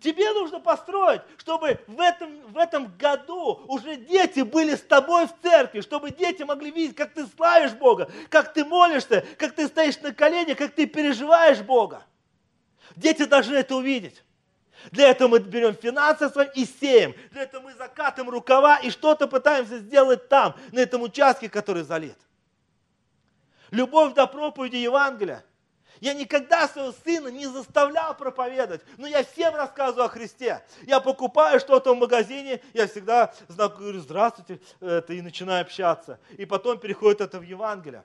Тебе 0.03 0.33
нужно 0.33 0.59
построить, 0.59 1.23
чтобы 1.39 1.79
в 1.87 2.01
этом, 2.01 2.41
в 2.51 2.59
этом 2.59 2.93
году 2.99 3.63
уже 3.69 3.95
дети 3.95 4.41
были 4.41 4.75
с 4.75 4.81
тобой 4.81 5.29
в 5.29 5.35
церкви, 5.43 5.81
чтобы 5.81 6.11
дети 6.11 6.43
могли 6.43 6.73
видеть, 6.73 6.97
как 6.97 7.15
ты 7.15 7.25
славишь 7.25 7.73
Бога, 7.73 8.11
как 8.29 8.53
ты 8.53 8.65
молишься, 8.65 9.25
как 9.39 9.53
ты 9.55 9.69
стоишь 9.69 10.01
на 10.01 10.13
коленях, 10.13 10.59
как 10.59 10.73
ты 10.73 10.87
переживаешь 10.87 11.61
Бога. 11.61 12.03
Дети 12.97 13.25
должны 13.25 13.55
это 13.55 13.77
увидеть. 13.77 14.25
Для 14.91 15.11
этого 15.11 15.29
мы 15.29 15.39
берем 15.39 15.77
финансы 15.77 16.29
свои 16.31 16.49
и 16.57 16.67
сеем. 16.67 17.15
Для 17.31 17.43
этого 17.43 17.63
мы 17.63 17.75
закатываем 17.75 18.31
рукава 18.31 18.79
и 18.79 18.91
что-то 18.91 19.29
пытаемся 19.29 19.79
сделать 19.79 20.29
там, 20.29 20.57
на 20.73 20.81
этом 20.81 21.03
участке, 21.03 21.49
который 21.49 21.85
залит. 21.85 22.19
Любовь 23.71 24.15
до 24.15 24.27
проповеди 24.27 24.77
Евангелия– 24.77 25.45
я 26.01 26.15
никогда 26.15 26.69
своего 26.69 26.93
сына 26.93 27.29
не 27.29 27.47
заставлял 27.47 28.17
проповедовать, 28.17 28.83
но 28.97 29.07
я 29.07 29.25
всем 29.25 29.55
рассказываю 29.55 30.07
о 30.07 30.09
Христе. 30.09 30.65
Я 30.83 31.01
покупаю 31.01 31.61
что-то 31.61 31.95
в 31.95 31.99
магазине, 31.99 32.63
я 32.73 32.87
всегда 32.87 33.35
говорю, 33.49 34.01
здравствуйте, 34.01 34.61
это, 34.81 35.13
и 35.13 35.21
начинаю 35.21 35.63
общаться. 35.63 36.19
И 36.39 36.45
потом 36.45 36.79
переходит 36.79 37.21
это 37.21 37.39
в 37.39 37.43
Евангелие. 37.43 38.05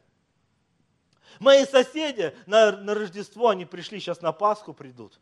Мои 1.40 1.66
соседи 1.66 2.36
на, 2.46 2.72
на 2.72 2.94
Рождество, 2.94 3.50
они 3.50 3.66
пришли, 3.66 4.00
сейчас 4.00 4.22
на 4.22 4.32
Пасху 4.32 4.74
придут. 4.74 5.20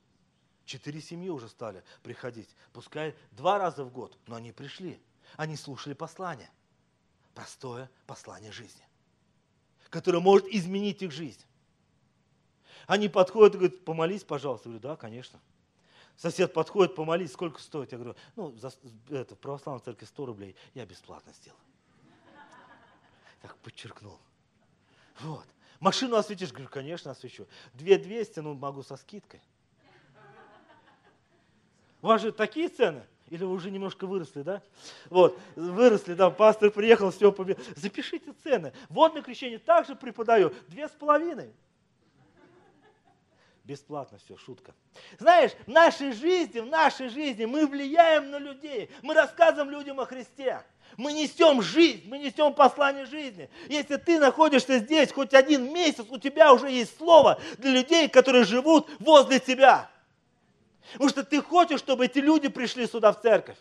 Четыре 0.66 1.02
семьи 1.02 1.30
уже 1.30 1.48
стали 1.48 1.84
приходить. 2.02 2.50
Пускай 2.74 3.16
два 3.32 3.60
раза 3.60 3.84
в 3.84 3.92
год, 3.92 4.18
но 4.28 4.36
они 4.36 4.52
пришли. 4.52 5.00
Они 5.38 5.56
слушали 5.56 5.94
послание. 5.94 6.50
Простое 7.34 7.90
послание 8.08 8.52
жизни, 8.54 8.84
которое 9.90 10.20
может 10.20 10.48
изменить 10.48 11.02
их 11.02 11.12
жизнь. 11.12 11.44
Они 12.88 13.10
подходят 13.10 13.56
и 13.56 13.58
говорят, 13.58 13.84
помолись, 13.84 14.24
пожалуйста. 14.24 14.70
Я 14.70 14.78
говорю, 14.78 14.90
да, 14.90 14.96
конечно. 14.96 15.40
Сосед 16.18 16.54
подходит, 16.54 16.96
помолись, 16.96 17.34
сколько 17.34 17.62
стоит? 17.62 17.92
Я 17.92 17.98
говорю, 17.98 18.16
ну, 18.36 18.56
за, 18.58 18.72
это, 19.10 19.36
в 19.36 19.40
православной 19.40 19.84
церкви 19.84 20.06
100 20.06 20.26
рублей, 20.26 20.56
я 20.74 20.86
бесплатно 20.86 21.34
сделаю. 21.34 21.60
Так 23.42 23.56
подчеркнул. 23.58 24.18
Вот. 25.20 25.46
Машину 25.80 26.16
осветишь? 26.16 26.52
Говорю, 26.52 26.70
конечно, 26.70 27.12
освещу. 27.12 27.48
2200, 27.74 28.40
ну, 28.40 28.54
могу 28.54 28.82
со 28.82 28.96
скидкой. 28.98 29.42
У 32.02 32.08
вас 32.08 32.22
же 32.22 32.32
такие 32.32 32.70
цены? 32.70 33.06
Или 33.30 33.44
вы 33.44 33.54
уже 33.54 33.72
немножко 33.72 34.06
выросли, 34.06 34.44
да? 34.44 34.62
Вот, 35.10 35.40
выросли, 35.56 36.14
да, 36.14 36.30
пастор 36.30 36.70
приехал, 36.70 37.10
все 37.10 37.32
победил. 37.32 37.64
Запишите 37.76 38.34
цены. 38.44 38.72
Водное 38.90 39.24
крещение 39.24 39.58
также 39.58 39.96
преподаю. 39.96 40.54
Две 40.68 40.88
с 40.88 40.92
половиной. 40.92 41.52
Бесплатно 43.66 44.20
все, 44.24 44.38
шутка. 44.38 44.76
Знаешь, 45.18 45.52
в 45.66 45.72
нашей 45.72 46.12
жизни, 46.12 46.60
в 46.60 46.68
нашей 46.68 47.10
жизни 47.10 47.46
мы 47.46 47.66
влияем 47.66 48.30
на 48.30 48.38
людей. 48.38 48.92
Мы 49.02 49.16
рассказываем 49.16 49.72
людям 49.72 50.00
о 50.00 50.06
Христе. 50.06 50.62
Мы 50.98 51.14
несем 51.14 51.64
жизнь, 51.64 52.04
мы 52.08 52.20
несем 52.20 52.54
послание 52.54 53.08
жизни. 53.08 53.50
Если 53.68 53.96
ты 53.96 54.20
находишься 54.20 54.78
здесь 54.78 55.12
хоть 55.12 55.34
один 55.34 55.74
месяц, 55.74 56.06
у 56.10 56.20
тебя 56.20 56.54
уже 56.54 56.70
есть 56.70 56.96
слово 56.96 57.42
для 57.58 57.72
людей, 57.72 58.08
которые 58.08 58.44
живут 58.44 58.88
возле 59.00 59.40
тебя. 59.40 59.90
Потому 60.94 61.10
что 61.10 61.24
ты 61.24 61.42
хочешь, 61.42 61.80
чтобы 61.80 62.06
эти 62.06 62.20
люди 62.20 62.50
пришли 62.50 62.86
сюда 62.86 63.12
в 63.14 63.20
церковь. 63.20 63.58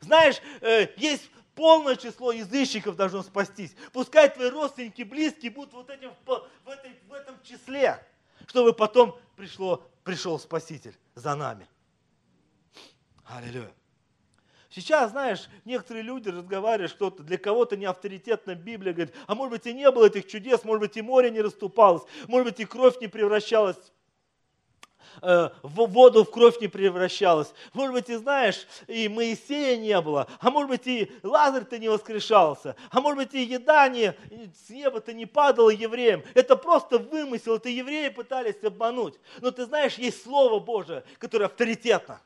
Знаешь, 0.00 0.40
э, 0.62 0.88
есть 0.96 1.30
полное 1.54 1.96
число 1.96 2.32
язычников 2.32 2.96
должно 2.96 3.22
спастись. 3.22 3.76
Пускай 3.92 4.30
твои 4.30 4.48
родственники, 4.48 5.02
близкие 5.02 5.50
будут 5.50 5.74
вот 5.74 5.90
этим, 5.90 6.14
в, 6.24 6.68
этой, 6.70 6.92
в 7.06 7.12
этом 7.12 7.38
числе 7.42 8.02
чтобы 8.46 8.72
потом 8.72 9.18
пришло, 9.36 9.86
пришел 10.04 10.38
Спаситель 10.38 10.96
за 11.14 11.34
нами. 11.34 11.66
Аллилуйя. 13.24 13.72
Сейчас, 14.70 15.12
знаешь, 15.12 15.48
некоторые 15.64 16.02
люди 16.02 16.28
разговаривают, 16.28 16.90
что-то 16.90 17.22
для 17.22 17.38
кого-то 17.38 17.76
не 17.76 17.86
авторитетно 17.86 18.54
Библия 18.54 18.92
говорит, 18.92 19.14
а 19.26 19.34
может 19.34 19.52
быть 19.52 19.66
и 19.66 19.72
не 19.72 19.90
было 19.90 20.06
этих 20.06 20.26
чудес, 20.26 20.64
может 20.64 20.80
быть 20.80 20.96
и 20.96 21.02
море 21.02 21.30
не 21.30 21.40
расступалось, 21.40 22.02
может 22.28 22.48
быть 22.48 22.60
и 22.60 22.64
кровь 22.66 23.00
не 23.00 23.08
превращалась 23.08 23.78
Э, 25.22 25.50
в 25.62 25.86
воду 25.86 26.24
в 26.24 26.30
кровь 26.30 26.60
не 26.60 26.68
превращалась. 26.68 27.52
Может 27.72 27.92
быть, 27.92 28.08
и 28.10 28.16
знаешь, 28.16 28.66
и 28.86 29.08
Моисея 29.08 29.76
не 29.76 30.00
было, 30.00 30.26
а 30.40 30.50
может 30.50 30.68
быть, 30.68 30.86
и 30.86 31.10
Лазарь-то 31.22 31.78
не 31.78 31.88
воскрешался, 31.88 32.76
а 32.90 33.00
может 33.00 33.18
быть, 33.18 33.34
и 33.34 33.42
еда 33.42 33.88
не, 33.88 34.14
с 34.66 34.70
неба-то 34.70 35.12
не 35.12 35.26
падала 35.26 35.70
евреям. 35.70 36.22
Это 36.34 36.56
просто 36.56 36.98
вымысел, 36.98 37.56
это 37.56 37.68
евреи 37.68 38.08
пытались 38.08 38.62
обмануть. 38.62 39.14
Но 39.40 39.50
ты 39.50 39.64
знаешь, 39.64 39.94
есть 39.94 40.22
Слово 40.22 40.58
Божие, 40.58 41.04
которое 41.18 41.46
авторитетно. 41.46 42.20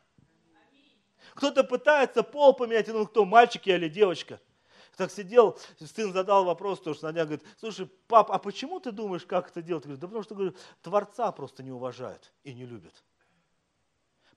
Кто-то 1.35 1.64
пытается 1.64 2.22
пол 2.22 2.53
поменять, 2.55 2.89
ну 2.89 3.07
кто, 3.07 3.24
мальчик 3.24 3.66
или 3.66 3.89
девочка– 3.89 4.41
так 4.97 5.11
сидел, 5.11 5.59
сын 5.78 6.12
задал 6.12 6.45
вопрос, 6.45 6.80
то 6.80 6.95
что 6.95 7.07
на 7.07 7.12
дня 7.12 7.24
говорит, 7.24 7.45
слушай, 7.59 7.86
пап, 8.07 8.30
а 8.30 8.38
почему 8.38 8.80
ты 8.80 8.93
думаешь, 8.93 9.24
как 9.24 9.49
это 9.51 9.62
делать? 9.62 9.84
Говорит, 9.84 10.01
да 10.01 10.07
потому 10.07 10.22
что, 10.22 10.34
говорю, 10.34 10.55
Творца 10.82 11.32
просто 11.32 11.62
не 11.62 11.70
уважают 11.70 12.32
и 12.45 12.53
не 12.53 12.66
любят. 12.66 12.95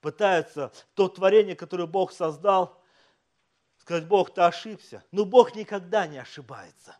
Пытаются 0.01 0.71
то 0.95 1.07
творение, 1.07 1.55
которое 1.55 1.87
Бог 1.87 2.11
создал, 2.11 2.81
сказать, 3.77 4.07
Бог, 4.07 4.33
ты 4.33 4.41
ошибся. 4.41 5.03
Но 5.11 5.25
Бог 5.25 5.55
никогда 5.55 6.07
не 6.07 6.17
ошибается. 6.17 6.95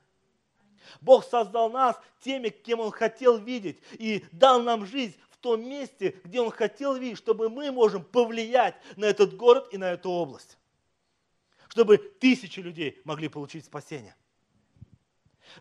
Бог 1.02 1.26
создал 1.26 1.70
нас 1.70 2.00
теми, 2.22 2.50
кем 2.50 2.80
Он 2.80 2.92
хотел 2.92 3.38
видеть, 3.38 3.82
и 3.94 4.26
дал 4.32 4.62
нам 4.62 4.86
жизнь 4.86 5.18
в 5.30 5.38
том 5.38 5.68
месте, 5.68 6.20
где 6.24 6.42
Он 6.42 6.52
хотел 6.52 6.96
видеть, 6.96 7.18
чтобы 7.18 7.50
мы 7.50 7.72
можем 7.72 8.04
повлиять 8.04 8.76
на 8.96 9.06
этот 9.06 9.36
город 9.36 9.70
и 9.72 9.78
на 9.78 9.92
эту 9.92 10.10
область. 10.10 10.58
Чтобы 11.74 11.98
тысячи 11.98 12.60
людей 12.60 13.02
могли 13.04 13.30
получить 13.30 13.66
спасение. 13.66 14.16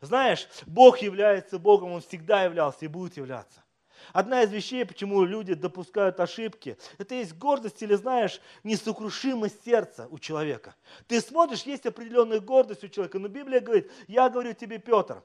Знаешь, 0.02 0.46
Бог 0.66 0.98
является 0.98 1.58
Богом, 1.58 1.92
Он 1.92 2.02
всегда 2.02 2.44
являлся 2.44 2.84
и 2.84 2.88
будет 2.88 3.16
являться. 3.16 3.64
Одна 4.12 4.42
из 4.42 4.52
вещей, 4.52 4.84
почему 4.84 5.24
люди 5.24 5.54
допускают 5.54 6.20
ошибки, 6.20 6.76
это 6.98 7.14
есть 7.14 7.34
гордость 7.38 7.80
или, 7.80 7.94
знаешь, 7.94 8.42
несокрушимость 8.62 9.64
сердца 9.64 10.06
у 10.10 10.18
человека. 10.18 10.74
Ты 11.06 11.18
смотришь, 11.22 11.62
есть 11.62 11.86
определенная 11.86 12.40
гордость 12.40 12.84
у 12.84 12.88
человека, 12.88 13.18
но 13.18 13.28
Библия 13.28 13.60
говорит, 13.60 13.90
я 14.06 14.28
говорю 14.28 14.52
тебе, 14.52 14.78
Петр, 14.78 15.22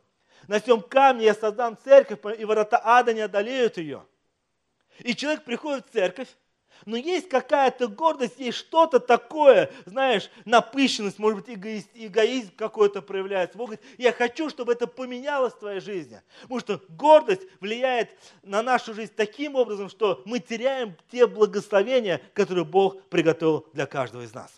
на 0.47 0.61
всем 0.61 0.79
камне 0.79 1.25
я 1.25 1.33
создам 1.33 1.77
церковь, 1.83 2.19
и 2.39 2.45
ворота 2.45 2.79
ада 2.81 3.13
не 3.13 3.19
одолеют 3.19 3.75
ее. 3.77 4.05
И 4.99 5.13
человек 5.13 5.43
приходит 5.43 5.85
в 5.85 5.91
церковь, 5.91 6.29
но 6.85 6.97
есть 6.97 7.29
какая-то 7.29 7.87
гордость, 7.87 8.39
есть 8.39 8.57
что-то 8.57 8.99
такое, 8.99 9.71
знаешь, 9.85 10.29
напыщенность, 10.45 11.19
может 11.19 11.45
быть, 11.45 11.55
эгоист, 11.55 11.89
эгоизм 11.93 12.51
какой-то 12.55 13.01
проявляется. 13.01 13.57
Бог 13.57 13.69
говорит, 13.69 13.85
я 13.97 14.11
хочу, 14.13 14.49
чтобы 14.49 14.73
это 14.73 14.87
поменялось 14.87 15.53
в 15.53 15.59
твоей 15.59 15.79
жизни. 15.79 16.21
Потому 16.43 16.59
что 16.59 16.81
гордость 16.89 17.43
влияет 17.59 18.09
на 18.43 18.61
нашу 18.61 18.93
жизнь 18.93 19.13
таким 19.15 19.55
образом, 19.55 19.89
что 19.89 20.21
мы 20.25 20.39
теряем 20.39 20.95
те 21.11 21.27
благословения, 21.27 22.21
которые 22.33 22.65
Бог 22.65 23.03
приготовил 23.09 23.67
для 23.73 23.85
каждого 23.85 24.21
из 24.23 24.33
нас. 24.33 24.51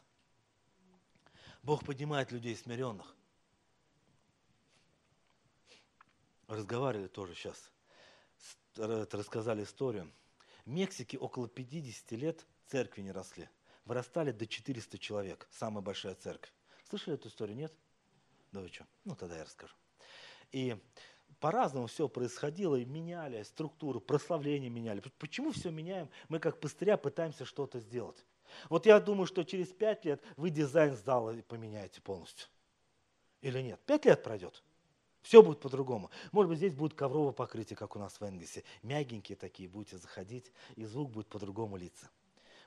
Бог 1.63 1.85
поднимает 1.85 2.31
людей 2.31 2.55
смиренных. 2.55 3.15
Разговаривали 6.47 7.07
тоже 7.07 7.35
сейчас, 7.35 7.69
рассказали 8.75 9.63
историю 9.63 10.11
в 10.65 10.69
Мексике 10.69 11.17
около 11.17 11.47
50 11.47 12.11
лет 12.11 12.45
церкви 12.67 13.01
не 13.01 13.11
росли. 13.11 13.49
Вырастали 13.85 14.31
до 14.31 14.45
400 14.45 14.97
человек. 14.97 15.47
Самая 15.51 15.81
большая 15.81 16.15
церковь. 16.15 16.53
Слышали 16.89 17.15
эту 17.15 17.29
историю, 17.29 17.57
нет? 17.57 17.73
Да 18.51 18.61
вы 18.61 18.69
что? 18.69 18.85
Ну, 19.05 19.15
тогда 19.15 19.37
я 19.37 19.43
расскажу. 19.43 19.73
И 20.51 20.77
по-разному 21.39 21.87
все 21.87 22.07
происходило, 22.09 22.75
и 22.75 22.85
меняли 22.85 23.43
структуру, 23.43 24.01
прославление 24.01 24.69
меняли. 24.69 25.01
Почему 25.17 25.51
все 25.51 25.69
меняем? 25.69 26.09
Мы 26.27 26.39
как 26.39 26.59
пастыря 26.59 26.97
пытаемся 26.97 27.45
что-то 27.45 27.79
сделать. 27.79 28.25
Вот 28.69 28.85
я 28.85 28.99
думаю, 28.99 29.27
что 29.27 29.43
через 29.43 29.67
пять 29.67 30.05
лет 30.05 30.21
вы 30.35 30.49
дизайн 30.49 30.95
зала 30.95 31.35
поменяете 31.47 32.01
полностью. 32.01 32.47
Или 33.41 33.61
нет? 33.61 33.79
Пять 33.85 34.05
лет 34.05 34.23
пройдет. 34.23 34.63
Все 35.29 35.43
будет 35.43 35.59
по-другому. 35.59 36.09
Может 36.31 36.49
быть, 36.49 36.57
здесь 36.57 36.73
будет 36.73 36.95
ковровое 36.95 37.33
покрытие, 37.33 37.77
как 37.77 37.95
у 37.95 37.99
нас 37.99 38.19
в 38.19 38.23
Энгельсе. 38.23 38.63
Мягенькие 38.81 39.35
такие, 39.35 39.69
будете 39.69 39.99
заходить, 39.99 40.51
и 40.75 40.85
звук 40.85 41.11
будет 41.11 41.27
по-другому 41.27 41.77
литься. 41.77 42.09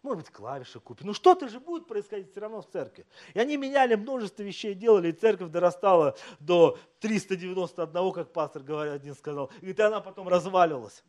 Может 0.04 0.22
быть, 0.22 0.32
клавиши 0.32 0.78
купить. 0.78 1.04
Ну 1.04 1.12
что-то 1.12 1.48
же 1.48 1.58
будет 1.58 1.88
происходить 1.88 2.30
все 2.30 2.38
равно 2.38 2.62
в 2.62 2.70
церкви. 2.70 3.04
И 3.34 3.40
они 3.40 3.56
меняли 3.56 3.96
множество 3.96 4.44
вещей, 4.44 4.74
делали, 4.74 5.08
и 5.08 5.12
церковь 5.12 5.50
дорастала 5.50 6.16
до 6.38 6.78
391, 7.00 8.12
как 8.12 8.32
пастор 8.32 8.62
говорит, 8.62 8.92
один 8.92 9.16
сказал. 9.16 9.50
И 9.60 9.74
она 9.80 10.00
потом 10.00 10.28
разваливалась. 10.28 11.02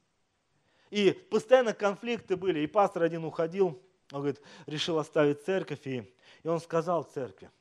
И 0.90 1.12
постоянно 1.12 1.76
конфликты 1.76 2.36
были. 2.36 2.62
И 2.62 2.66
пастор 2.68 3.04
один 3.04 3.26
уходил, 3.26 3.80
он 4.12 4.22
говорит, 4.22 4.42
решил 4.66 4.98
оставить 4.98 5.46
церковь, 5.46 5.86
и, 5.86 6.12
и 6.42 6.48
он 6.48 6.60
сказал 6.60 7.04
церкви, 7.04 7.52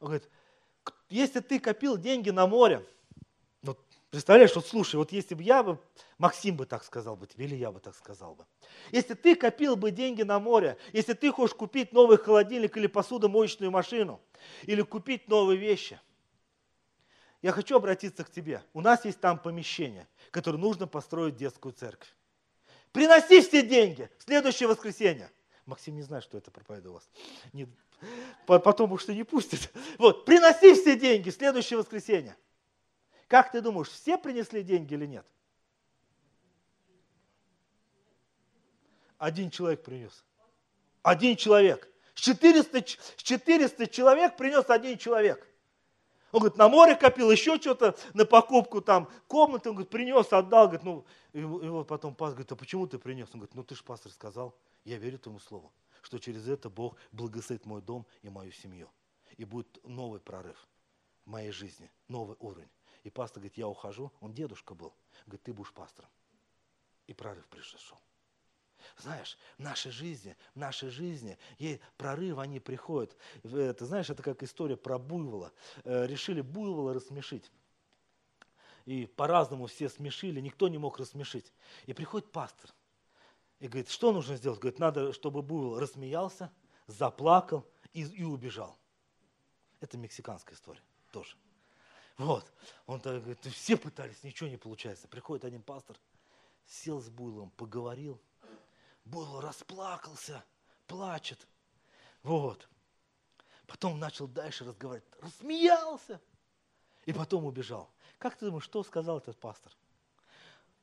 он 0.00 0.08
говорит, 0.08 0.28
если 1.08 1.38
ты 1.38 1.60
копил 1.60 1.96
деньги 1.96 2.30
на 2.30 2.48
море, 2.48 2.84
Представляешь, 4.12 4.54
вот 4.54 4.66
слушай, 4.66 4.96
вот 4.96 5.10
если 5.10 5.34
бы 5.34 5.42
я 5.42 5.62
бы, 5.62 5.78
Максим 6.18 6.54
бы 6.58 6.66
так 6.66 6.84
сказал 6.84 7.16
бы 7.16 7.26
или 7.36 7.54
я 7.54 7.72
бы 7.72 7.80
так 7.80 7.96
сказал 7.96 8.34
бы. 8.34 8.44
Если 8.90 9.14
ты 9.14 9.34
копил 9.34 9.74
бы 9.74 9.90
деньги 9.90 10.20
на 10.20 10.38
море, 10.38 10.76
если 10.92 11.14
ты 11.14 11.32
хочешь 11.32 11.56
купить 11.56 11.94
новый 11.94 12.18
холодильник 12.18 12.76
или 12.76 12.88
посудомоечную 12.88 13.70
машину, 13.70 14.20
или 14.64 14.82
купить 14.82 15.28
новые 15.28 15.58
вещи, 15.58 15.98
я 17.40 17.52
хочу 17.52 17.74
обратиться 17.74 18.22
к 18.22 18.30
тебе. 18.30 18.62
У 18.74 18.82
нас 18.82 19.06
есть 19.06 19.18
там 19.18 19.38
помещение, 19.38 20.06
которое 20.30 20.58
нужно 20.58 20.86
построить 20.86 21.36
детскую 21.36 21.72
церковь. 21.72 22.14
Приноси 22.92 23.40
все 23.40 23.66
деньги 23.66 24.10
в 24.18 24.24
следующее 24.24 24.68
воскресенье. 24.68 25.30
Максим 25.64 25.94
не 25.94 26.02
знает, 26.02 26.22
что 26.22 26.36
это 26.36 26.50
проповедует 26.50 26.90
у 26.90 26.94
вас. 26.96 27.08
Не, 27.54 27.66
потом 28.44 28.92
уж 28.92 29.08
не 29.08 29.24
пустит. 29.24 29.72
Вот, 29.96 30.26
приноси 30.26 30.74
все 30.74 30.98
деньги 30.98 31.30
в 31.30 31.34
следующее 31.34 31.78
воскресенье. 31.78 32.36
Как 33.32 33.50
ты 33.50 33.62
думаешь, 33.62 33.88
все 33.88 34.18
принесли 34.18 34.62
деньги 34.62 34.92
или 34.92 35.06
нет? 35.06 35.24
Один 39.16 39.50
человек 39.50 39.82
принес. 39.82 40.22
Один 41.00 41.36
человек. 41.36 41.90
400, 42.12 42.82
400 42.82 43.86
человек 43.86 44.36
принес 44.36 44.68
один 44.68 44.98
человек. 44.98 45.48
Он 46.30 46.40
говорит, 46.40 46.58
на 46.58 46.68
море 46.68 46.94
копил, 46.94 47.30
еще 47.30 47.56
что-то 47.56 47.96
на 48.12 48.26
покупку, 48.26 48.82
там, 48.82 49.08
комнату, 49.28 49.70
он 49.70 49.76
говорит, 49.76 49.90
принес, 49.90 50.30
отдал, 50.30 50.66
говорит, 50.66 50.84
ну, 50.84 51.06
и, 51.32 51.38
и 51.38 51.42
вот 51.42 51.88
потом 51.88 52.14
пастор 52.14 52.34
говорит, 52.34 52.52
а 52.52 52.56
почему 52.56 52.86
ты 52.86 52.98
принес? 52.98 53.28
Он 53.32 53.40
говорит, 53.40 53.54
ну 53.54 53.64
ты 53.64 53.74
же 53.74 53.82
пастор 53.82 54.12
сказал, 54.12 54.54
я 54.84 54.98
верю 54.98 55.18
твоему 55.18 55.40
слову, 55.40 55.72
что 56.02 56.18
через 56.18 56.46
это 56.48 56.68
Бог 56.68 56.98
благословит 57.12 57.64
мой 57.64 57.80
дом 57.80 58.06
и 58.20 58.28
мою 58.28 58.52
семью. 58.52 58.90
И 59.38 59.46
будет 59.46 59.82
новый 59.84 60.20
прорыв 60.20 60.68
в 61.24 61.30
моей 61.30 61.50
жизни, 61.50 61.90
новый 62.08 62.36
уровень. 62.40 62.68
И 63.04 63.10
пастор 63.10 63.40
говорит, 63.40 63.56
я 63.56 63.68
ухожу. 63.68 64.12
Он 64.20 64.32
дедушка 64.32 64.74
был. 64.74 64.94
Говорит, 65.26 65.42
ты 65.42 65.52
будешь 65.52 65.72
пастором. 65.72 66.10
И 67.06 67.14
прорыв 67.14 67.46
пришел. 67.48 67.98
Знаешь, 68.98 69.38
в 69.58 69.62
нашей 69.62 69.92
жизни, 69.92 70.36
в 70.54 70.58
нашей 70.58 70.90
жизни 70.90 71.38
ей 71.58 71.80
прорывы, 71.96 72.42
они 72.42 72.60
приходят. 72.60 73.16
Ты 73.42 73.84
знаешь, 73.84 74.10
это 74.10 74.22
как 74.22 74.42
история 74.42 74.76
про 74.76 74.98
буйвола. 74.98 75.52
Э, 75.84 76.06
решили 76.06 76.40
буйвола 76.40 76.94
рассмешить. 76.94 77.50
И 78.84 79.06
по-разному 79.06 79.66
все 79.66 79.88
смешили, 79.88 80.40
никто 80.40 80.68
не 80.68 80.78
мог 80.78 80.98
рассмешить. 80.98 81.52
И 81.86 81.92
приходит 81.92 82.30
пастор. 82.32 82.70
И 83.60 83.68
говорит, 83.68 83.88
что 83.88 84.12
нужно 84.12 84.36
сделать? 84.36 84.58
Говорит, 84.58 84.80
надо, 84.80 85.12
чтобы 85.12 85.42
буйвол 85.42 85.78
рассмеялся, 85.78 86.50
заплакал 86.88 87.64
и, 87.92 88.02
и 88.02 88.24
убежал. 88.24 88.76
Это 89.80 89.96
мексиканская 89.98 90.56
история 90.56 90.82
тоже. 91.12 91.36
Вот. 92.18 92.50
Он 92.86 93.00
так 93.00 93.20
говорит, 93.20 93.44
все 93.46 93.76
пытались, 93.76 94.22
ничего 94.22 94.48
не 94.48 94.56
получается. 94.56 95.08
Приходит 95.08 95.44
один 95.44 95.62
пастор, 95.62 95.96
сел 96.66 97.00
с 97.00 97.08
Буйлом, 97.08 97.50
поговорил. 97.50 98.20
Буйл 99.04 99.40
расплакался, 99.40 100.44
плачет. 100.86 101.46
Вот. 102.22 102.68
Потом 103.66 103.98
начал 103.98 104.28
дальше 104.28 104.64
разговаривать, 104.64 105.08
рассмеялся. 105.20 106.20
И 107.04 107.12
потом 107.12 107.44
убежал. 107.46 107.90
Как 108.18 108.36
ты 108.36 108.46
думаешь, 108.46 108.64
что 108.64 108.84
сказал 108.84 109.18
этот 109.18 109.38
пастор? 109.38 109.72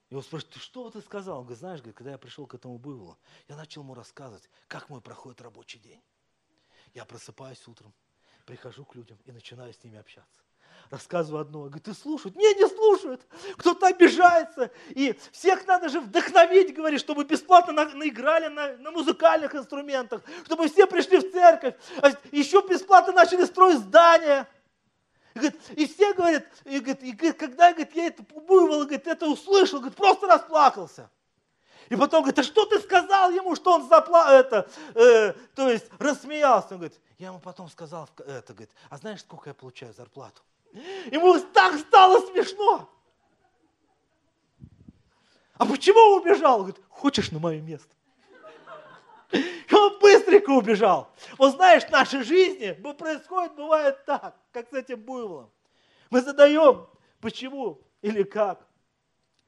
Его 0.10 0.22
спрашивают, 0.22 0.56
ты 0.56 0.60
что 0.60 0.90
ты 0.90 1.02
сказал? 1.02 1.38
Он 1.38 1.44
говорит, 1.44 1.60
знаешь, 1.60 1.82
когда 1.82 2.12
я 2.12 2.18
пришел 2.18 2.48
к 2.48 2.56
этому 2.56 2.78
буйволу, 2.80 3.18
я 3.48 3.56
начал 3.56 3.84
ему 3.84 3.94
рассказывать, 3.94 4.50
как 4.68 4.90
мой 4.90 5.02
проходит 5.02 5.40
рабочий 5.42 5.80
день. 5.80 6.02
Я 6.96 7.06
просыпаюсь 7.06 7.66
утром, 7.68 7.94
прихожу 8.46 8.84
к 8.84 8.96
людям 8.96 9.20
и 9.26 9.32
начинаю 9.32 9.72
с 9.72 9.84
ними 9.84 10.00
общаться 10.00 10.42
рассказываю 10.90 11.42
одно. 11.42 11.64
Говорит, 11.64 11.84
ты 11.84 11.94
слушают? 11.94 12.36
Не, 12.36 12.54
не 12.56 12.68
слушают. 12.68 13.22
Кто-то 13.58 13.88
обижается. 13.88 14.72
И 14.90 15.18
всех 15.32 15.66
надо 15.68 15.90
же 15.90 16.00
вдохновить, 16.00 16.74
говорит, 16.74 17.00
чтобы 17.00 17.24
бесплатно 17.24 17.74
на, 17.74 17.86
наиграли 17.86 18.48
на, 18.48 18.78
на 18.78 18.92
музыкальных 18.92 19.54
инструментах, 19.56 20.22
чтобы 20.46 20.68
все 20.68 20.88
пришли 20.88 21.18
в 21.20 21.32
церковь. 21.32 21.76
А 22.02 22.12
еще 22.32 22.66
бесплатно 22.68 23.14
начали 23.14 23.46
строить 23.46 23.80
здания. 23.80 24.48
И, 25.36 25.40
говорит, 25.40 25.62
и 25.76 25.88
все 25.88 26.14
говорят, 26.14 26.46
и, 26.66 26.80
говорит, 26.80 27.04
и, 27.04 27.12
говорит, 27.12 27.38
когда 27.38 27.72
говорит, 27.72 27.96
я 27.96 28.08
это 28.08 28.24
буйвол, 28.24 28.82
говорит, 28.82 29.08
это 29.08 29.28
услышал, 29.28 29.80
говорит, 29.80 29.96
просто 29.96 30.28
расплакался. 30.28 31.10
И 31.90 31.96
потом 31.96 32.22
говорит, 32.22 32.40
а 32.40 32.44
что 32.44 32.66
ты 32.66 32.80
сказал 32.80 33.32
ему, 33.32 33.56
что 33.56 33.74
он 33.74 33.88
запла... 33.88 34.40
это, 34.40 34.70
э, 34.94 35.34
то 35.56 35.70
есть 35.70 35.86
рассмеялся. 35.98 36.70
Он 36.72 36.78
говорит, 36.78 37.00
я 37.18 37.28
ему 37.28 37.40
потом 37.40 37.70
сказал, 37.70 38.08
это, 38.28 38.54
говорит, 38.54 38.72
а 38.90 38.98
знаешь, 38.98 39.22
сколько 39.22 39.50
я 39.50 39.54
получаю 39.54 39.94
зарплату? 39.94 40.42
Ему 40.74 41.40
так 41.40 41.80
стало 41.80 42.26
смешно. 42.28 42.90
А 45.56 45.66
почему 45.66 46.16
убежал? 46.16 46.60
Говорит, 46.60 46.82
хочешь 46.90 47.32
на 47.32 47.40
мое 47.40 47.60
место? 47.60 47.94
И 49.32 49.76
он 49.76 50.00
быстренько 50.00 50.50
убежал. 50.52 51.14
Вот 51.38 51.56
знаешь, 51.56 51.84
в 51.84 51.92
нашей 51.92 52.24
жизни 52.24 52.72
происходит, 52.72 53.56
бывает 53.56 54.04
так, 54.06 54.36
как 54.52 54.70
с 54.70 54.74
этим 54.74 55.02
буйволом. 55.02 55.52
Мы 56.10 56.22
задаем, 56.22 56.88
почему 57.20 57.82
или 58.02 58.24
как. 58.24 58.66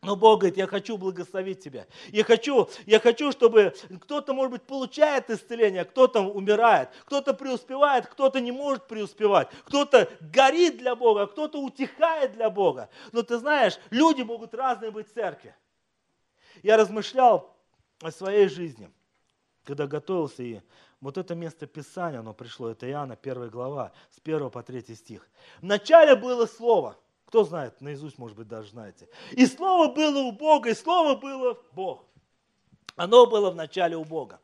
Но 0.04 0.16
Бог 0.16 0.40
говорит, 0.40 0.58
я 0.58 0.66
хочу 0.66 0.98
благословить 0.98 1.64
тебя. 1.64 1.86
Я 2.08 2.24
хочу, 2.24 2.68
я 2.88 3.00
хочу, 3.00 3.32
чтобы 3.32 3.76
кто-то, 4.02 4.34
может 4.34 4.52
быть, 4.52 4.64
получает 4.64 5.30
исцеление, 5.30 5.86
кто-то 5.86 6.22
умирает, 6.22 6.90
кто-то 7.06 7.36
преуспевает, 7.36 8.08
кто-то 8.08 8.42
не 8.42 8.52
может 8.52 8.88
преуспевать, 8.88 9.50
кто-то 9.64 10.10
горит 10.20 10.80
для 10.80 10.96
Бога, 10.96 11.28
кто-то 11.28 11.62
утихает 11.62 12.32
для 12.34 12.50
Бога. 12.50 12.90
Но 13.12 13.22
ты 13.22 13.38
знаешь, 13.38 13.78
люди 13.92 14.24
могут 14.24 14.56
разные 14.56 14.90
быть 14.90 15.08
в 15.08 15.14
церкви. 15.14 15.56
Я 16.64 16.78
размышлял 16.78 17.56
о 18.02 18.10
своей 18.10 18.48
жизни, 18.48 18.90
когда 19.66 19.86
готовился, 19.86 20.42
и 20.42 20.62
вот 21.00 21.20
это 21.20 21.36
место 21.36 21.68
Писания, 21.68 22.22
оно 22.22 22.34
пришло, 22.34 22.70
это 22.70 22.90
Иоанна, 22.90 23.16
первая 23.16 23.50
глава, 23.50 23.92
с 24.10 24.20
1 24.24 24.50
по 24.50 24.64
3 24.64 24.96
стих. 24.96 25.30
Вначале 25.62 26.16
было 26.16 26.48
Слово– 26.48 26.98
кто 27.32 27.46
знает, 27.46 27.80
наизусть, 27.80 28.18
может 28.18 28.36
быть, 28.36 28.50
даже 28.50 28.72
знаете. 28.72 29.08
И 29.32 29.46
Слово 29.46 29.88
было 29.94 30.20
у 30.20 30.34
Бога, 30.34 30.70
и 30.70 30.74
Слово 30.74 31.16
было 31.16 31.58
Бог. 31.72 32.06
Оно 32.98 33.26
было 33.26 33.52
в 33.52 33.56
начале 33.56 33.96
у 33.96 34.04
Бога. 34.04 34.42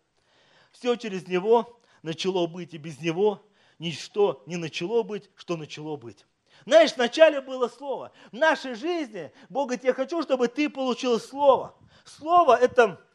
Все 0.71 0.95
через 0.95 1.27
Него 1.27 1.81
начало 2.01 2.47
быть, 2.47 2.73
и 2.73 2.77
без 2.77 3.01
Него 3.01 3.45
ничто 3.77 4.41
не 4.45 4.55
начало 4.55 5.03
быть, 5.03 5.29
что 5.35 5.57
начало 5.57 5.97
быть. 5.97 6.25
Знаешь, 6.65 6.95
вначале 6.95 7.41
было 7.41 7.67
Слово. 7.67 8.13
В 8.31 8.35
нашей 8.38 8.73
жизни, 8.73 9.33
Бог 9.49 9.67
говорит, 9.67 9.83
я 9.83 9.93
хочу, 9.93 10.21
чтобы 10.21 10.47
ты 10.47 10.69
получил 10.69 11.19
Слово. 11.19 11.75
Слово– 12.05 12.55
это 12.61 13.05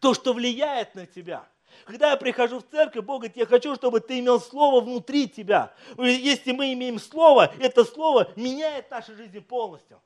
то, 0.00 0.14
что 0.14 0.32
влияет 0.32 0.94
на 0.94 1.04
тебя. 1.04 1.46
Когда 1.84 2.10
я 2.10 2.16
прихожу 2.16 2.60
в 2.60 2.64
церковь, 2.70 3.04
Бог 3.04 3.20
говорит, 3.20 3.36
я 3.36 3.46
хочу, 3.46 3.74
чтобы 3.74 4.00
ты 4.00 4.20
имел 4.20 4.40
Слово 4.40 4.80
внутри 4.80 5.28
тебя. 5.28 5.74
Если 5.98 6.52
мы 6.52 6.72
имеем 6.72 6.98
Слово, 6.98 7.52
это 7.58 7.84
Слово 7.84 8.30
меняет 8.36 8.90
нашу 8.90 9.14
жизнь 9.16 9.40
полностью. 9.40 10.00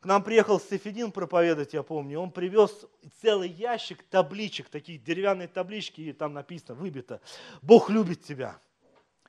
К 0.00 0.06
нам 0.06 0.22
приехал 0.22 0.58
Сефедин 0.58 1.12
проповедовать, 1.12 1.74
я 1.74 1.82
помню. 1.82 2.20
Он 2.20 2.30
привез 2.30 2.86
целый 3.20 3.50
ящик 3.50 4.02
табличек, 4.04 4.70
такие 4.70 4.98
деревянные 4.98 5.46
таблички, 5.46 6.00
и 6.00 6.12
там 6.12 6.32
написано, 6.32 6.74
выбито, 6.74 7.20
Бог 7.60 7.90
любит 7.90 8.24
тебя. 8.24 8.58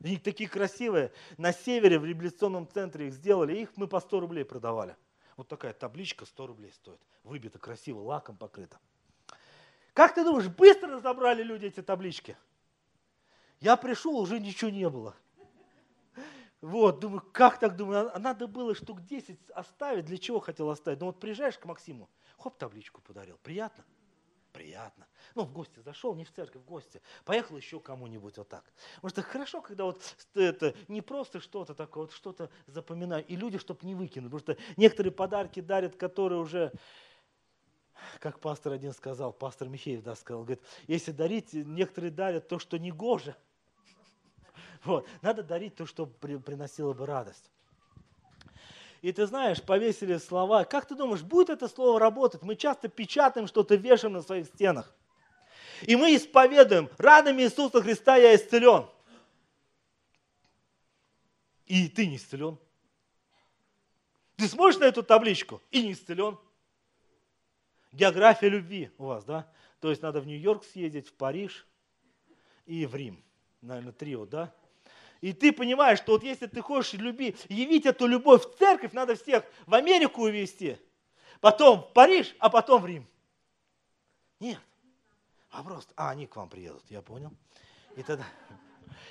Они 0.01 0.17
такие 0.17 0.49
красивые. 0.49 1.11
На 1.37 1.51
севере, 1.51 1.99
в 1.99 2.05
революционном 2.05 2.67
центре 2.67 3.07
их 3.07 3.13
сделали, 3.13 3.57
их 3.57 3.71
мы 3.75 3.87
по 3.87 3.99
100 3.99 4.19
рублей 4.21 4.45
продавали. 4.45 4.95
Вот 5.35 5.47
такая 5.47 5.73
табличка 5.73 6.25
100 6.25 6.47
рублей 6.47 6.71
стоит. 6.71 6.99
Выбито 7.23 7.59
красиво, 7.59 7.99
лаком 7.99 8.37
покрыто. 8.37 8.79
Как 9.93 10.13
ты 10.13 10.23
думаешь, 10.23 10.47
быстро 10.47 10.95
разобрали 10.95 11.43
люди 11.43 11.65
эти 11.65 11.81
таблички? 11.81 12.37
Я 13.59 13.75
пришел, 13.77 14.17
уже 14.17 14.39
ничего 14.39 14.71
не 14.71 14.89
было. 14.89 15.15
Вот, 16.61 16.99
думаю, 16.99 17.21
как 17.33 17.59
так, 17.59 17.75
думаю, 17.75 18.15
а 18.15 18.19
надо 18.19 18.47
было 18.47 18.75
штук 18.75 19.01
10 19.01 19.49
оставить, 19.51 20.05
для 20.05 20.17
чего 20.17 20.39
хотел 20.39 20.69
оставить? 20.69 20.99
Ну 20.99 21.07
вот 21.07 21.19
приезжаешь 21.19 21.57
к 21.57 21.65
Максиму, 21.65 22.07
хоп, 22.37 22.57
табличку 22.57 23.01
подарил, 23.01 23.39
приятно? 23.41 23.83
Приятно. 24.51 25.07
Ну, 25.33 25.43
в 25.43 25.53
гости 25.53 25.79
зашел, 25.79 26.13
не 26.13 26.25
в 26.25 26.31
церковь, 26.31 26.61
в 26.61 26.65
гости. 26.65 27.01
Поехал 27.23 27.55
еще 27.55 27.79
кому-нибудь 27.79 28.37
вот 28.37 28.49
так. 28.49 28.65
Потому 28.95 29.09
что 29.09 29.21
хорошо, 29.21 29.61
когда 29.61 29.85
вот 29.85 30.01
это 30.33 30.75
не 30.89 31.01
просто 31.01 31.39
что-то 31.39 31.73
такое, 31.73 32.03
вот 32.03 32.11
что-то 32.11 32.49
запоминаю. 32.67 33.25
И 33.25 33.37
люди, 33.37 33.57
чтобы 33.57 33.79
не 33.83 33.95
выкинуть. 33.95 34.29
Потому 34.29 34.57
что 34.57 34.63
некоторые 34.75 35.13
подарки 35.13 35.61
дарят, 35.61 35.95
которые 35.95 36.41
уже 36.41 36.73
как 38.19 38.39
пастор 38.39 38.73
один 38.73 38.93
сказал, 38.93 39.33
пастор 39.33 39.69
Михеев 39.69 40.03
да, 40.03 40.15
сказал, 40.15 40.43
говорит, 40.43 40.61
если 40.87 41.11
дарить, 41.11 41.53
некоторые 41.53 42.11
дарят 42.11 42.47
то, 42.47 42.59
что 42.59 42.77
не 42.77 42.91
гоже. 42.91 43.35
Вот. 44.83 45.07
Надо 45.21 45.43
дарить 45.43 45.75
то, 45.75 45.85
что 45.85 46.07
приносило 46.07 46.93
бы 46.93 47.05
радость. 47.05 47.51
И 49.01 49.11
ты 49.11 49.25
знаешь, 49.25 49.61
повесили 49.61 50.17
слова. 50.17 50.63
Как 50.63 50.87
ты 50.87 50.95
думаешь, 50.95 51.23
будет 51.23 51.49
это 51.49 51.67
слово 51.67 51.99
работать? 51.99 52.43
Мы 52.43 52.55
часто 52.55 52.87
печатаем 52.87 53.47
что-то, 53.47 53.75
вешаем 53.75 54.13
на 54.13 54.21
своих 54.21 54.47
стенах. 54.47 54.93
И 55.83 55.95
мы 55.95 56.15
исповедуем, 56.15 56.89
ранами 56.97 57.41
Иисуса 57.41 57.81
Христа 57.81 58.15
я 58.17 58.35
исцелен. 58.35 58.87
И 61.65 61.87
ты 61.89 62.05
не 62.05 62.17
исцелен. 62.17 62.59
Ты 64.35 64.47
смотришь 64.47 64.79
на 64.79 64.85
эту 64.85 65.03
табличку 65.03 65.61
и 65.71 65.81
не 65.81 65.93
исцелен. 65.93 66.37
География 67.91 68.49
любви 68.49 68.91
у 68.97 69.05
вас, 69.05 69.25
да? 69.25 69.51
То 69.79 69.89
есть 69.89 70.01
надо 70.01 70.21
в 70.21 70.27
Нью-Йорк 70.27 70.63
съездить, 70.63 71.07
в 71.09 71.13
Париж 71.13 71.67
и 72.65 72.85
в 72.85 72.95
Рим. 72.95 73.23
Наверное, 73.61 73.91
трио, 73.91 74.25
да? 74.25 74.53
И 75.19 75.33
ты 75.33 75.51
понимаешь, 75.51 75.99
что 75.99 76.13
вот 76.13 76.23
если 76.23 76.47
ты 76.47 76.61
хочешь 76.61 76.93
люби, 76.93 77.35
явить 77.49 77.85
эту 77.85 78.07
любовь 78.07 78.43
в 78.43 78.57
церковь, 78.57 78.93
надо 78.93 79.15
всех 79.15 79.43
в 79.67 79.75
Америку 79.75 80.23
увезти, 80.23 80.77
потом 81.41 81.81
в 81.81 81.93
Париж, 81.93 82.35
а 82.39 82.49
потом 82.49 82.81
в 82.81 82.85
Рим. 82.85 83.07
Нет. 84.39 84.59
Вопрос, 85.51 85.87
а 85.95 86.11
они 86.11 86.27
к 86.27 86.35
вам 86.37 86.49
приедут, 86.49 86.83
я 86.89 87.01
понял. 87.01 87.31
И 87.97 88.03
тогда, 88.03 88.25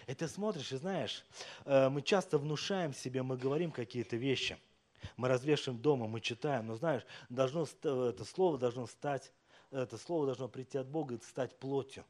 и 0.07 0.15
ты 0.15 0.27
смотришь 0.27 0.73
и 0.73 0.77
знаешь, 0.77 1.25
э, 1.67 1.91
мы 1.91 2.01
часто 2.01 2.39
внушаем 2.39 2.95
себе, 2.95 3.23
мы 3.23 3.37
говорим 3.37 3.71
какие-то 3.71 4.17
вещи– 4.17 4.59
мы 5.17 5.29
развешиваем 5.29 5.81
дома, 5.81 6.07
мы 6.07 6.21
читаем, 6.21 6.67
но 6.67 6.77
знаешь, 6.77 7.03
должно, 7.29 7.67
это 7.83 8.25
слово 8.25 8.59
должно 8.59 8.87
стать, 8.87 9.33
это 9.71 9.99
слово 9.99 10.27
должно 10.27 10.49
прийти 10.49 10.79
от 10.79 10.89
Бога 10.89 11.15
и 11.15 11.21
стать 11.21 11.59
плотью. 11.59 12.05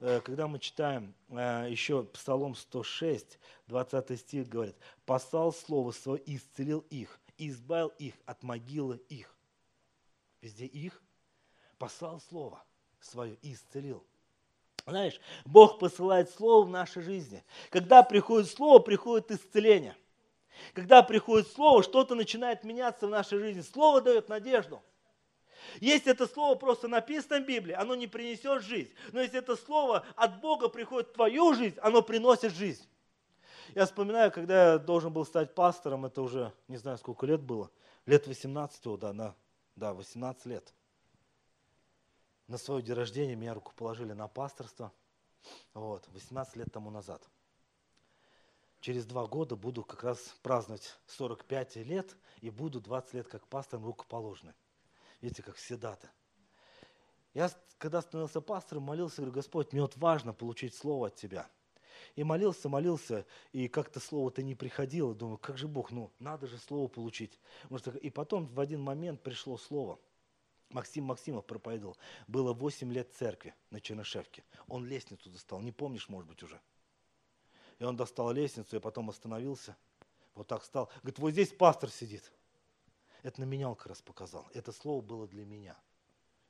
Э, 0.00 0.20
когда 0.20 0.48
мы 0.48 0.58
читаем 0.58 1.14
э, 1.28 1.66
еще 1.70 2.04
Псалом 2.04 2.54
106, 2.54 3.38
20 3.66 4.18
стих 4.20 4.48
говорит, 4.48 4.76
«Послал 5.04 5.52
слово 5.52 5.92
свое 5.92 6.20
и 6.22 6.36
исцелил 6.36 6.80
их, 6.90 7.20
и 7.36 7.50
избавил 7.50 7.88
их 7.98 8.14
от 8.24 8.42
могилы 8.42 9.00
их». 9.08 9.34
Везде 10.40 10.66
их. 10.66 11.02
Послал 11.78 12.20
слово 12.20 12.62
свое 13.00 13.34
и 13.42 13.52
исцелил. 13.52 14.04
Знаешь, 14.86 15.20
Бог 15.44 15.78
посылает 15.78 16.30
слово 16.30 16.64
в 16.64 16.70
нашей 16.70 17.02
жизни. 17.02 17.44
Когда 17.70 18.02
приходит 18.02 18.48
слово, 18.48 18.78
приходит 18.78 19.30
исцеление– 19.30 19.96
когда 20.74 21.02
приходит 21.02 21.48
Слово, 21.48 21.82
что-то 21.82 22.14
начинает 22.14 22.64
меняться 22.64 23.06
в 23.06 23.10
нашей 23.10 23.38
жизни. 23.38 23.60
Слово 23.60 24.00
дает 24.00 24.28
надежду. 24.28 24.82
Если 25.80 26.12
это 26.12 26.26
слово 26.26 26.54
просто 26.54 26.86
написано 26.86 27.40
в 27.40 27.46
Библии, 27.46 27.72
оно 27.72 27.94
не 27.94 28.06
принесет 28.06 28.62
жизнь. 28.62 28.92
Но 29.12 29.20
если 29.20 29.38
это 29.38 29.56
слово 29.56 30.04
от 30.14 30.40
Бога 30.40 30.68
приходит 30.68 31.08
в 31.08 31.12
твою 31.14 31.54
жизнь, 31.54 31.76
оно 31.80 32.02
приносит 32.02 32.52
жизнь. 32.52 32.86
Я 33.74 33.84
вспоминаю, 33.86 34.30
когда 34.30 34.72
я 34.72 34.78
должен 34.78 35.12
был 35.12 35.26
стать 35.26 35.54
пастором, 35.54 36.06
это 36.06 36.22
уже 36.22 36.52
не 36.68 36.76
знаю 36.76 36.98
сколько 36.98 37.26
лет 37.26 37.42
было, 37.42 37.70
лет 38.06 38.26
18, 38.26 38.98
да, 38.98 39.12
на, 39.12 39.34
да, 39.74 39.92
18 39.92 40.46
лет. 40.46 40.72
На 42.46 42.58
свое 42.58 42.80
день 42.80 42.94
рождения 42.94 43.34
меня 43.34 43.54
руку 43.54 43.72
положили 43.74 44.12
на 44.12 44.28
пасторство, 44.28 44.92
вот, 45.74 46.06
18 46.12 46.56
лет 46.56 46.68
тому 46.72 46.90
назад 46.90 47.28
через 48.86 49.04
два 49.04 49.26
года 49.26 49.56
буду 49.56 49.82
как 49.82 50.04
раз 50.04 50.36
праздновать 50.42 50.96
45 51.08 51.74
лет 51.78 52.16
и 52.40 52.50
буду 52.50 52.80
20 52.80 53.14
лет 53.14 53.26
как 53.26 53.44
пастором 53.48 53.84
рукоположный. 53.84 54.52
Видите, 55.20 55.42
как 55.42 55.56
все 55.56 55.76
даты. 55.76 56.08
Я, 57.34 57.50
когда 57.78 58.00
становился 58.00 58.40
пастором, 58.40 58.84
молился, 58.84 59.16
говорю, 59.16 59.32
Господь, 59.32 59.72
мне 59.72 59.82
вот 59.82 59.96
важно 59.96 60.32
получить 60.32 60.72
слово 60.72 61.08
от 61.08 61.16
Тебя. 61.16 61.50
И 62.14 62.22
молился, 62.22 62.68
молился, 62.68 63.26
и 63.50 63.66
как-то 63.66 63.98
слово-то 63.98 64.44
не 64.44 64.54
приходило. 64.54 65.16
Думаю, 65.16 65.38
как 65.38 65.58
же 65.58 65.66
Бог, 65.66 65.90
ну 65.90 66.12
надо 66.20 66.46
же 66.46 66.56
слово 66.56 66.86
получить. 66.86 67.40
Может, 67.70 67.88
и 67.96 68.08
потом 68.08 68.46
в 68.46 68.60
один 68.60 68.80
момент 68.82 69.20
пришло 69.20 69.58
слово. 69.58 69.98
Максим 70.70 71.06
Максимов 71.06 71.44
проповедовал. 71.44 71.96
Было 72.28 72.52
8 72.52 72.92
лет 72.92 73.12
церкви 73.14 73.52
на 73.70 73.80
Чернышевке. 73.80 74.44
Он 74.68 74.86
лестницу 74.86 75.28
достал, 75.28 75.60
не 75.60 75.72
помнишь, 75.72 76.08
может 76.08 76.28
быть, 76.28 76.44
уже. 76.44 76.60
И 77.78 77.84
он 77.84 77.96
достал 77.96 78.32
лестницу, 78.32 78.76
и 78.76 78.80
потом 78.80 79.10
остановился. 79.10 79.76
Вот 80.34 80.46
так 80.46 80.62
встал. 80.62 80.90
Говорит, 81.02 81.18
вот 81.18 81.30
здесь 81.30 81.52
пастор 81.52 81.90
сидит. 81.90 82.32
Это 83.22 83.40
на 83.40 83.44
меня 83.44 83.68
он 83.68 83.74
как 83.74 83.88
раз 83.88 84.02
показал. 84.02 84.46
Это 84.54 84.72
слово 84.72 85.02
было 85.02 85.26
для 85.26 85.44
меня. 85.44 85.76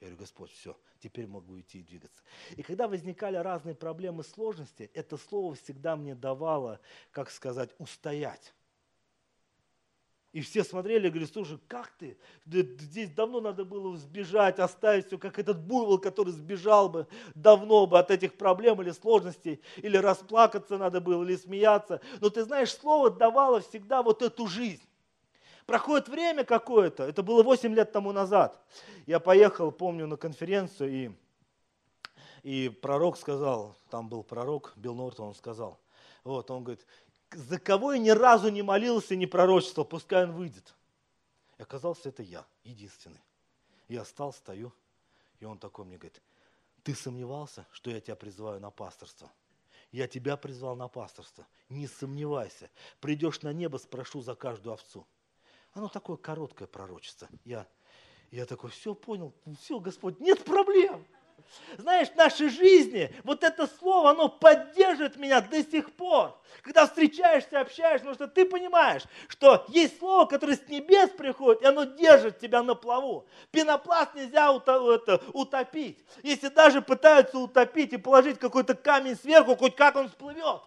Я 0.01 0.09
говорю, 0.09 0.19
Господь, 0.19 0.51
все, 0.51 0.77
теперь 1.01 1.27
могу 1.27 1.59
идти 1.59 1.81
и 1.81 1.83
двигаться. 1.83 2.23
И 2.57 2.63
когда 2.63 2.87
возникали 2.87 3.37
разные 3.37 3.75
проблемы, 3.75 4.25
сложности, 4.25 4.91
это 4.93 5.17
слово 5.17 5.55
всегда 5.55 5.97
мне 5.97 6.15
давало, 6.15 6.81
как 7.13 7.31
сказать, 7.31 7.71
устоять. 7.79 8.53
И 10.37 10.43
все 10.43 10.65
смотрели 10.65 11.07
и 11.07 11.09
говорили, 11.09 11.31
слушай, 11.33 11.59
как 11.67 11.91
ты? 11.99 12.19
Здесь 12.45 13.09
давно 13.09 13.41
надо 13.41 13.65
было 13.65 13.97
сбежать, 13.97 14.59
оставить 14.59 15.07
все, 15.07 15.17
как 15.17 15.39
этот 15.39 15.59
буйвол, 15.59 15.99
который 15.99 16.31
сбежал 16.31 16.91
бы 16.91 17.07
давно 17.35 17.87
бы 17.87 17.99
от 17.99 18.11
этих 18.11 18.35
проблем 18.35 18.83
или 18.83 18.91
сложностей, 18.91 19.63
или 19.79 19.97
расплакаться 19.97 20.77
надо 20.77 21.01
было, 21.01 21.25
или 21.25 21.37
смеяться. 21.37 22.03
Но 22.21 22.29
ты 22.29 22.45
знаешь, 22.45 22.71
слово 22.71 23.09
давало 23.09 23.63
всегда 23.63 24.03
вот 24.03 24.21
эту 24.21 24.47
жизнь. 24.47 24.87
Проходит 25.65 26.07
время 26.09 26.45
какое-то, 26.45 27.05
это 27.05 27.23
было 27.23 27.43
8 27.43 27.75
лет 27.75 27.93
тому 27.93 28.13
назад. 28.13 28.63
Я 29.07 29.21
поехал, 29.21 29.73
помню, 29.73 30.07
на 30.07 30.19
конференцию, 30.19 30.93
и, 30.93 31.11
и 32.43 32.69
пророк 32.69 33.17
сказал, 33.17 33.75
там 33.89 34.11
был 34.11 34.23
пророк, 34.23 34.75
Билл 34.77 34.97
Нортон, 34.97 35.29
он 35.29 35.35
сказал, 35.35 35.81
вот, 36.25 36.51
он 36.51 36.63
говорит, 36.63 36.85
за 37.33 37.59
кого 37.59 37.93
я 37.93 37.99
ни 37.99 38.11
разу 38.11 38.49
не 38.51 38.63
молился, 38.63 39.17
не 39.17 39.27
пророчествовал, 39.27 39.89
пускай 39.89 40.25
он 40.25 40.33
выйдет. 40.33 40.75
И 41.59 41.63
оказался 41.63 42.09
это 42.09 42.23
я, 42.23 42.47
единственный. 42.65 43.21
Я 43.89 44.05
встал, 44.05 44.33
стою, 44.33 44.73
и 45.41 45.45
он 45.45 45.59
такой 45.59 45.85
мне 45.85 45.97
говорит, 45.97 46.21
ты 46.83 46.95
сомневался, 46.95 47.67
что 47.73 47.91
я 47.91 48.01
тебя 48.01 48.17
призываю 48.17 48.61
на 48.61 48.71
пасторство? 48.71 49.31
Я 49.93 50.09
тебя 50.09 50.37
призвал 50.37 50.77
на 50.77 50.89
пасторство. 50.89 51.47
Не 51.69 51.87
сомневайся. 51.87 52.71
Придешь 53.01 53.43
на 53.43 53.53
небо, 53.53 53.79
спрошу 53.79 54.21
за 54.21 54.35
каждую 54.35 54.75
овцу. 54.75 55.07
Оно 55.73 55.89
такое 55.89 56.17
короткое 56.17 56.67
пророчество. 56.67 57.29
Я, 57.45 57.67
я 58.31 58.47
такой, 58.47 58.71
все 58.71 58.95
понял, 58.95 59.33
все, 59.59 59.79
Господь, 59.79 60.21
нет 60.21 60.45
проблем. 60.45 61.07
Знаешь, 61.79 62.09
в 62.09 62.17
нашей 62.17 62.49
жизни 62.49 63.15
вот 63.25 63.45
это 63.45 63.67
слово, 63.67 64.11
оно 64.11 64.29
поддерживает 64.29 65.17
меня 65.17 65.41
до 65.41 65.63
сих 65.63 65.93
пор. 65.93 66.39
Когда 66.63 66.87
встречаешься, 66.87 67.61
общаешься, 67.61 68.07
потому 68.07 68.15
что 68.15 68.29
ты 68.29 68.45
понимаешь, 68.45 69.03
что 69.29 69.65
есть 69.69 69.99
слово, 69.99 70.27
которое 70.27 70.57
с 70.57 70.69
небес 70.69 71.11
приходит, 71.11 71.63
и 71.63 71.67
оно 71.67 71.85
держит 71.85 72.39
тебя 72.39 72.63
на 72.63 72.75
плаву. 72.75 73.27
Пенопласт 73.51 74.15
нельзя 74.15 74.53
утопить. 74.53 76.05
Если 76.23 76.49
даже 76.49 76.83
пытаются 76.83 77.39
утопить 77.39 77.93
и 77.93 77.97
положить 77.97 78.39
какой-то 78.39 78.75
камень 78.75 79.17
сверху, 79.17 79.57
хоть 79.57 79.77
как 79.77 79.97
он 79.97 80.09
всплывет 80.09 80.63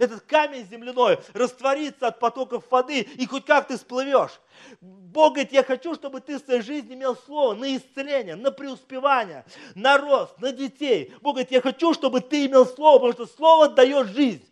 этот 0.00 0.22
камень 0.22 0.66
земляной 0.66 1.18
растворится 1.34 2.08
от 2.08 2.18
потоков 2.18 2.64
воды, 2.70 3.00
и 3.00 3.26
хоть 3.26 3.44
как 3.44 3.68
ты 3.68 3.76
всплывешь. 3.76 4.40
Бог 4.80 5.34
говорит, 5.34 5.52
я 5.52 5.62
хочу, 5.62 5.94
чтобы 5.94 6.20
ты 6.20 6.38
в 6.38 6.44
своей 6.44 6.62
жизни 6.62 6.94
имел 6.94 7.16
слово 7.16 7.54
на 7.54 7.76
исцеление, 7.76 8.36
на 8.36 8.50
преуспевание, 8.50 9.44
на 9.74 9.98
рост, 9.98 10.38
на 10.40 10.52
детей. 10.52 11.14
Бог 11.20 11.34
говорит, 11.34 11.50
я 11.50 11.60
хочу, 11.60 11.92
чтобы 11.92 12.20
ты 12.20 12.46
имел 12.46 12.66
слово, 12.66 12.98
потому 12.98 13.12
что 13.12 13.36
слово 13.36 13.68
дает 13.68 14.08
жизнь. 14.08 14.44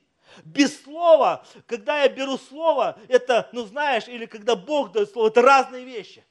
Без 0.45 0.83
слова, 0.83 1.45
когда 1.67 2.03
я 2.03 2.09
беру 2.09 2.37
слово, 2.39 2.99
это, 3.09 3.49
ну 3.53 3.65
знаешь, 3.65 4.07
или 4.07 4.27
когда 4.27 4.55
Бог 4.55 4.93
дает 4.93 5.11
слово, 5.11 5.29
это 5.29 5.43
разные 5.43 5.85
вещи. 5.85 6.25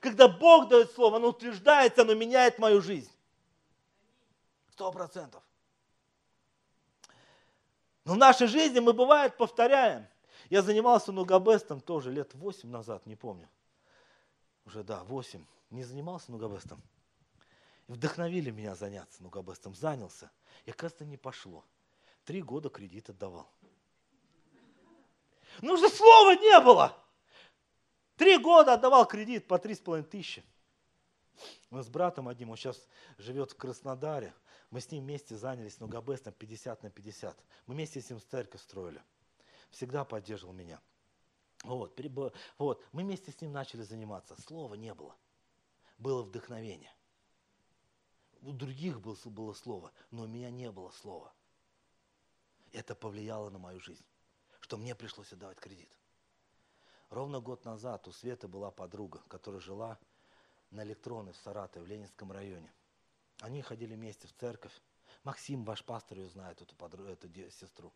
Когда 0.00 0.28
Бог 0.28 0.68
дает 0.68 0.92
слово, 0.92 1.16
оно 1.16 1.28
утверждается, 1.28 2.02
оно 2.02 2.14
меняет 2.14 2.58
мою 2.58 2.82
жизнь. 2.82 3.10
Сто 4.72 4.90
процентов. 4.92 5.42
Но 8.08 8.14
в 8.14 8.16
нашей 8.16 8.46
жизни 8.46 8.80
мы 8.80 8.94
бывает 8.94 9.36
повторяем. 9.36 10.06
Я 10.48 10.62
занимался 10.62 11.12
нугабестом 11.12 11.82
тоже 11.82 12.10
лет 12.10 12.32
8 12.32 12.66
назад, 12.70 13.04
не 13.04 13.16
помню. 13.16 13.50
Уже, 14.64 14.82
да, 14.82 15.04
8. 15.04 15.44
Не 15.68 15.84
занимался 15.84 16.32
нугабестом. 16.32 16.80
Вдохновили 17.86 18.50
меня 18.50 18.74
заняться 18.74 19.22
нугабестом. 19.22 19.74
Занялся. 19.74 20.30
И, 20.64 20.70
оказывается, 20.70 21.04
не 21.04 21.18
пошло. 21.18 21.66
Три 22.24 22.40
года 22.40 22.70
кредит 22.70 23.10
отдавал. 23.10 23.46
Ну 25.60 25.76
же 25.76 25.90
слова 25.90 26.34
не 26.34 26.60
было. 26.60 26.96
Три 28.16 28.38
года 28.38 28.72
отдавал 28.72 29.06
кредит 29.06 29.46
по 29.46 29.58
три 29.58 29.74
с 29.74 29.80
половиной 29.80 30.08
тысячи. 30.08 30.42
Мы 31.70 31.82
с 31.82 31.88
братом 31.88 32.28
одним, 32.28 32.50
он 32.50 32.56
сейчас 32.56 32.88
живет 33.18 33.52
в 33.52 33.56
Краснодаре. 33.56 34.34
Мы 34.70 34.80
с 34.80 34.90
ним 34.90 35.04
вместе 35.04 35.36
занялись 35.36 35.80
Нугабестом 35.80 36.32
50 36.32 36.82
на 36.82 36.90
50. 36.90 37.38
Мы 37.66 37.74
вместе 37.74 38.00
с 38.00 38.10
ним 38.10 38.20
церковь 38.20 38.60
строили. 38.60 39.02
Всегда 39.70 40.04
поддерживал 40.04 40.52
меня. 40.52 40.80
Вот, 41.64 41.98
вот, 42.58 42.84
мы 42.92 43.02
вместе 43.02 43.32
с 43.32 43.40
ним 43.40 43.52
начали 43.52 43.82
заниматься. 43.82 44.40
Слова 44.42 44.74
не 44.74 44.94
было. 44.94 45.16
Было 45.98 46.22
вдохновение. 46.22 46.92
У 48.42 48.52
других 48.52 49.00
было, 49.00 49.16
было 49.24 49.52
слово, 49.52 49.90
но 50.10 50.22
у 50.22 50.26
меня 50.26 50.50
не 50.50 50.70
было 50.70 50.90
слова. 50.90 51.32
Это 52.72 52.94
повлияло 52.94 53.50
на 53.50 53.58
мою 53.58 53.80
жизнь, 53.80 54.04
что 54.60 54.76
мне 54.76 54.94
пришлось 54.94 55.32
отдавать 55.32 55.58
кредит. 55.58 55.90
Ровно 57.10 57.40
год 57.40 57.64
назад 57.64 58.06
у 58.06 58.12
Светы 58.12 58.48
была 58.48 58.70
подруга, 58.70 59.22
которая 59.28 59.60
жила 59.60 59.98
на 60.70 60.82
электроны 60.82 61.32
в 61.32 61.36
Саратове, 61.36 61.84
в 61.84 61.88
Ленинском 61.88 62.32
районе. 62.32 62.72
Они 63.40 63.62
ходили 63.62 63.94
вместе 63.94 64.26
в 64.26 64.32
церковь. 64.34 64.72
Максим, 65.24 65.64
ваш 65.64 65.84
пастор, 65.84 66.18
ее 66.18 66.28
знает, 66.28 66.60
эту, 66.60 66.74
подругу, 66.76 67.08
эту 67.08 67.28
сестру. 67.50 67.92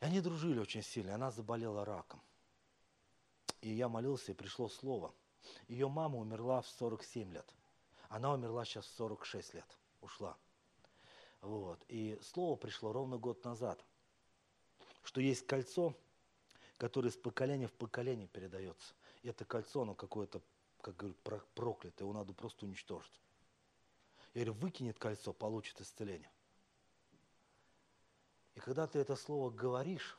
И 0.00 0.04
они 0.04 0.20
дружили 0.20 0.58
очень 0.58 0.82
сильно. 0.82 1.14
Она 1.14 1.30
заболела 1.30 1.84
раком. 1.84 2.20
И 3.60 3.70
я 3.70 3.88
молился, 3.88 4.32
и 4.32 4.34
пришло 4.34 4.68
слово. 4.68 5.14
Ее 5.68 5.88
мама 5.88 6.18
умерла 6.18 6.60
в 6.60 6.68
47 6.68 7.32
лет. 7.32 7.54
Она 8.08 8.32
умерла 8.32 8.64
сейчас 8.64 8.86
в 8.86 8.94
46 8.96 9.54
лет. 9.54 9.78
Ушла. 10.00 10.36
Вот. 11.40 11.82
И 11.88 12.18
слово 12.22 12.56
пришло 12.56 12.92
ровно 12.92 13.18
год 13.18 13.44
назад, 13.44 13.82
что 15.02 15.20
есть 15.20 15.46
кольцо, 15.46 15.94
которое 16.76 17.08
из 17.08 17.16
поколения 17.16 17.66
в 17.66 17.72
поколение 17.72 18.28
передается. 18.28 18.94
И 19.22 19.28
это 19.28 19.44
кольцо, 19.44 19.82
оно 19.82 19.94
какое-то, 19.94 20.42
как 20.84 20.96
говорят, 20.96 21.18
проклятое, 21.54 22.04
его 22.04 22.12
надо 22.12 22.34
просто 22.34 22.66
уничтожить. 22.66 23.18
Я 24.34 24.44
говорю, 24.44 24.60
выкинет 24.60 24.98
кольцо, 24.98 25.32
получит 25.32 25.80
исцеление. 25.80 26.30
И 28.54 28.60
когда 28.60 28.86
ты 28.86 28.98
это 28.98 29.16
слово 29.16 29.50
говоришь, 29.50 30.18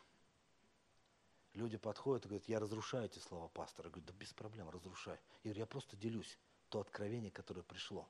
люди 1.53 1.77
подходят 1.77 2.25
и 2.25 2.29
говорят, 2.29 2.49
я 2.49 2.59
разрушаю 2.59 3.05
эти 3.05 3.19
слова 3.19 3.47
пастора. 3.49 3.87
Я 3.87 3.91
говорю, 3.91 4.07
да 4.07 4.13
без 4.13 4.33
проблем, 4.33 4.69
разрушай. 4.71 5.19
Я 5.43 5.51
говорю, 5.51 5.59
я 5.59 5.65
просто 5.67 5.95
делюсь 5.97 6.39
то 6.69 6.79
откровение, 6.79 7.29
которое 7.29 7.61
пришло. 7.61 8.09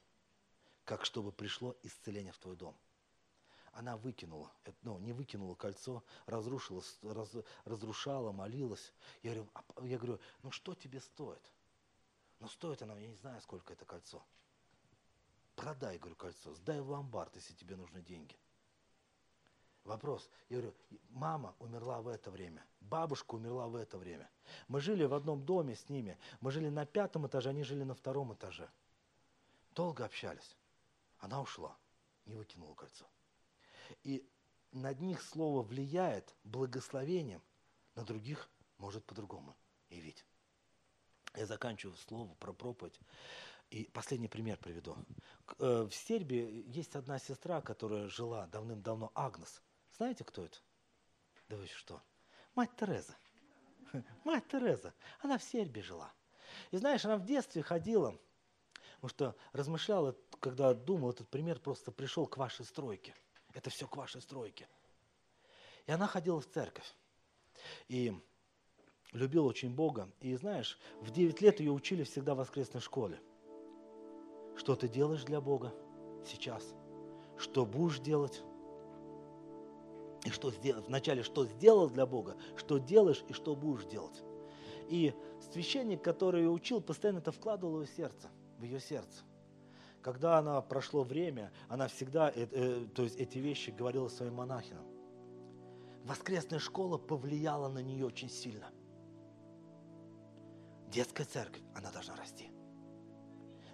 Как 0.86 1.04
чтобы 1.04 1.34
пришло 1.34 1.76
исцеление 1.84 2.32
в 2.32 2.38
твой 2.38 2.56
дом. 2.56 2.78
Она 3.74 3.98
выкинула, 3.98 4.50
ну, 4.84 4.98
не 5.00 5.12
выкинула 5.12 5.56
кольцо, 5.56 6.02
разрушила, 6.26 6.82
раз, 7.02 7.32
разрушала, 7.66 8.32
молилась. 8.32 8.94
Я 9.22 9.34
говорю, 9.34 9.50
я 9.82 9.98
говорю, 9.98 10.20
ну 10.42 10.52
что 10.52 10.74
тебе 10.74 11.02
стоит? 11.02 11.42
Ну 12.40 12.48
стоит 12.48 12.82
она, 12.82 12.98
я 13.00 13.08
не 13.08 13.16
знаю, 13.16 13.42
сколько 13.42 13.74
это 13.74 13.86
кольцо. 13.86 14.24
Продай, 15.56 15.98
говорю, 15.98 16.16
кольцо, 16.16 16.54
сдай 16.56 16.82
в 16.82 16.90
ломбард, 16.90 17.36
если 17.36 17.54
тебе 17.54 17.76
нужны 17.76 18.02
деньги. 18.02 18.36
Вопрос. 19.86 20.30
Я 20.50 20.58
говорю, 20.58 20.76
мама 21.10 21.56
умерла 21.60 22.02
в 22.02 22.08
это 22.08 22.32
время, 22.32 22.66
бабушка 22.82 23.36
умерла 23.36 23.68
в 23.68 23.76
это 23.76 23.98
время. 23.98 24.30
Мы 24.68 24.82
жили 24.82 25.06
в 25.06 25.14
одном 25.14 25.46
доме 25.46 25.76
с 25.76 25.90
ними. 25.90 26.18
Мы 26.42 26.52
жили 26.52 26.70
на 26.70 26.86
пятом 26.86 27.28
этаже, 27.28 27.50
они 27.50 27.64
жили 27.64 27.84
на 27.84 27.94
втором 27.94 28.34
этаже. 28.34 28.68
Долго 29.76 30.04
общались. 30.04 30.58
Она 31.20 31.40
ушла, 31.40 31.78
не 32.26 32.36
выкинула 32.36 32.74
кольцо. 32.74 33.06
И 34.04 34.28
над 34.72 35.00
них 35.00 35.22
слово 35.22 35.62
влияет 35.62 36.36
благословением, 36.44 37.42
на 37.94 38.04
других 38.04 38.50
может 38.80 39.06
по-другому 39.06 39.56
явить. 39.90 40.26
Я 41.36 41.46
заканчиваю 41.46 41.98
слово 41.98 42.34
про 42.36 42.54
проповедь. 42.54 43.00
И 43.70 43.86
последний 43.94 44.28
пример 44.28 44.58
приведу. 44.58 44.96
Э, 45.60 45.88
в 45.90 45.94
Сербии 45.94 46.64
есть 46.68 46.96
одна 46.96 47.20
сестра, 47.20 47.62
которая 47.62 48.08
жила 48.08 48.48
давным-давно, 48.48 49.12
Агнес. 49.16 49.62
Знаете, 49.98 50.24
кто 50.24 50.46
это? 50.46 50.58
Да 51.50 51.58
вы 51.58 51.68
что? 51.68 52.02
Мать 52.54 52.76
Тереза. 52.78 53.16
Мать 54.24 54.48
Тереза. 54.48 54.94
Она 55.20 55.38
в 55.38 55.44
Сербии 55.44 55.82
жила. 55.82 56.14
И 56.72 56.78
знаешь, 56.78 57.04
она 57.06 57.18
в 57.18 57.26
детстве 57.26 57.64
ходила, 57.64 58.18
потому 58.96 59.10
что 59.10 59.36
размышляла, 59.52 60.16
когда 60.40 60.74
думал, 60.74 61.10
этот 61.10 61.28
пример 61.30 61.60
просто 61.60 61.92
пришел 61.92 62.28
к 62.28 62.38
вашей 62.38 62.66
стройке. 62.66 63.16
Это 63.54 63.70
все 63.70 63.88
к 63.88 63.98
вашей 63.98 64.22
стройке. 64.22 64.68
И 65.86 65.92
она 65.92 66.08
ходила 66.08 66.40
в 66.40 66.48
церковь. 66.50 66.94
И 67.88 68.14
любила 69.16 69.48
очень 69.48 69.74
Бога. 69.74 70.10
И 70.22 70.36
знаешь, 70.36 70.78
в 71.02 71.12
9 71.12 71.42
лет 71.42 71.60
ее 71.60 71.72
учили 71.72 72.04
всегда 72.04 72.36
в 72.36 72.38
воскресной 72.38 72.82
школе. 72.82 73.20
Что 74.56 74.76
ты 74.76 74.88
делаешь 74.88 75.24
для 75.24 75.42
Бога 75.42 75.74
сейчас? 76.26 76.64
Что 77.38 77.66
будешь 77.66 78.00
делать? 78.00 78.42
И 80.24 80.30
что 80.30 80.52
сделать? 80.52 80.88
Вначале, 80.88 81.24
что 81.24 81.46
сделал 81.46 81.90
для 81.90 82.06
Бога, 82.06 82.36
что 82.56 82.78
делаешь 82.78 83.24
и 83.28 83.34
что 83.34 83.56
будешь 83.56 83.86
делать. 83.86 84.24
И 84.90 85.14
священник, 85.52 86.04
который 86.04 86.44
ее 86.44 86.50
учил, 86.50 86.82
постоянно 86.82 87.20
это 87.20 87.32
вкладывал 87.32 87.78
в 87.78 87.82
ее 87.82 87.88
сердце, 87.88 88.30
в 88.60 88.64
ее 88.64 88.80
сердце. 88.80 89.24
Когда 90.02 90.38
она 90.38 90.62
прошло 90.62 91.04
время, 91.04 91.52
она 91.68 91.88
всегда, 91.88 92.30
э, 92.30 92.48
э, 92.52 92.86
то 92.94 93.04
есть 93.04 93.16
эти 93.18 93.40
вещи 93.40 93.72
говорила 93.72 94.08
своим 94.08 94.36
монахинам. 94.36 94.86
Воскресная 96.04 96.60
школа 96.60 96.98
повлияла 96.98 97.68
на 97.70 97.80
нее 97.80 98.06
очень 98.06 98.30
сильно. 98.30 98.70
Детская 100.96 101.26
церковь, 101.26 101.62
она 101.76 101.92
должна 101.92 102.16
расти. 102.16 102.50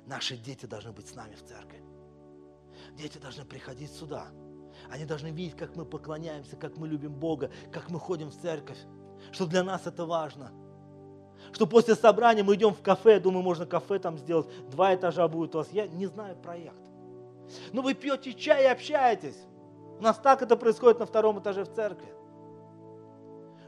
Наши 0.08 0.36
дети 0.38 0.66
должны 0.66 0.92
быть 0.92 1.08
с 1.08 1.14
нами 1.14 1.36
в 1.36 1.44
церкви. 1.46 1.84
Дети 2.94 3.20
должны 3.20 3.46
приходить 3.46 3.92
сюда. 3.92 4.30
Они 4.90 5.06
должны 5.06 5.28
видеть, 5.28 5.56
как 5.56 5.76
мы 5.76 5.86
поклоняемся, 5.86 6.56
как 6.56 6.78
мы 6.78 6.88
любим 6.88 7.14
Бога, 7.14 7.52
как 7.72 7.92
мы 7.92 8.00
ходим 8.00 8.30
в 8.30 8.42
церковь. 8.42 8.80
Что 9.32 9.46
для 9.46 9.64
нас 9.64 9.86
это 9.86 10.04
важно. 10.08 10.52
Что 11.54 11.68
после 11.68 11.94
собрания 11.94 12.42
мы 12.42 12.56
идем 12.56 12.74
в 12.74 12.82
кафе, 12.82 13.20
думаю, 13.20 13.44
можно 13.44 13.68
кафе 13.68 14.00
там 14.00 14.18
сделать, 14.18 14.48
два 14.72 14.96
этажа 14.96 15.28
будет 15.28 15.54
у 15.54 15.60
вас. 15.60 15.70
Я 15.72 15.86
не 15.86 16.08
знаю 16.08 16.36
проект. 16.38 16.82
Но 17.72 17.84
вы 17.84 17.94
пьете 17.94 18.34
чай 18.34 18.64
и 18.64 18.68
общаетесь. 18.68 19.38
У 20.00 20.02
нас 20.02 20.18
так 20.18 20.42
это 20.42 20.58
происходит 20.58 20.98
на 20.98 21.06
втором 21.06 21.40
этаже 21.40 21.66
в 21.66 21.72
церкви. 21.72 22.12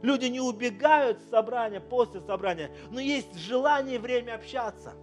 Люди 0.03 0.25
не 0.25 0.39
убегают 0.39 1.19
с 1.19 1.29
собрания, 1.31 1.79
после 1.79 2.21
собрания, 2.21 2.69
но 2.91 2.99
есть 2.99 3.35
желание 3.35 3.95
и 3.95 3.97
время 3.97 4.35
общаться. 4.35 4.93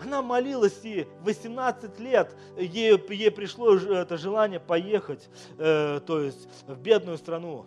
Она 0.00 0.22
молилась, 0.22 0.82
и 0.82 1.06
18 1.20 2.00
лет 2.00 2.34
ей, 2.56 2.98
ей 3.12 3.30
пришло 3.30 3.76
это 3.76 4.16
желание 4.16 4.58
поехать, 4.58 5.28
э, 5.58 6.00
то 6.06 6.20
есть 6.20 6.48
в 6.66 6.80
бедную 6.80 7.18
страну, 7.18 7.66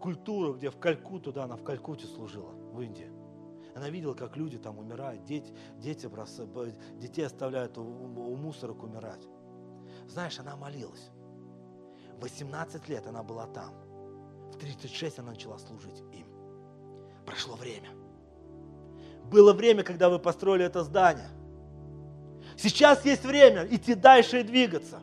культуру, 0.00 0.54
где 0.54 0.70
в 0.70 0.78
Калькуту, 0.78 1.32
да, 1.32 1.44
она 1.44 1.56
в 1.56 1.62
Калькуте 1.62 2.06
служила, 2.06 2.50
в 2.72 2.80
Индии. 2.80 3.08
Она 3.76 3.88
видела, 3.88 4.14
как 4.14 4.36
люди 4.36 4.58
там 4.58 4.78
умирают, 4.78 5.24
дети, 5.24 5.52
дети 5.78 6.06
бросают, 6.06 6.50
детей 6.98 7.24
оставляют 7.24 7.78
у, 7.78 7.82
у 7.82 8.36
мусорок 8.36 8.82
умирать. 8.82 9.26
Знаешь, 10.08 10.38
она 10.38 10.56
молилась. 10.56 11.10
18 12.20 12.88
лет 12.88 13.06
она 13.06 13.22
была 13.22 13.46
там. 13.46 13.83
В 14.54 14.58
36 14.58 15.18
она 15.18 15.30
начала 15.30 15.58
служить 15.58 16.02
им. 16.12 16.26
Прошло 17.26 17.56
время. 17.56 17.90
Было 19.30 19.52
время, 19.52 19.82
когда 19.82 20.08
вы 20.08 20.18
построили 20.18 20.64
это 20.64 20.82
здание. 20.84 21.28
Сейчас 22.56 23.04
есть 23.04 23.24
время 23.24 23.66
идти 23.70 23.94
дальше 23.94 24.40
и 24.40 24.42
двигаться. 24.42 25.00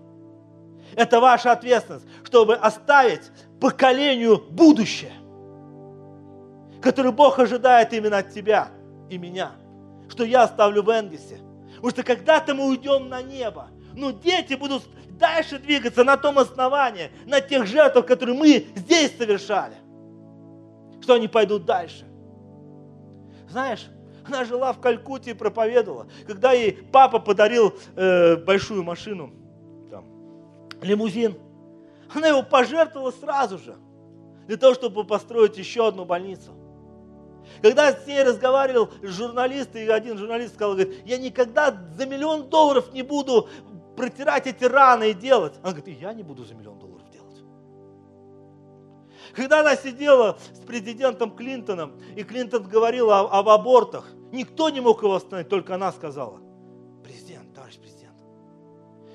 Это 0.95 1.19
ваша 1.19 1.51
ответственность, 1.51 2.05
чтобы 2.23 2.55
оставить 2.55 3.31
поколению 3.59 4.41
будущее 4.49 5.13
который 6.81 7.11
Бог 7.11 7.39
ожидает 7.39 7.93
именно 7.93 8.17
от 8.17 8.33
тебя 8.33 8.69
и 9.09 9.17
меня, 9.17 9.51
что 10.09 10.23
я 10.23 10.43
оставлю 10.43 10.83
в 10.83 10.89
Энгельсе. 10.89 11.39
Потому 11.75 11.91
что 11.91 12.03
когда-то 12.03 12.53
мы 12.53 12.67
уйдем 12.67 13.07
на 13.07 13.21
небо, 13.21 13.69
но 13.93 14.11
дети 14.11 14.55
будут 14.55 14.83
дальше 15.21 15.59
двигаться 15.59 16.03
на 16.03 16.17
том 16.17 16.37
основании, 16.39 17.11
на 17.25 17.39
тех 17.39 17.65
жертвах, 17.65 18.05
которые 18.05 18.37
мы 18.37 18.67
здесь 18.75 19.15
совершали. 19.17 19.75
Что 21.01 21.13
они 21.13 21.29
пойдут 21.29 21.63
дальше. 21.65 22.05
Знаешь, 23.49 23.87
она 24.27 24.43
жила 24.43 24.73
в 24.73 24.81
Калькутте 24.81 25.31
и 25.31 25.33
проповедовала. 25.33 26.07
Когда 26.27 26.51
ей 26.51 26.73
папа 26.73 27.19
подарил 27.19 27.73
э, 27.95 28.35
большую 28.35 28.83
машину, 28.83 29.31
там, 29.89 30.05
лимузин, 30.81 31.35
она 32.13 32.27
его 32.27 32.43
пожертвовала 32.43 33.11
сразу 33.11 33.57
же, 33.57 33.75
для 34.47 34.57
того, 34.57 34.73
чтобы 34.73 35.03
построить 35.05 35.57
еще 35.57 35.87
одну 35.87 36.05
больницу. 36.05 36.51
Когда 37.61 37.91
с 37.91 38.07
ней 38.07 38.23
разговаривал 38.23 38.89
журналист, 39.01 39.75
и 39.75 39.87
один 39.87 40.17
журналист 40.17 40.55
сказал, 40.55 40.73
говорит, 40.73 41.05
я 41.05 41.17
никогда 41.17 41.75
за 41.97 42.05
миллион 42.05 42.49
долларов 42.49 42.91
не 42.93 43.01
буду 43.01 43.49
протирать 44.01 44.47
эти 44.47 44.63
раны 44.63 45.11
и 45.11 45.13
делать. 45.13 45.53
Она 45.61 45.73
говорит, 45.73 45.99
я 45.99 46.11
не 46.11 46.23
буду 46.23 46.43
за 46.43 46.55
миллион 46.55 46.79
долларов 46.79 47.07
делать. 47.11 47.37
Когда 49.35 49.59
она 49.59 49.75
сидела 49.75 50.39
с 50.53 50.59
президентом 50.65 51.35
Клинтоном, 51.35 52.01
и 52.15 52.23
Клинтон 52.23 52.63
говорил 52.63 53.11
об, 53.11 53.27
об 53.27 53.47
абортах, 53.47 54.11
никто 54.31 54.71
не 54.71 54.81
мог 54.81 55.03
его 55.03 55.13
остановить, 55.13 55.49
только 55.49 55.75
она 55.75 55.91
сказала, 55.91 56.39
президент, 57.03 57.53
товарищ 57.53 57.77
президент, 57.77 58.17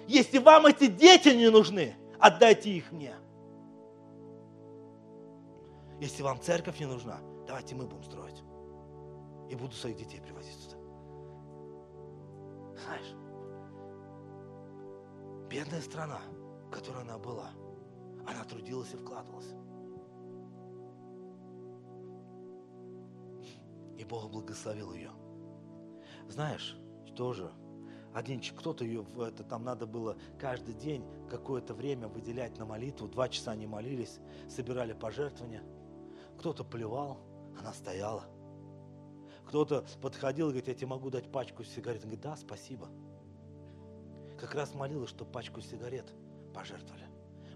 если 0.06 0.38
вам 0.38 0.66
эти 0.66 0.86
дети 0.86 1.30
не 1.30 1.50
нужны, 1.50 1.96
отдайте 2.20 2.70
их 2.70 2.92
мне. 2.92 3.16
Если 6.00 6.22
вам 6.22 6.40
церковь 6.40 6.78
не 6.78 6.86
нужна, 6.86 7.18
давайте 7.48 7.74
мы 7.74 7.86
будем 7.86 8.04
строить. 8.04 8.40
И 9.50 9.56
буду 9.56 9.74
своих 9.74 9.96
детей 9.96 10.20
привозить 10.20 10.54
сюда. 10.60 10.76
Знаешь, 12.84 13.25
бедная 15.48 15.80
страна, 15.80 16.20
в 16.66 16.70
которой 16.70 17.02
она 17.02 17.18
была, 17.18 17.50
она 18.26 18.44
трудилась 18.44 18.92
и 18.92 18.96
вкладывалась. 18.96 19.54
И 23.96 24.04
Бог 24.04 24.30
благословил 24.30 24.92
ее. 24.92 25.10
Знаешь, 26.28 26.76
тоже 27.16 27.52
один 28.16 28.40
кто-то 28.40 28.82
ее 28.84 29.06
это 29.18 29.44
там 29.44 29.62
надо 29.62 29.86
было 29.86 30.16
каждый 30.38 30.74
день 30.74 31.04
какое-то 31.28 31.74
время 31.74 32.08
выделять 32.08 32.56
на 32.58 32.64
молитву. 32.64 33.08
Два 33.08 33.28
часа 33.28 33.52
они 33.52 33.66
молились, 33.66 34.20
собирали 34.48 34.94
пожертвования. 34.94 35.62
Кто-то 36.38 36.64
плевал, 36.64 37.18
она 37.58 37.72
стояла. 37.74 38.24
Кто-то 39.46 39.84
подходил 40.00 40.46
и 40.46 40.52
говорит, 40.52 40.68
я 40.68 40.74
тебе 40.74 40.86
могу 40.88 41.10
дать 41.10 41.30
пачку 41.30 41.62
сигарет. 41.62 42.04
Он 42.04 42.08
говорит, 42.08 42.22
да, 42.22 42.36
спасибо. 42.36 42.88
Как 44.38 44.54
раз 44.54 44.74
молилась, 44.74 45.10
что 45.10 45.24
пачку 45.24 45.60
сигарет 45.60 46.12
пожертвовали. 46.54 47.06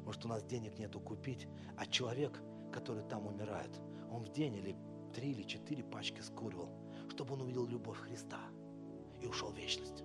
Может, 0.04 0.24
у 0.24 0.28
нас 0.28 0.42
денег 0.42 0.78
нету 0.78 1.00
купить, 1.00 1.46
а 1.76 1.86
человек, 1.86 2.40
который 2.72 3.02
там 3.02 3.26
умирает, 3.26 3.70
он 4.10 4.24
в 4.24 4.32
день 4.32 4.56
или 4.56 4.76
три 5.14 5.32
или 5.32 5.42
четыре 5.42 5.84
пачки 5.84 6.20
скуривал, 6.20 6.70
чтобы 7.10 7.34
он 7.34 7.42
увидел 7.42 7.66
любовь 7.66 7.98
Христа 7.98 8.40
и 9.20 9.26
ушел 9.26 9.50
в 9.50 9.56
вечность. 9.56 10.04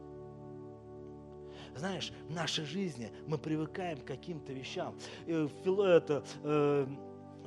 Знаешь, 1.76 2.12
в 2.28 2.32
нашей 2.32 2.66
жизни 2.66 3.12
мы 3.28 3.38
привыкаем 3.38 4.00
к 4.00 4.06
каким-то 4.06 4.54
вещам. 4.54 4.98
Это, 5.28 6.24
э, 6.44 6.88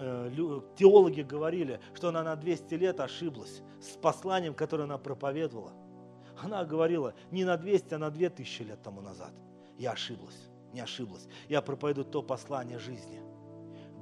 Э, 0.01 0.61
теологи 0.77 1.23
говорили, 1.23 1.81
что 1.93 2.09
она 2.09 2.23
на 2.23 2.37
200 2.37 2.75
лет 2.75 3.01
ошиблась 3.01 3.63
с 3.81 3.97
посланием, 3.97 4.55
которое 4.55 4.85
она 4.85 4.97
проповедовала. 4.97 5.73
Она 6.43 6.65
говорила 6.65 7.15
не 7.31 7.45
на 7.45 7.57
200, 7.57 7.95
а 7.95 7.99
на 7.99 8.11
2000 8.11 8.63
лет 8.63 8.83
тому 8.83 9.01
назад. 9.01 9.33
Я 9.77 9.93
ошиблась, 9.93 10.49
не 10.73 10.81
ошиблась. 10.81 11.27
Я 11.49 11.63
проповедую 11.63 12.05
то 12.05 12.23
послание 12.23 12.79
жизни. 12.79 13.21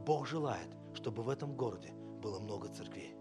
Бог 0.05 0.27
желает, 0.27 0.69
чтобы 0.95 1.23
в 1.23 1.29
этом 1.29 1.57
городе 1.57 1.93
было 2.23 2.39
много 2.39 2.69
церквей. 2.69 3.15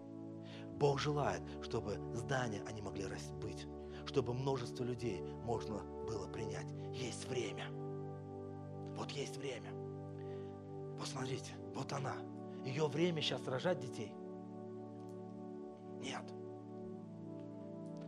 Бог 0.78 1.00
желает, 1.00 1.42
чтобы 1.62 1.98
здания 2.14 2.62
они 2.66 2.82
могли 2.82 3.06
быть, 3.40 3.66
чтобы 4.06 4.34
множество 4.34 4.84
людей 4.84 5.22
можно 5.44 5.82
было 6.06 6.28
принять. 6.28 6.70
Есть 6.92 7.26
время. 7.28 7.66
Вот 8.96 9.10
есть 9.10 9.36
время. 9.36 9.70
Посмотрите, 10.98 11.52
вот 11.74 11.92
она, 11.92 12.14
ее 12.64 12.86
время 12.86 13.20
сейчас 13.20 13.46
рожать 13.46 13.80
детей? 13.80 14.12
Нет. 16.00 16.35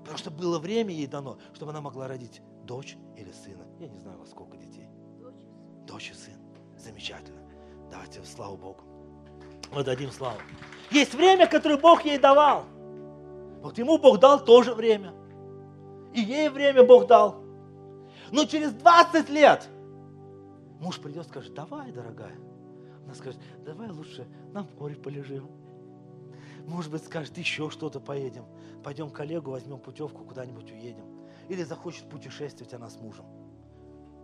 Потому 0.08 0.18
что 0.20 0.30
было 0.30 0.58
время 0.58 0.94
ей 0.94 1.06
дано, 1.06 1.36
чтобы 1.52 1.70
она 1.70 1.82
могла 1.82 2.08
родить 2.08 2.40
дочь 2.64 2.96
или 3.14 3.30
сына. 3.30 3.66
Я 3.78 3.88
не 3.88 3.98
знаю, 3.98 4.18
вас 4.18 4.30
сколько 4.30 4.56
детей. 4.56 4.88
Дочь 5.86 6.12
и 6.12 6.14
сын. 6.14 6.32
Замечательно. 6.78 7.42
Давайте 7.90 8.24
славу 8.24 8.56
Богу. 8.56 8.80
Мы 9.70 9.84
дадим 9.84 10.10
славу. 10.10 10.38
Есть 10.90 11.12
время, 11.12 11.46
которое 11.46 11.76
Бог 11.76 12.06
ей 12.06 12.16
давал. 12.16 12.64
Вот 13.60 13.76
ему 13.76 13.98
Бог 13.98 14.18
дал 14.18 14.42
тоже 14.42 14.72
время. 14.72 15.12
И 16.14 16.22
ей 16.22 16.48
время 16.48 16.84
Бог 16.84 17.06
дал. 17.06 17.42
Но 18.32 18.46
через 18.46 18.72
20 18.72 19.28
лет 19.28 19.68
муж 20.80 20.98
придет 21.00 21.26
и 21.26 21.28
скажет, 21.28 21.52
давай, 21.52 21.92
дорогая, 21.92 22.38
она 23.04 23.14
скажет, 23.14 23.38
давай 23.58 23.90
лучше 23.90 24.26
на 24.54 24.66
море 24.78 24.94
полежим. 24.94 25.50
Может 26.66 26.90
быть, 26.90 27.04
скажет, 27.04 27.36
еще 27.36 27.68
что-то 27.68 28.00
поедем. 28.00 28.46
Пойдем 28.82 29.10
коллегу, 29.10 29.50
возьмем 29.50 29.78
путевку, 29.78 30.24
куда-нибудь 30.24 30.70
уедем. 30.70 31.04
Или 31.48 31.62
захочет 31.62 32.08
путешествовать 32.08 32.72
она 32.74 32.88
с 32.88 32.96
мужем. 32.96 33.26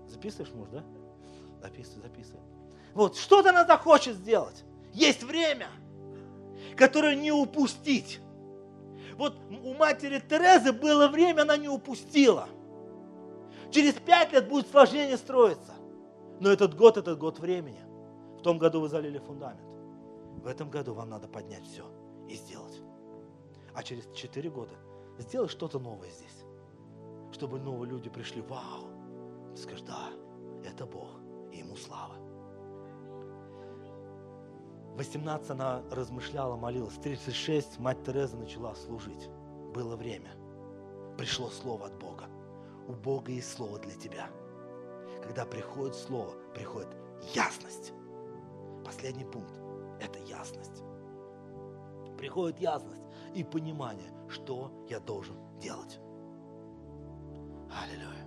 Записываешь, 0.09 0.53
муж, 0.53 0.69
да? 0.71 0.85
Записывай, 1.63 2.03
записывай. 2.03 2.43
Вот, 2.93 3.17
что-то 3.17 3.51
она 3.51 3.65
захочет 3.65 4.17
сделать. 4.17 4.65
Есть 4.93 5.23
время, 5.23 5.69
которое 6.77 7.17
не 7.17 7.33
упустить. 7.33 8.21
Вот 9.17 9.37
у 9.63 9.75
матери 9.75 10.21
Терезы 10.21 10.73
было 10.73 11.09
время, 11.09 11.43
она 11.43 11.57
не 11.57 11.69
упустила. 11.69 12.49
Через 13.71 13.95
пять 13.95 14.33
лет 14.33 14.49
будет 14.49 14.69
сложнее 14.69 15.17
строиться. 15.17 15.73
Но 16.41 16.51
этот 16.51 16.77
год, 16.77 16.97
этот 16.97 17.19
год 17.19 17.39
времени 17.39 17.81
том 18.45 18.59
году 18.59 18.81
вы 18.81 18.89
залили 18.89 19.19
фундамент. 19.19 19.61
В 20.45 20.47
этом 20.47 20.71
году 20.71 20.93
вам 20.93 21.09
надо 21.09 21.27
поднять 21.27 21.65
все 21.65 21.85
и 22.29 22.37
сделать. 22.37 22.74
А 23.75 23.83
через 23.83 24.07
4 24.14 24.51
года 24.51 24.75
сделай 25.18 25.49
что-то 25.49 25.79
новое 25.79 26.11
здесь. 26.11 26.45
Чтобы 27.33 27.59
новые 27.59 27.91
люди 27.91 28.09
пришли, 28.09 28.41
вау, 28.43 28.87
ты 29.55 29.61
скажешь, 29.61 29.83
да, 29.83 30.11
это 30.64 30.87
Бог, 30.87 31.09
и 31.53 31.59
Ему 31.59 31.77
слава. 31.77 32.14
18 34.97 35.51
она 35.51 35.83
размышляла, 35.91 36.57
молилась. 36.57 36.95
36 36.95 37.81
мать 37.81 38.05
Тереза 38.05 38.37
начала 38.37 38.77
служить. 38.77 39.29
Было 39.75 39.97
время. 39.97 40.31
Пришло 41.18 41.51
слово 41.51 41.87
от 41.87 41.99
Бога. 41.99 42.27
У 42.87 42.93
Бога 42.93 43.33
есть 43.33 43.53
слово 43.53 43.81
для 43.81 43.95
тебя. 43.95 44.29
Когда 45.20 45.45
приходит 45.45 45.97
слово, 45.97 46.33
приходит 46.55 46.95
ясность. 47.35 47.93
Последний 48.85 49.25
пункт– 49.25 49.55
это 50.01 50.20
ясность. 50.20 50.85
Приходит 52.16 52.61
ясность 52.61 53.04
и 53.35 53.45
понимание, 53.45 54.12
что 54.28 54.70
я 54.89 55.01
должен 55.01 55.37
делать. 55.59 55.99
Аллилуйя. 57.70 58.24